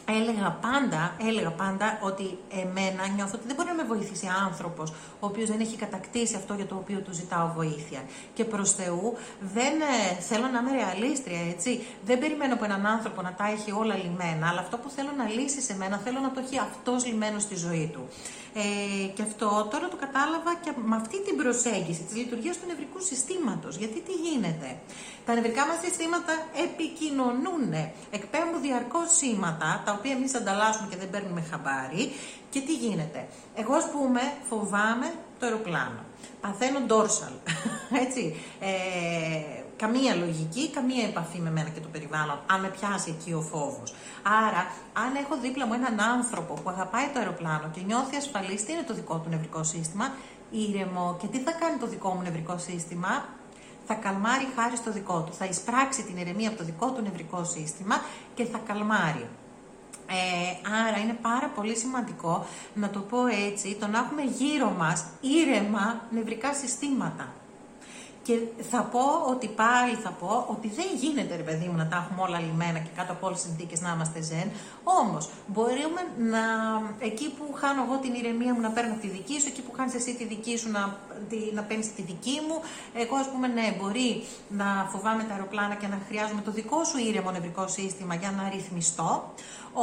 έλεγα 0.10 0.58
πάντα, 0.62 1.16
έλεγα 1.30 1.52
πάντα 1.52 2.00
ότι 2.02 2.38
εμένα 2.62 3.08
νιώθω 3.16 3.32
ότι 3.36 3.48
δεν 3.48 3.56
μπορεί 3.56 3.70
να 3.70 3.76
με 3.76 3.84
βοηθήσει 3.84 4.28
άνθρωπος 4.46 4.90
ο 5.20 5.26
οποίος 5.26 5.50
δεν 5.50 5.60
έχει 5.60 5.76
κατακτήσει 5.76 6.36
αυτό 6.36 6.54
για 6.54 6.66
το 6.66 6.76
οποίο 6.76 7.00
του 7.00 7.14
ζητάω 7.14 7.52
βοήθεια. 7.56 8.02
Και 8.34 8.44
προς 8.44 8.72
Θεού 8.72 9.14
δεν 9.40 9.74
ε, 9.82 10.22
θέλω 10.22 10.48
να 10.48 10.60
είμαι 10.60 10.72
ρεαλίστρια, 10.72 11.40
έτσι. 11.50 11.86
Δεν 12.06 12.20
περιμένω 12.20 12.54
από 12.54 12.64
έναν 12.64 12.86
άνθρωπο 12.86 13.22
να 13.22 13.34
τα 13.34 13.46
έχει 13.56 13.72
όλα 13.72 13.96
λιμένα, 13.96 14.48
αλλά 14.50 14.60
αυτό 14.60 14.78
που 14.78 14.90
θέλω 14.90 15.10
να 15.18 15.28
λύσει 15.28 15.62
σε 15.62 15.76
μένα 15.76 15.98
θέλω 15.98 16.20
να 16.20 16.32
το 16.32 16.40
έχει 16.46 16.58
αυτός 16.58 17.06
λιμένος 17.06 17.42
στη 17.42 17.56
ζωή 17.56 17.90
του. 17.94 18.08
Ε, 18.60 19.08
και 19.16 19.22
αυτό 19.22 19.68
τώρα 19.72 19.88
το 19.88 19.98
κατάλαβα 20.06 20.56
και 20.64 20.72
με 20.86 20.96
αυτή 20.96 21.22
την 21.24 21.36
προσέγγιση 21.36 22.02
της 22.02 22.16
λειτουργίας 22.16 22.58
του 22.58 22.68
νευρικού 22.68 23.00
συστήματος. 23.00 23.76
Γιατί 23.76 24.00
τι 24.08 24.14
γίνεται; 24.26 24.70
Τα 25.26 25.34
νευρικά 25.34 25.68
μας 25.68 25.80
συστήματα 25.84 26.34
επικοινωνούν, 26.66 27.74
εκπέμπουν 28.18 28.62
διαρκώς 28.62 29.08
σήματα, 29.18 29.82
τα 29.86 29.92
οποία 29.98 30.12
εμείς 30.12 30.36
ανταλλάσσουμε 30.36 30.88
και 30.90 30.98
δεν 30.98 31.10
παίρνουμε 31.10 31.42
χαμπάρι. 31.50 32.12
Και 32.50 32.60
τι 32.62 32.74
γίνεται; 32.74 33.28
Εγώ, 33.56 33.74
ας 33.74 33.90
πούμε, 33.92 34.22
φοβάμαι 34.50 35.14
το 35.40 35.46
αεροπλάνο. 35.46 36.02
Παθαίνω 36.42 36.80
dorsal. 36.92 37.34
Έτσι. 38.04 38.36
Ε, 38.60 39.67
καμία 39.78 40.16
λογική, 40.16 40.70
καμία 40.70 41.04
επαφή 41.04 41.40
με 41.40 41.52
μένα 41.52 41.70
και 41.70 41.80
το 41.80 41.88
περιβάλλον, 41.92 42.40
αν 42.52 42.60
με 42.62 42.68
πιάσει 42.68 43.16
εκεί 43.18 43.34
ο 43.34 43.42
φόβος. 43.42 43.94
Άρα, 44.24 44.62
αν 44.94 45.16
έχω 45.16 45.38
δίπλα 45.42 45.66
μου 45.66 45.74
έναν 45.74 46.00
άνθρωπο 46.00 46.54
που 46.54 46.70
αγαπάει 46.70 47.08
το 47.14 47.20
αεροπλάνο 47.20 47.70
και 47.74 47.82
νιώθει 47.86 48.16
ασφαλής, 48.16 48.66
τι 48.66 48.72
είναι 48.72 48.84
το 48.88 48.94
δικό 48.94 49.16
του 49.18 49.30
νευρικό 49.30 49.64
σύστημα, 49.64 50.06
ήρεμο. 50.52 51.18
Και 51.20 51.28
τι 51.28 51.40
θα 51.40 51.52
κάνει 51.52 51.78
το 51.78 51.88
δικό 51.88 52.10
μου 52.10 52.22
νευρικό 52.22 52.58
σύστημα, 52.58 53.26
θα 53.88 53.94
καλμάρει 53.94 54.48
χάρη 54.56 54.76
στο 54.76 54.92
δικό 54.92 55.22
του. 55.22 55.34
Θα 55.34 55.46
εισπράξει 55.46 56.04
την 56.04 56.18
ηρεμία 56.18 56.50
από 56.50 56.58
το 56.58 56.64
δικό 56.64 56.92
του 56.92 57.02
νευρικό 57.02 57.44
σύστημα 57.44 57.96
και 58.36 58.46
θα 58.46 58.58
καλμάρει. 58.68 59.28
Ε, 60.10 60.70
άρα 60.88 60.98
είναι 60.98 61.18
πάρα 61.22 61.48
πολύ 61.56 61.76
σημαντικό 61.76 62.46
να 62.74 62.90
το 62.90 63.00
πω 63.00 63.26
έτσι, 63.26 63.78
το 63.80 63.88
να 63.88 63.98
έχουμε 64.00 64.22
γύρω 64.22 64.76
μας 64.78 65.06
ήρεμα 65.22 66.02
νευρικά 66.10 66.54
συστήματα. 66.54 67.34
Και 68.28 68.40
θα 68.72 68.82
πω 68.94 69.06
ότι 69.34 69.48
πάλι 69.48 69.96
θα 70.04 70.10
πω 70.10 70.46
ότι 70.50 70.68
δεν 70.68 70.86
γίνεται 71.02 71.36
ρε 71.36 71.44
παιδί 71.44 71.66
μου 71.66 71.78
να 71.78 71.88
τα 71.88 71.96
έχουμε 72.02 72.22
όλα 72.28 72.40
λιμένα 72.40 72.80
και 72.80 72.90
κάτω 72.96 73.12
από 73.12 73.26
όλες 73.28 73.40
τις 73.40 73.48
συνθήκες 73.48 73.82
να 73.82 73.90
είμαστε 73.96 74.22
ζεν. 74.22 74.48
Όμως 74.84 75.30
μπορούμε 75.48 76.02
να. 76.34 76.42
εκεί 77.00 77.28
που 77.38 77.54
χάνω 77.54 77.84
εγώ 77.84 77.96
την 77.98 78.14
ηρεμία 78.14 78.54
μου 78.54 78.62
να 78.62 78.70
παίρνω 78.70 78.96
τη 79.02 79.08
δική 79.08 79.40
σου, 79.42 79.48
εκεί 79.48 79.62
που 79.62 79.72
χάνει 79.78 79.92
εσύ 79.96 80.16
τη 80.16 80.26
δική 80.26 80.58
σου 80.58 80.70
να, 80.72 80.82
να 81.54 81.62
παίρνεις 81.64 81.94
τη 81.96 82.02
δική 82.02 82.38
μου. 82.48 82.56
Εγώ 82.94 83.16
ας 83.16 83.28
πούμε 83.32 83.48
ναι, 83.48 83.76
μπορεί 83.80 84.24
να 84.50 84.68
φοβάμαι 84.92 85.24
τα 85.24 85.34
αεροπλάνα 85.34 85.76
και 85.76 85.88
να 85.88 86.00
χρειάζομαι 86.08 86.42
το 86.42 86.52
δικό 86.52 86.84
σου 86.84 86.98
ήρεμο 86.98 87.32
νευρικό 87.32 87.68
σύστημα 87.68 88.16
για 88.16 88.32
να 88.38 88.50
ρυθμιστώ. 88.54 89.10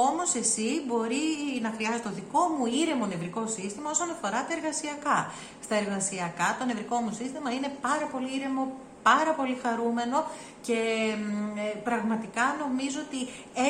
Όμως 0.08 0.34
εσύ 0.34 0.68
μπορεί 0.86 1.24
να 1.62 1.70
χρειάζεται 1.76 2.08
το 2.08 2.14
δικό 2.20 2.42
μου 2.54 2.64
ήρεμο 2.82 3.06
νευρικό 3.06 3.42
σύστημα 3.56 3.90
όσον 3.90 4.10
αφορά 4.10 4.40
τα 4.46 4.52
εργασιακά. 4.56 5.18
Στα 5.64 5.74
εργασιακά 5.82 6.56
το 6.58 6.64
νευρικό 6.64 6.96
μου 7.02 7.12
σύστημα 7.20 7.48
είναι 7.56 7.70
πάρα 7.80 8.06
πολύ 8.12 8.33
ήρεμο, 8.34 8.72
πάρα 9.02 9.32
πολύ 9.32 9.58
χαρούμενο 9.62 10.24
και 10.62 10.78
ε, 11.56 11.76
πραγματικά 11.78 12.56
νομίζω 12.64 12.98
ότι 13.06 13.20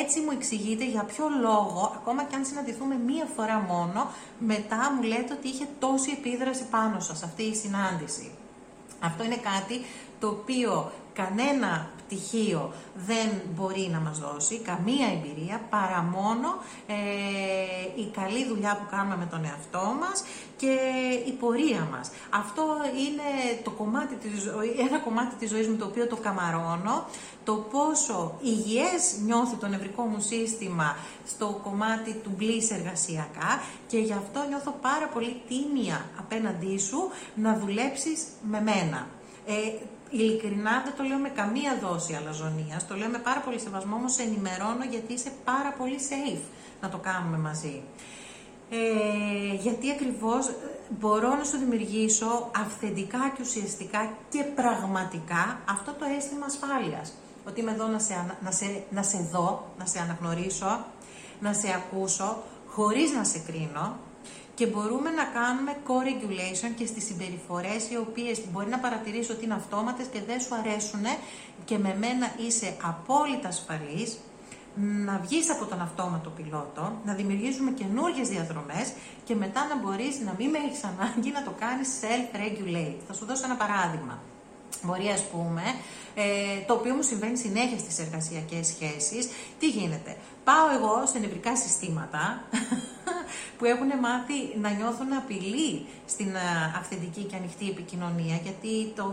έτσι 0.01 0.19
μου 0.19 0.31
εξηγείτε 0.31 0.85
για 0.85 1.03
ποιο 1.03 1.25
λόγο, 1.41 1.93
ακόμα 1.95 2.23
και 2.23 2.35
αν 2.35 2.45
συναντηθούμε 2.45 2.95
μία 3.05 3.25
φορά 3.35 3.59
μόνο, 3.59 4.11
μετά 4.39 4.91
μου 4.95 5.01
λέτε 5.03 5.33
ότι 5.33 5.47
είχε 5.47 5.67
τόση 5.79 6.11
επίδραση 6.11 6.63
πάνω 6.69 6.99
σας 6.99 7.23
αυτή 7.23 7.43
η 7.43 7.55
συνάντηση. 7.55 8.31
Αυτό 8.99 9.23
είναι 9.23 9.41
κάτι 9.51 9.85
το 10.19 10.27
οποίο 10.27 10.91
κανένα 11.13 11.89
πτυχίο 12.05 12.73
δεν 12.95 13.29
μπορεί 13.55 13.89
να 13.91 13.99
μας 13.99 14.19
δώσει, 14.19 14.59
καμία 14.59 15.07
εμπειρία, 15.07 15.61
παρά 15.69 16.01
μόνο 16.01 16.47
ε, 16.87 16.95
η 18.01 18.05
καλή 18.11 18.45
δουλειά 18.45 18.75
που 18.77 18.85
κάνουμε 18.91 19.17
με 19.17 19.25
τον 19.25 19.45
εαυτό 19.45 19.95
μας 19.99 20.23
και 20.57 20.77
η 21.25 21.31
πορεία 21.31 21.87
μας. 21.91 22.11
Αυτό 22.29 22.63
είναι 23.05 23.61
το 23.63 23.71
κομμάτι 23.71 24.15
της 24.15 24.45
ένα 24.89 24.99
κομμάτι 24.99 25.35
της 25.35 25.49
ζωής 25.49 25.67
μου 25.67 25.75
το 25.75 25.85
οποίο 25.85 26.07
το 26.07 26.15
καμαρώνω, 26.15 27.05
το 27.43 27.53
πόσο 27.53 28.37
υγιές 28.41 29.17
νιώθει 29.25 29.55
το 29.55 29.67
νευρικό 29.67 30.03
μου 30.03 30.19
σύστημα 30.19 30.97
στο 31.27 31.59
κομμάτι 31.63 32.13
του 32.13 32.31
μπλής 32.37 32.71
εργασιακά 32.71 33.61
και 33.87 33.97
γι' 33.97 34.13
αυτό 34.13 34.45
νιώθω 34.49 34.75
πάρα 34.81 35.07
πολύ 35.07 35.41
τίμια 35.47 36.05
απέναντί 36.19 36.79
σου 36.79 37.09
να 37.35 37.57
δουλέψεις 37.57 38.23
με 38.49 38.61
μένα. 38.61 39.07
Ε, 39.47 39.53
ειλικρινά 40.09 40.81
δεν 40.85 40.93
το 40.97 41.03
λέω 41.03 41.17
με 41.17 41.29
καμία 41.29 41.77
δόση 41.81 42.13
αλαζονίας, 42.13 42.87
το 42.87 42.95
λέω 42.95 43.09
με 43.09 43.17
πάρα 43.17 43.39
πολύ 43.39 43.59
σεβασμό, 43.59 43.95
όμως 43.95 44.17
ενημερώνω 44.17 44.83
γιατί 44.89 45.13
είσαι 45.13 45.31
πάρα 45.43 45.71
πολύ 45.77 45.97
safe 46.09 46.43
να 46.81 46.89
το 46.89 46.97
κάνουμε 46.97 47.37
μαζί. 47.37 47.81
Ε, 48.69 49.55
γιατί 49.55 49.91
ακριβώς 49.91 50.47
ε, 50.47 50.53
μπορώ 50.89 51.35
να 51.35 51.43
σου 51.43 51.57
δημιουργήσω 51.57 52.51
αυθεντικά 52.55 53.33
και 53.35 53.41
ουσιαστικά 53.41 54.13
και 54.29 54.43
πραγματικά 54.43 55.59
αυτό 55.69 55.91
το 55.93 56.05
αίσθημα 56.17 56.45
ασφάλειας. 56.45 57.13
Ότι 57.47 57.61
είμαι 57.61 57.71
εδώ 57.71 57.87
να 57.87 57.99
σε, 57.99 58.37
να 58.43 58.51
σε, 58.51 58.83
να 58.89 59.03
σε 59.03 59.29
δω, 59.31 59.65
να 59.79 59.85
σε 59.85 59.99
αναγνωρίσω, 59.99 60.85
να 61.39 61.53
σε 61.53 61.67
ακούσω, 61.73 62.43
χωρίς 62.67 63.11
να 63.11 63.23
σε 63.23 63.39
κρίνω, 63.39 63.97
και 64.55 64.65
μπορούμε 64.65 65.09
να 65.09 65.23
κάνουμε 65.23 65.71
co-regulation 65.87 66.71
και 66.77 66.85
στις 66.85 67.05
συμπεριφορές 67.05 67.89
οι 67.91 67.97
οποίες 67.97 68.41
μπορεί 68.51 68.69
να 68.69 68.79
παρατηρήσω 68.79 69.33
ότι 69.33 69.45
είναι 69.45 69.53
αυτόματες 69.53 70.05
και 70.13 70.21
δεν 70.27 70.39
σου 70.39 70.55
αρέσουν 70.55 71.05
και 71.65 71.77
με 71.77 71.95
μένα 71.99 72.27
είσαι 72.37 72.75
απόλυτα 72.81 73.47
ασφαλής, 73.47 74.17
να 75.05 75.19
βγεις 75.23 75.49
από 75.51 75.65
τον 75.65 75.81
αυτόματο 75.81 76.29
πιλότο, 76.29 76.99
να 77.05 77.13
δημιουργήσουμε 77.13 77.71
καινούργιες 77.71 78.29
διαδρομές 78.29 78.93
και 79.23 79.35
μετά 79.35 79.61
να 79.67 79.75
μπορείς 79.77 80.19
να 80.19 80.35
μην 80.37 80.49
με 80.49 80.57
έχεις 80.57 80.83
ανάγκη 80.83 81.31
να 81.31 81.43
το 81.43 81.53
κάνεις 81.59 81.89
self-regulate. 82.01 82.99
Θα 83.07 83.13
σου 83.13 83.25
δώσω 83.25 83.45
ένα 83.45 83.55
παράδειγμα. 83.55 84.19
Μπορεί 84.83 85.07
ας 85.09 85.23
πούμε, 85.23 85.63
ε, 86.15 86.65
το 86.67 86.73
οποίο 86.73 86.93
μου 86.93 87.01
συμβαίνει 87.01 87.37
συνέχεια 87.37 87.77
στις 87.77 87.99
εργασιακές 87.99 88.67
σχέσεις, 88.67 89.27
τι 89.59 89.67
γίνεται; 89.67 90.15
Πάω 90.49 90.67
εγώ 90.77 91.05
σε 91.05 91.19
νευρικά 91.19 91.55
συστήματα 91.55 92.43
που 93.57 93.65
έχουν 93.65 93.87
μάθει 94.05 94.37
να 94.61 94.69
νιώθουν 94.69 95.13
απειλή 95.13 95.85
στην 96.05 96.35
ε, 96.35 96.73
αυθεντική 96.79 97.23
και 97.23 97.35
ανοιχτή 97.35 97.69
επικοινωνία, 97.69 98.35
γιατί 98.43 98.73
το, 98.95 99.07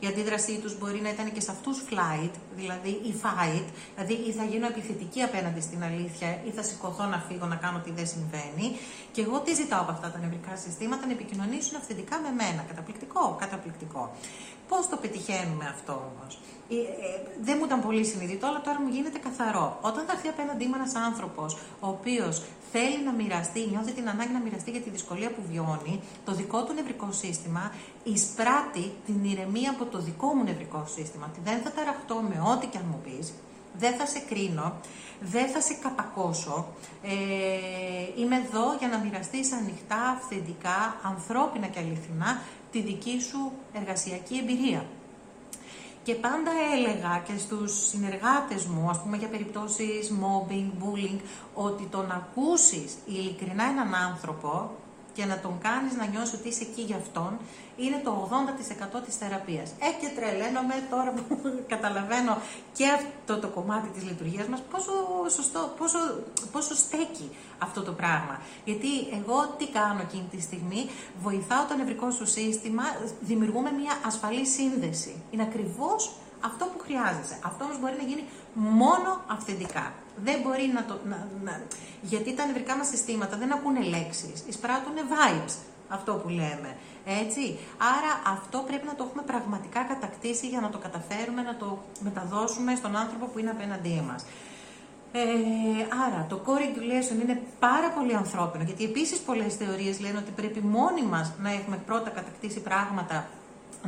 η 0.00 0.06
αντίδρασή 0.06 0.58
τους 0.62 0.78
μπορεί 0.78 1.00
να 1.00 1.08
ήταν 1.08 1.32
και 1.32 1.40
σε 1.40 1.50
αυτούς 1.50 1.76
flight, 1.90 2.34
δηλαδή 2.56 2.88
η 2.88 3.14
fight, 3.22 3.66
δηλαδή 3.94 4.28
ή 4.28 4.32
θα 4.32 4.44
γίνω 4.44 4.66
επιθετική 4.66 5.22
απέναντι 5.22 5.60
στην 5.60 5.82
αλήθεια 5.82 6.28
ή 6.46 6.50
θα 6.50 6.62
σηκωθώ 6.62 7.04
να 7.04 7.18
φύγω 7.28 7.46
να 7.46 7.56
κάνω 7.56 7.78
τι 7.84 7.90
δεν 7.90 8.06
συμβαίνει. 8.06 8.76
Και 9.12 9.22
εγώ 9.22 9.40
τι 9.40 9.54
ζητάω 9.54 9.80
από 9.80 9.92
αυτά 9.92 10.10
τα 10.10 10.18
νευρικά 10.18 10.56
συστήματα, 10.56 11.06
να 11.06 11.12
επικοινωνήσουν 11.12 11.76
αυθεντικά 11.76 12.16
με 12.24 12.30
μένα. 12.40 12.60
Καταπληκτικό, 12.68 13.36
καταπληκτικό. 13.40 14.02
Πώς 14.68 14.88
το 14.88 14.96
πετυχαίνουμε 14.96 15.64
αυτό 15.74 15.92
όμως. 16.10 16.38
Ε, 16.70 16.74
ε, 16.74 17.18
δεν 17.46 17.54
μου 17.58 17.64
ήταν 17.64 17.80
πολύ 17.86 18.04
συνειδητό, 18.04 18.46
αλλά 18.46 18.60
τώρα 18.60 18.80
μου 18.80 18.88
γίνεται 18.88 19.18
καθαρό. 19.18 19.78
Όταν 19.80 20.02
θα 20.06 20.12
έρθει 20.12 20.28
απέναντί 20.28 20.64
μου 20.66 20.74
ένας 20.74 20.94
άνθρωπος, 20.94 21.50
ο 21.80 21.88
οποίος 21.96 22.42
θέλει 22.72 23.00
να 23.04 23.12
μοιραστεί, 23.12 23.60
νιώθει 23.70 23.92
την 23.92 24.08
ανάγκη 24.08 24.32
να 24.32 24.38
μοιραστεί 24.38 24.70
για 24.70 24.80
τη 24.80 24.90
δυσκολία 24.90 25.30
που 25.30 25.42
βιώνει, 25.50 26.00
το 26.24 26.32
δικό 26.32 26.64
του 26.64 26.72
νευρικό 26.72 27.08
σύστημα 27.12 27.72
εισπράττει 28.02 28.92
την 29.06 29.24
ηρεμία 29.24 29.70
από 29.70 29.84
το 29.84 29.98
δικό 29.98 30.26
μου 30.34 30.44
νευρικό 30.44 30.84
σύστημα. 30.94 31.26
Ότι 31.30 31.40
δεν 31.44 31.58
θα 31.64 31.70
ταραχτώ 31.70 32.14
με 32.14 32.38
ό,τι 32.52 32.66
και 32.66 32.78
αν 32.78 32.84
μου 32.90 33.00
πεις, 33.04 33.32
δεν 33.78 33.94
θα 33.94 34.06
σε 34.06 34.18
κρίνω, 34.18 34.72
δεν 35.20 35.48
θα 35.48 35.60
σε 35.60 35.74
καπακώσω. 35.74 36.66
Ε, 37.02 38.20
είμαι 38.20 38.36
εδώ 38.36 38.64
για 38.78 38.88
να 38.88 38.98
μοιραστείς 38.98 39.52
ανοιχτά, 39.52 40.00
αυθεντικά, 40.16 40.96
ανθρώπινα 41.02 41.66
και 41.66 41.78
αληθινά 41.78 42.40
τη 42.72 42.80
δική 42.80 43.20
σου 43.20 43.52
εργασιακή 43.72 44.36
εμπειρία. 44.36 44.84
Και 46.02 46.14
πάντα 46.14 46.50
έλεγα 46.74 47.22
και 47.26 47.38
στους 47.38 47.88
συνεργάτες 47.88 48.64
μου, 48.64 48.90
ας 48.90 49.02
πούμε 49.02 49.16
για 49.16 49.28
περιπτώσεις 49.28 50.12
mobbing, 50.22 50.70
bullying, 50.82 51.20
ότι 51.54 51.86
το 51.86 52.02
να 52.02 52.14
ακούσεις 52.14 52.94
ειλικρινά 53.06 53.64
έναν 53.64 53.94
άνθρωπο 53.94 54.70
και 55.14 55.24
να 55.24 55.38
τον 55.38 55.54
κάνεις 55.62 55.92
να 55.96 56.06
νιώσεις 56.06 56.34
ότι 56.38 56.48
είσαι 56.48 56.62
εκεί 56.62 56.82
για 56.82 56.96
αυτόν, 56.96 57.38
είναι 57.76 58.00
το 58.04 58.28
80% 58.98 59.02
της 59.06 59.16
θεραπείας. 59.16 59.70
Ε, 59.70 59.88
και 60.00 60.08
τρελαίνομαι 60.16 60.76
τώρα 60.90 61.10
που 61.10 61.22
καταλαβαίνω 61.72 62.38
και 62.72 62.86
αυτό 62.88 63.38
το 63.38 63.48
κομμάτι 63.48 63.88
της 63.88 64.02
λειτουργίας 64.04 64.46
μας, 64.46 64.60
πόσο 64.70 64.92
σωστό, 65.28 65.74
πόσο, 65.78 65.98
πόσο 66.52 66.74
στέκει 66.74 67.30
αυτό 67.58 67.82
το 67.82 67.92
πράγμα. 67.92 68.40
Γιατί 68.64 68.88
εγώ 69.18 69.54
τι 69.58 69.66
κάνω 69.68 70.00
εκείνη 70.00 70.26
τη 70.30 70.40
στιγμή, 70.40 70.90
βοηθάω 71.22 71.64
το 71.68 71.76
νευρικό 71.76 72.10
σου 72.10 72.26
σύστημα, 72.26 72.82
δημιουργούμε 73.20 73.70
μια 73.70 73.92
ασφαλή 74.06 74.46
σύνδεση. 74.46 75.22
Είναι 75.30 75.42
ακριβώς 75.42 76.10
αυτό 76.44 76.64
που 76.64 76.78
χρειάζεσαι. 76.84 77.38
Αυτό 77.44 77.64
όμως 77.64 77.80
μπορεί 77.80 77.94
να 78.02 78.06
γίνει 78.10 78.24
μόνο 78.54 79.20
αυθεντικά. 79.26 79.92
Δεν 80.24 80.40
μπορεί 80.42 80.70
να 80.74 80.84
το... 80.84 80.98
Να, 81.08 81.28
να, 81.44 81.60
γιατί 82.02 82.34
τα 82.34 82.46
νευρικά 82.46 82.76
μας 82.76 82.88
συστήματα 82.88 83.36
δεν 83.36 83.52
ακούνε 83.52 83.82
λέξεις, 83.82 84.44
εισπράττουν 84.48 84.94
vibes. 85.12 85.54
αυτό 85.88 86.12
που 86.12 86.28
λέμε. 86.28 86.76
Έτσι. 87.04 87.58
Άρα 87.96 88.32
αυτό 88.34 88.58
πρέπει 88.66 88.86
να 88.86 88.94
το 88.94 89.04
έχουμε 89.04 89.22
πραγματικά 89.22 89.82
κατακτήσει 89.82 90.48
για 90.48 90.60
να 90.60 90.70
το 90.70 90.78
καταφέρουμε 90.78 91.42
να 91.42 91.56
το 91.56 91.78
μεταδώσουμε 92.00 92.74
στον 92.74 92.96
άνθρωπο 92.96 93.26
που 93.26 93.38
είναι 93.38 93.50
απέναντί 93.50 94.04
μας. 94.10 94.24
Ε, 95.14 95.20
άρα 96.06 96.26
το 96.28 96.40
core 96.46 96.60
regulation 96.60 97.22
είναι 97.22 97.42
πάρα 97.58 97.90
πολύ 97.90 98.14
ανθρώπινο, 98.14 98.64
γιατί 98.64 98.84
επίσης 98.84 99.18
πολλές 99.18 99.54
θεωρίες 99.54 100.00
λένε 100.00 100.18
ότι 100.18 100.30
πρέπει 100.30 100.60
μόνοι 100.60 101.02
μας 101.02 101.32
να 101.38 101.50
έχουμε 101.50 101.76
πρώτα 101.86 102.10
κατακτήσει 102.10 102.60
πράγματα 102.60 103.26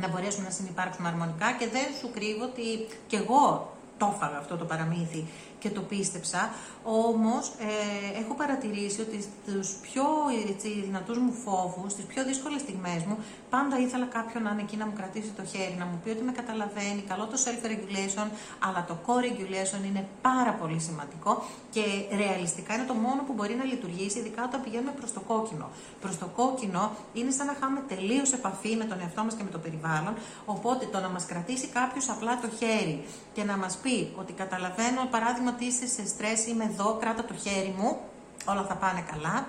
να 0.01 0.07
μπορέσουμε 0.07 0.43
να 0.43 0.51
συνεπάρξουμε 0.51 1.07
αρμονικά 1.07 1.51
και 1.59 1.67
δεν 1.67 1.87
σου 1.99 2.11
κρύβω 2.13 2.43
ότι 2.43 2.87
κι 3.07 3.15
εγώ 3.15 3.74
το 3.97 4.13
έφαγα 4.15 4.37
αυτό 4.37 4.55
το 4.57 4.65
παραμύθι 4.65 5.25
και 5.59 5.69
το 5.69 5.81
πίστεψα. 5.81 6.53
Όμως 6.83 7.47
ε, 7.47 8.19
έχω 8.21 8.33
παρατηρήσει 8.33 9.01
ότι 9.01 9.21
στους 9.21 9.69
πιο 9.81 10.05
έτσι, 10.49 10.69
δυνατούς 10.85 11.17
μου 11.17 11.33
φόβους, 11.45 11.91
στις 11.91 12.05
πιο 12.05 12.23
δύσκολες 12.23 12.61
στιγμές 12.61 13.03
μου, 13.07 13.17
πάντα 13.49 13.79
ήθελα 13.79 14.05
κάποιον 14.05 14.43
να 14.43 14.49
είναι 14.51 14.61
εκεί 14.61 14.77
να 14.77 14.85
μου 14.85 14.93
κρατήσει 14.95 15.31
το 15.39 15.43
χέρι, 15.45 15.75
να 15.79 15.85
μου 15.85 16.01
πει 16.03 16.09
ότι 16.09 16.23
με 16.23 16.31
καταλαβαίνει, 16.31 17.01
καλό 17.07 17.25
το 17.25 17.37
self-regulation, 17.45 18.27
αλλά 18.65 18.85
το 18.87 18.95
co-regulation 19.05 19.85
είναι 19.85 20.07
πάρα 20.21 20.53
πολύ 20.53 20.79
σημαντικό 20.79 21.43
και 21.69 21.83
ρεαλιστικά 22.21 22.73
είναι 22.75 22.85
το 22.85 22.93
μόνο 22.93 23.21
που 23.25 23.33
μπορεί 23.33 23.55
να 23.55 23.63
λειτουργήσει, 23.63 24.19
ειδικά 24.19 24.43
όταν 24.43 24.61
πηγαίνουμε 24.63 24.91
προς 24.91 25.13
το 25.13 25.19
κόκκινο. 25.19 25.69
Προς 26.01 26.17
το 26.17 26.25
κόκκινο 26.35 26.91
είναι 27.13 27.31
σαν 27.31 27.45
να 27.45 27.55
χάμε 27.59 27.79
τελείως 27.87 28.33
επαφή 28.33 28.75
με 28.75 28.85
τον 28.85 28.99
εαυτό 29.01 29.23
μας 29.23 29.33
και 29.33 29.43
με 29.43 29.49
το 29.49 29.57
περιβάλλον, 29.57 30.13
οπότε 30.45 30.85
το 30.85 30.99
να 30.99 31.09
μας 31.09 31.25
κρατήσει 31.25 31.67
κάποιος 31.67 32.09
απλά 32.09 32.39
το 32.39 32.49
χέρι 32.59 33.03
και 33.33 33.43
να 33.43 33.57
μας 33.57 33.77
πει 33.83 34.13
ότι 34.15 34.33
καταλαβαίνω, 34.33 35.01
παράδειγμα, 35.11 35.44
ότι 35.49 35.65
είσαι 35.65 35.87
σε 35.87 36.07
στρες, 36.07 36.47
είμαι 36.47 36.63
εδώ, 36.63 36.97
κράτα 36.99 37.23
το 37.25 37.33
χέρι 37.33 37.75
μου, 37.77 37.99
όλα 38.45 38.63
θα 38.63 38.75
πάνε 38.75 39.03
καλά. 39.11 39.47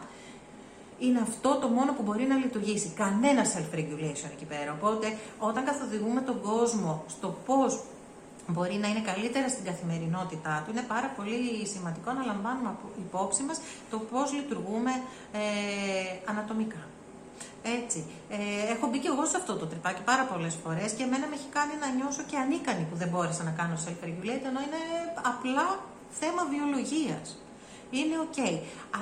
Είναι 0.98 1.20
αυτό 1.20 1.58
το 1.60 1.68
μόνο 1.68 1.92
που 1.92 2.02
μπορεί 2.02 2.24
να 2.24 2.36
λειτουργήσει. 2.36 2.88
Κανένα 2.88 3.42
self-regulation 3.44 4.30
εκεί 4.32 4.44
πέρα. 4.44 4.72
Οπότε, 4.80 5.16
όταν 5.38 5.64
καθοδηγούμε 5.64 6.20
τον 6.20 6.40
κόσμο 6.40 7.04
στο 7.08 7.36
πώς 7.46 7.80
μπορεί 8.46 8.74
να 8.74 8.88
είναι 8.88 9.00
καλύτερα 9.00 9.48
στην 9.48 9.64
καθημερινότητά 9.64 10.62
του, 10.64 10.70
είναι 10.70 10.84
πάρα 10.94 11.08
πολύ 11.16 11.66
σημαντικό 11.66 12.12
να 12.12 12.24
λαμβάνουμε 12.24 12.76
υπόψη 12.98 13.42
μας 13.42 13.60
το 13.90 13.98
πώς 13.98 14.32
λειτουργούμε 14.32 14.90
ε, 15.32 15.40
ανατομικά. 16.24 16.82
Έτσι. 17.80 18.04
Ε, 18.30 18.72
έχω 18.74 18.84
μπει 18.88 18.98
και 18.98 19.10
εγώ 19.14 19.24
σε 19.26 19.36
αυτό 19.36 19.52
το 19.56 19.66
τρυπάκι 19.66 20.02
πάρα 20.10 20.24
πολλές 20.30 20.54
φορές 20.62 20.92
και 20.92 21.02
εμένα 21.02 21.26
με 21.30 21.34
έχει 21.38 21.48
κάνει 21.58 21.74
να 21.82 21.88
νιώσω 21.96 22.22
και 22.30 22.36
ανίκανη 22.44 22.82
που 22.88 22.96
δεν 22.96 23.08
μπόρεσα 23.08 23.42
να 23.42 23.50
κάνω 23.60 23.76
self-regulate, 23.84 24.44
ενώ 24.50 24.60
είναι 24.66 24.82
απλά 25.22 25.66
θέμα 26.10 26.42
βιολογίας. 26.52 27.38
Είναι 27.90 28.18
οκ. 28.18 28.38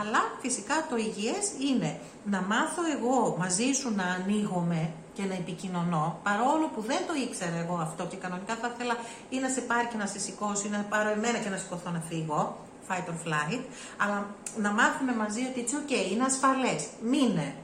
Αλλά 0.01 0.21
φυσικά 0.41 0.87
το 0.91 0.97
υγιές 0.97 1.53
είναι 1.69 2.01
να 2.25 2.41
μάθω 2.41 2.83
εγώ 2.97 3.37
μαζί 3.39 3.73
σου 3.73 3.95
να 3.95 4.05
ανοίγομαι 4.05 4.93
και 5.15 5.23
να 5.25 5.35
επικοινωνώ, 5.35 6.21
παρόλο 6.23 6.67
που 6.75 6.81
δεν 6.81 7.01
το 7.07 7.15
ήξερα 7.27 7.57
εγώ 7.57 7.77
αυτό 7.77 8.07
και 8.07 8.17
κανονικά 8.17 8.55
θα 8.55 8.71
ήθελα 8.75 8.97
ή 9.31 9.39
να 9.39 9.49
σε 9.49 9.61
πάρει 9.61 9.87
και 9.87 9.97
να 9.97 10.07
σε 10.07 10.19
σηκώσει, 10.19 10.67
ή 10.67 10.71
να 10.71 10.79
πάρω 10.79 11.11
εμένα 11.11 11.39
και 11.39 11.49
να 11.49 11.57
σηκωθώ 11.57 11.91
να 11.91 12.03
φύγω, 12.09 12.57
fight 12.89 13.07
or 13.12 13.19
flight, 13.27 13.62
αλλά 13.97 14.27
να 14.57 14.71
μάθουμε 14.73 15.15
μαζί 15.15 15.41
ότι 15.41 15.65
it's 15.65 15.75
ok, 15.81 16.12
είναι 16.12 16.25
ασφαλές, 16.25 16.87
μείνε, 17.03 17.55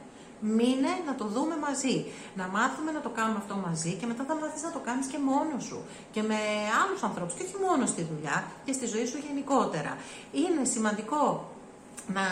Μείνε 0.41 0.93
να 1.07 1.15
το 1.15 1.25
δούμε 1.25 1.57
μαζί. 1.57 2.07
Να 2.35 2.47
μάθουμε 2.47 2.91
να 2.91 3.01
το 3.01 3.09
κάνουμε 3.09 3.39
αυτό 3.39 3.55
μαζί 3.67 3.93
και 4.01 4.07
μετά 4.07 4.25
θα 4.25 4.35
μάθεις 4.35 4.63
να 4.63 4.73
το 4.73 4.79
κάνεις 4.79 5.07
και 5.07 5.19
μόνος 5.19 5.65
σου. 5.65 5.79
Και 6.13 6.23
με 6.23 6.39
άλλους 6.83 7.03
ανθρώπους 7.03 7.35
και 7.35 7.43
όχι 7.43 7.57
μόνος 7.67 7.89
στη 7.89 8.03
δουλειά 8.11 8.45
και 8.65 8.73
στη 8.73 8.87
ζωή 8.87 9.07
σου 9.07 9.19
γενικότερα. 9.27 9.97
Είναι 10.33 10.65
σημαντικό 10.65 11.51
να 12.07 12.25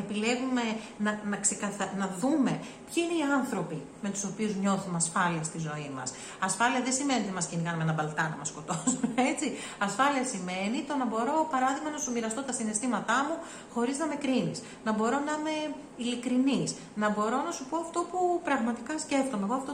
επιλέγουμε, 0.00 0.62
να, 0.98 1.20
να, 1.30 1.36
ξεκαθα... 1.36 1.92
να 1.96 2.06
δούμε 2.20 2.60
ποιοι 2.88 3.04
είναι 3.04 3.18
οι 3.18 3.24
άνθρωποι 3.38 3.82
με 4.02 4.08
τους 4.10 4.24
οποίους 4.24 4.54
νιώθουμε 4.54 4.96
ασφάλεια 4.96 5.42
στη 5.42 5.58
ζωή 5.58 5.90
μας. 5.96 6.12
Ασφάλεια 6.38 6.80
δεν 6.82 6.92
σημαίνει 6.92 7.20
ότι 7.24 7.32
μας 7.32 7.46
κυνηγάνε 7.46 7.76
με 7.76 7.82
ένα 7.82 7.92
μπαλτά 7.92 8.22
να 8.28 8.36
μας 8.36 8.48
σκοτώσουν, 8.48 9.00
έτσι. 9.30 9.46
Ασφάλεια 9.78 10.24
σημαίνει 10.24 10.78
το 10.88 10.94
να 10.96 11.06
μπορώ, 11.06 11.48
παράδειγμα, 11.50 11.90
να 11.90 11.98
σου 11.98 12.12
μοιραστώ 12.12 12.42
τα 12.42 12.52
συναισθήματά 12.52 13.16
μου 13.26 13.36
χωρίς 13.74 13.98
να 13.98 14.06
με 14.06 14.14
κρίνεις. 14.14 14.58
Να 14.84 14.92
μπορώ 14.92 15.18
να 15.28 15.32
είμαι 15.38 15.74
ειλικρινής. 15.96 16.74
Να 16.94 17.08
μπορώ 17.10 17.38
να 17.46 17.50
σου 17.56 17.64
πω 17.70 17.76
αυτό 17.76 18.00
που 18.10 18.40
πραγματικά 18.44 18.98
σκέφτομαι. 18.98 19.44
Εγώ 19.44 19.54
αυτό 19.54 19.72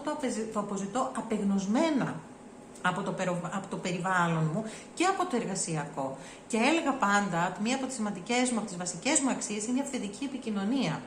το 0.53 0.61
αποζητώ 0.61 1.12
απεγνωσμένα 1.16 2.14
από 2.83 3.03
το, 3.03 3.14
από 3.51 3.66
το 3.70 3.76
περιβάλλον 3.76 4.51
μου 4.55 4.64
και 4.95 5.05
από 5.05 5.26
το 5.26 5.37
εργασιακό. 5.37 6.16
Και 6.47 6.57
έλεγα 6.57 6.93
πάντα 6.93 7.49
ότι 7.53 7.62
μία 7.62 7.76
από 7.76 7.87
τις 7.87 7.95
σημαντικές 7.95 8.51
μου, 8.51 8.59
από 8.59 8.66
τις 8.66 8.76
βασικές 8.76 9.20
μου 9.20 9.30
αξίες 9.30 9.66
είναι 9.66 9.78
η 9.78 9.80
αυθεντική 9.80 10.24
επικοινωνία. 10.24 11.01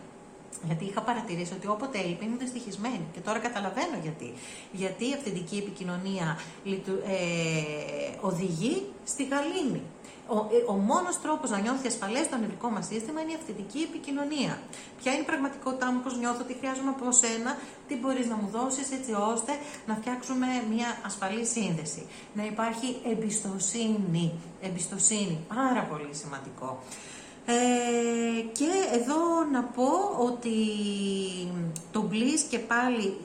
Γιατί 0.63 0.85
είχα 0.85 1.01
παρατηρήσει 1.01 1.53
ότι 1.53 1.67
όποτε 1.67 1.99
έλειπε 1.99 2.25
είναι 2.25 2.35
δυστυχισμένη. 2.39 3.05
Και 3.13 3.19
τώρα 3.19 3.39
καταλαβαίνω 3.39 3.97
γιατί. 4.01 4.33
Γιατί 4.71 5.09
η 5.09 5.13
αυθεντική 5.13 5.57
επικοινωνία 5.57 6.39
ε, 6.65 8.17
οδηγεί 8.21 8.85
στη 9.03 9.23
γαλήνη. 9.23 9.81
Ο, 10.27 10.37
ε, 10.37 10.71
ο 10.71 10.73
μόνος 10.73 11.21
τρόπος 11.21 11.49
να 11.49 11.59
νιώθει 11.59 11.87
ασφαλές 11.87 12.25
στο 12.25 12.37
νευρικό 12.37 12.69
μας 12.69 12.85
σύστημα 12.85 13.21
είναι 13.21 13.31
η 13.31 13.35
αυθεντική 13.35 13.79
επικοινωνία. 13.89 14.59
Ποια 14.99 15.11
είναι 15.11 15.21
η 15.21 15.25
πραγματικότητά 15.25 15.91
μου, 15.91 15.99
πώς 15.99 16.17
νιώθω, 16.17 16.43
τι 16.43 16.53
χρειάζομαι 16.53 16.89
από 16.89 17.11
σένα, 17.11 17.57
τι 17.87 17.95
μπορείς 17.95 18.27
να 18.27 18.35
μου 18.35 18.47
δώσεις 18.51 18.91
έτσι 18.91 19.11
ώστε 19.33 19.51
να 19.87 19.93
φτιάξουμε 19.95 20.47
μια 20.73 20.89
ασφαλή 21.05 21.45
σύνδεση. 21.45 22.07
Να 22.33 22.43
υπάρχει 22.45 22.87
εμπιστοσύνη. 23.11 24.31
Εμπιστοσύνη. 24.61 25.39
Πάρα 25.47 25.81
πολύ 25.91 26.13
σημαντικό. 26.21 26.83
Ε, 27.45 28.41
και 28.51 28.69
εδώ 28.93 29.43
να 29.51 29.63
πω 29.63 29.89
ότι 30.19 30.57
το 31.91 32.09
Bliss 32.11 32.41
και 32.49 32.59
πάλι 32.59 33.17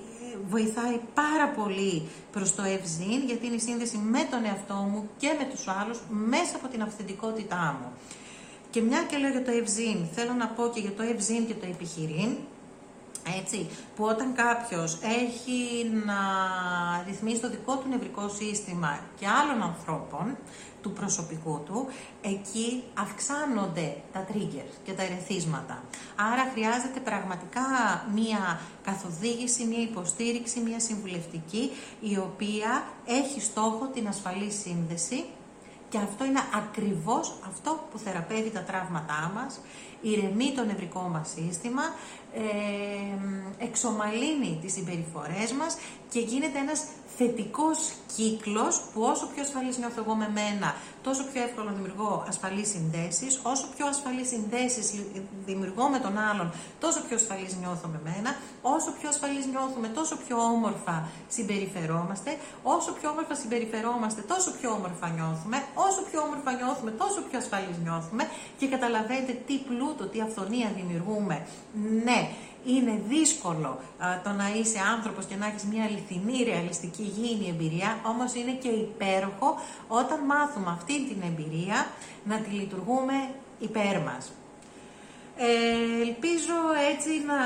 βοηθάει 0.49 1.01
πάρα 1.15 1.49
πολύ 1.49 2.09
προς 2.33 2.55
το 2.55 2.63
ευζήν, 2.63 3.21
γιατί 3.27 3.47
είναι 3.47 3.55
η 3.55 3.61
σύνδεση 3.61 3.97
με 3.97 4.27
τον 4.31 4.45
εαυτό 4.45 4.75
μου 4.75 5.09
και 5.17 5.37
με 5.39 5.45
τους 5.45 5.69
άλλους 5.69 5.99
μέσα 6.09 6.57
από 6.57 6.69
την 6.69 6.83
αυθεντικότητά 6.83 7.77
μου. 7.81 7.93
Και 8.71 8.81
μια 8.81 9.03
και 9.03 9.17
λέω 9.17 9.31
για 9.31 9.45
το 9.45 9.51
ευζήν, 9.51 10.07
θέλω 10.15 10.33
να 10.33 10.47
πω 10.47 10.71
και 10.75 10.81
για 10.81 10.93
το 10.93 11.03
ευζήν 11.03 11.47
και 11.47 11.55
το 11.55 11.67
επιχειρήν, 11.67 12.37
έτσι, 13.39 13.69
που 13.97 14.05
όταν 14.05 14.35
κάποιος 14.35 14.99
έχει 15.03 15.91
να 16.05 16.21
ρυθμίσει 17.07 17.41
το 17.41 17.51
δικό 17.51 17.77
του 17.77 17.89
νευρικό 17.89 18.29
σύστημα 18.29 19.01
και 19.19 19.27
άλλων 19.27 19.63
ανθρώπων, 19.63 20.37
του 20.81 20.93
προσωπικού 20.93 21.63
του, 21.65 21.87
εκεί 22.23 22.83
αυξάνονται 22.95 23.97
τα 24.13 24.27
triggers 24.33 24.75
και 24.85 24.93
τα 24.93 25.03
ερεθίσματα. 25.03 25.83
Άρα 26.17 26.51
χρειάζεται 26.53 27.01
πραγματικά 27.01 27.61
μία 28.15 28.61
καθοδήγηση, 28.83 29.65
μία 29.65 29.83
υποστήριξη, 29.83 30.61
μία 30.61 30.81
συμβουλευτική, 30.81 31.71
η 32.01 32.17
οποία 32.17 32.85
έχει 33.07 33.41
στόχο 33.41 33.87
την 33.87 34.09
ασφαλή 34.09 34.51
σύνδεση 34.51 35.25
και 35.91 35.99
αυτό 35.99 36.25
είναι 36.25 36.41
ακριβώς 36.55 37.35
αυτό 37.49 37.89
που 37.91 37.99
θεραπεύει 37.99 38.51
τα 38.51 38.63
τραύματά 38.63 39.33
μας, 39.35 39.61
ηρεμεί 40.01 40.53
το 40.57 40.65
νευρικό 40.65 41.01
μας 41.01 41.35
σύστημα, 41.37 41.83
ε, 42.35 43.65
εξομαλύνει 43.65 44.59
τις 44.63 44.73
συμπεριφορές 44.73 45.53
μας 45.53 45.77
και 46.11 46.21
γίνεται 46.21 46.59
ένας 46.59 46.85
θετικός 47.17 47.79
κύκλος 48.17 48.81
που 48.93 49.03
όσο 49.03 49.27
πιο 49.33 49.43
ασφαλής 49.43 49.79
νιώθω 49.79 50.01
εγώ 50.05 50.15
με 50.15 50.29
μένα, 50.39 50.69
τόσο 51.03 51.23
πιο 51.33 51.43
εύκολο 51.43 51.71
δημιουργώ 51.77 52.25
ασφαλείς 52.29 52.69
συνδέσεις, 52.69 53.41
όσο 53.43 53.67
πιο 53.77 53.87
ασφαλείς 53.87 54.29
συνδέσεις 54.29 54.87
δημιουργώ 55.47 55.89
με 55.89 55.99
τον 55.99 56.19
άλλον, 56.19 56.53
τόσο 56.81 57.01
πιο 57.07 57.17
ασφαλής 57.17 57.53
νιώθω 57.61 57.89
με 57.95 58.01
μένα, 58.05 58.31
όσο 58.63 58.91
πιο 58.99 59.09
ασφαλής 59.09 59.47
νιώθουμε, 59.47 59.89
τόσο 59.89 60.17
πιο 60.25 60.37
όμορφα 60.37 61.09
συμπεριφερόμαστε, 61.29 62.31
όσο 62.63 62.91
πιο 62.93 63.11
όμορφα 63.11 63.35
συμπεριφερόμαστε, 63.35 64.21
τόσο 64.33 64.51
πιο 64.59 64.69
όμορφα 64.79 65.09
νιώθουμε, 65.09 65.57
όσο 65.75 66.01
πιο 66.09 66.19
όμορφα 66.27 66.53
νιώθουμε, 66.53 66.91
τόσο 66.91 67.21
πιο 67.29 67.39
ασφαλής 67.39 67.77
νιώθουμε. 67.85 68.23
Και 68.59 68.67
καταλαβαίνετε 68.69 69.33
τι 69.47 69.57
πλούτο, 69.69 70.05
τι 70.13 70.21
αυθονία 70.21 70.69
δημιουργούμε. 70.77 71.47
Ναι, 72.05 72.21
είναι 72.67 73.01
δύσκολο 73.09 73.79
το 74.25 74.31
να 74.31 74.49
είσαι 74.55 74.79
άνθρωπος 74.95 75.25
και 75.25 75.37
να 75.37 75.47
έχεις 75.47 75.63
μια 75.63 75.85
αληθινή, 75.85 76.43
ρεαλιστική, 76.43 77.03
υγιεινή 77.03 77.49
εμπειρία, 77.49 78.01
όμως 78.07 78.35
είναι 78.35 78.53
και 78.53 78.69
υπέροχο 78.69 79.59
όταν 79.89 80.19
μάθουμε 80.25 80.71
αυτή 80.71 81.07
την 81.07 81.23
εμπειρία 81.23 81.87
να 82.25 82.37
τη 82.37 82.51
λειτουργούμε 82.51 83.15
υπέρ 83.59 84.01
μας. 84.01 84.33
Ε, 85.37 86.01
ελπίζω 86.01 86.59
έτσι 86.93 87.11
να 87.27 87.41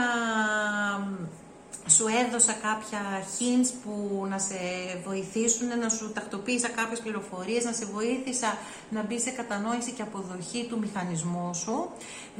σου 1.86 2.04
έδωσα 2.26 2.52
κάποια 2.52 3.02
hints 3.38 3.70
που 3.84 4.26
να 4.28 4.38
σε 4.38 4.58
βοηθήσουν, 5.04 5.78
να 5.78 5.88
σου 5.88 6.12
τακτοποίησα 6.12 6.68
κάποιες 6.68 7.00
πληροφορίες, 7.00 7.64
να 7.64 7.72
σε 7.72 7.84
βοήθησα 7.84 8.58
να 8.90 9.02
μπει 9.02 9.20
σε 9.20 9.30
κατανόηση 9.30 9.92
και 9.92 10.02
αποδοχή 10.02 10.66
του 10.68 10.78
μηχανισμού 10.78 11.54
σου 11.54 11.90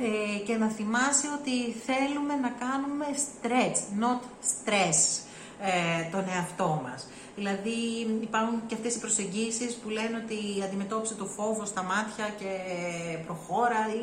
ε, 0.03 0.38
και 0.38 0.55
να 0.57 0.68
θυμάσαι 0.68 1.28
ότι 1.38 1.76
θέλουμε 1.86 2.34
να 2.34 2.51
κάνουμε 2.64 3.07
stretch, 3.24 3.80
not 4.03 4.20
stress 4.53 4.99
ε, 5.61 6.11
τον 6.11 6.24
εαυτό 6.34 6.80
μας. 6.84 7.07
Δηλαδή 7.36 7.76
υπάρχουν 8.20 8.66
και 8.66 8.74
αυτές 8.74 8.95
οι 8.95 8.99
προσεγγίσεις 8.99 9.74
που 9.74 9.88
λένε 9.88 10.22
ότι 10.24 10.62
αντιμετώπισε 10.64 11.14
το 11.14 11.24
φόβο 11.24 11.64
στα 11.64 11.82
μάτια 11.82 12.26
και 12.38 12.53
προχώρα 13.26 13.80
ή 13.95 14.01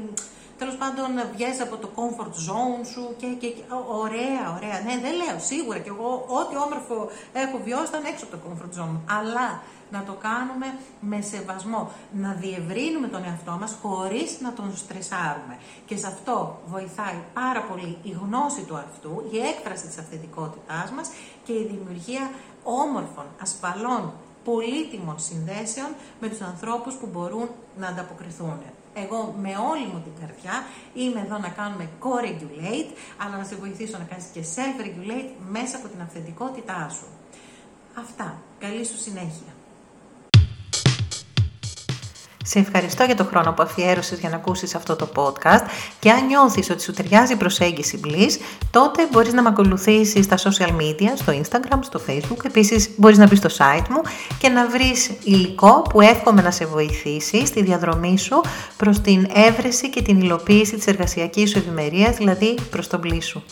τέλος 0.62 0.78
πάντων 0.84 1.09
βγαίνει 1.36 1.62
από 1.68 1.76
το 1.84 1.89
comfort 1.99 2.36
zone 2.47 2.82
σου 2.91 3.03
και, 3.20 3.28
και, 3.41 3.49
και 3.57 3.64
ωραία, 4.03 4.43
ωραία. 4.57 4.78
Ναι, 4.86 4.95
δεν 5.05 5.14
λέω 5.22 5.38
σίγουρα 5.51 5.80
και 5.84 5.91
εγώ 5.95 6.09
ό,τι 6.39 6.53
όμορφο 6.66 6.97
έχω 7.43 7.57
βιώσει 7.66 7.89
ήταν 7.93 8.03
έξω 8.12 8.24
από 8.26 8.34
το 8.36 8.41
comfort 8.45 8.74
zone. 8.78 8.97
Αλλά 9.18 9.47
να 9.95 10.03
το 10.03 10.14
κάνουμε 10.28 10.68
με 10.99 11.22
σεβασμό, 11.22 11.82
να 12.24 12.32
διευρύνουμε 12.43 13.07
τον 13.07 13.24
εαυτό 13.30 13.51
μας 13.62 13.78
χωρίς 13.82 14.30
να 14.45 14.53
τον 14.53 14.70
στρεσάρουμε. 14.76 15.55
Και 15.86 15.97
σε 15.97 16.07
αυτό 16.07 16.59
βοηθάει 16.74 17.18
πάρα 17.34 17.62
πολύ 17.70 17.97
η 18.03 18.12
γνώση 18.22 18.62
του 18.68 18.78
αυτού, 18.78 19.12
η 19.32 19.38
έκφραση 19.51 19.86
της 19.88 19.97
αυθεντικότητάς 19.97 20.91
μας 20.95 21.07
και 21.45 21.53
η 21.53 21.64
δημιουργία 21.72 22.32
όμορφων, 22.64 23.26
ασφαλών, 23.41 24.14
πολύτιμων 24.43 25.20
συνδέσεων 25.20 25.89
με 26.22 26.28
τους 26.30 26.41
ανθρώπους 26.41 26.93
που 26.95 27.07
μπορούν 27.12 27.49
να 27.80 27.88
ανταποκριθούν. 27.88 28.59
Εγώ 28.93 29.35
με 29.41 29.49
όλη 29.71 29.85
μου 29.85 30.01
την 30.03 30.11
καρδιά 30.19 30.65
είμαι 30.93 31.19
εδώ 31.19 31.37
να 31.37 31.49
κάνουμε 31.49 31.89
co-regulate, 31.99 32.91
αλλά 33.17 33.37
να 33.37 33.43
σε 33.43 33.55
βοηθήσω 33.55 33.97
να 33.97 34.03
κάνεις 34.03 34.25
και 34.33 34.43
self-regulate 34.55 35.29
μέσα 35.49 35.77
από 35.77 35.87
την 35.87 36.01
αυθεντικότητά 36.01 36.89
σου. 36.89 37.05
Αυτά. 37.95 38.41
Καλή 38.59 38.85
σου 38.85 38.97
συνέχεια. 38.97 39.51
Σε 42.51 42.59
ευχαριστώ 42.59 43.03
για 43.03 43.15
το 43.15 43.23
χρόνο 43.23 43.51
που 43.53 43.63
αφιέρωσες 43.63 44.19
για 44.19 44.29
να 44.29 44.35
ακούσεις 44.35 44.75
αυτό 44.75 44.95
το 44.95 45.09
podcast 45.15 45.65
και 45.99 46.11
αν 46.11 46.25
νιώθεις 46.25 46.69
ότι 46.69 46.83
σου 46.83 46.91
ταιριάζει 46.91 47.33
η 47.33 47.35
προσέγγιση 47.35 47.99
Bliss, 48.03 48.31
τότε 48.71 49.07
μπορείς 49.11 49.33
να 49.33 49.41
με 49.41 49.49
ακολουθήσεις 49.49 50.25
στα 50.25 50.37
social 50.37 50.69
media, 50.69 51.11
στο 51.15 51.33
Instagram, 51.41 51.79
στο 51.81 52.01
Facebook. 52.07 52.45
Επίσης 52.45 52.89
μπορείς 52.97 53.17
να 53.17 53.27
μπεις 53.27 53.37
στο 53.37 53.49
site 53.57 53.87
μου 53.89 54.01
και 54.37 54.49
να 54.49 54.67
βρεις 54.67 55.11
υλικό 55.23 55.81
που 55.81 56.01
εύχομαι 56.01 56.41
να 56.41 56.51
σε 56.51 56.65
βοηθήσει 56.65 57.45
στη 57.45 57.63
διαδρομή 57.63 58.17
σου 58.17 58.41
προς 58.77 58.99
την 58.99 59.27
έβρεση 59.33 59.89
και 59.89 60.01
την 60.01 60.21
υλοποίηση 60.21 60.75
της 60.75 60.87
εργασιακής 60.87 61.49
σου 61.49 61.57
ευημερίας, 61.57 62.15
δηλαδή 62.15 62.55
προς 62.69 62.87
τον 62.87 63.01
Bliss 63.03 63.23
σου. 63.23 63.43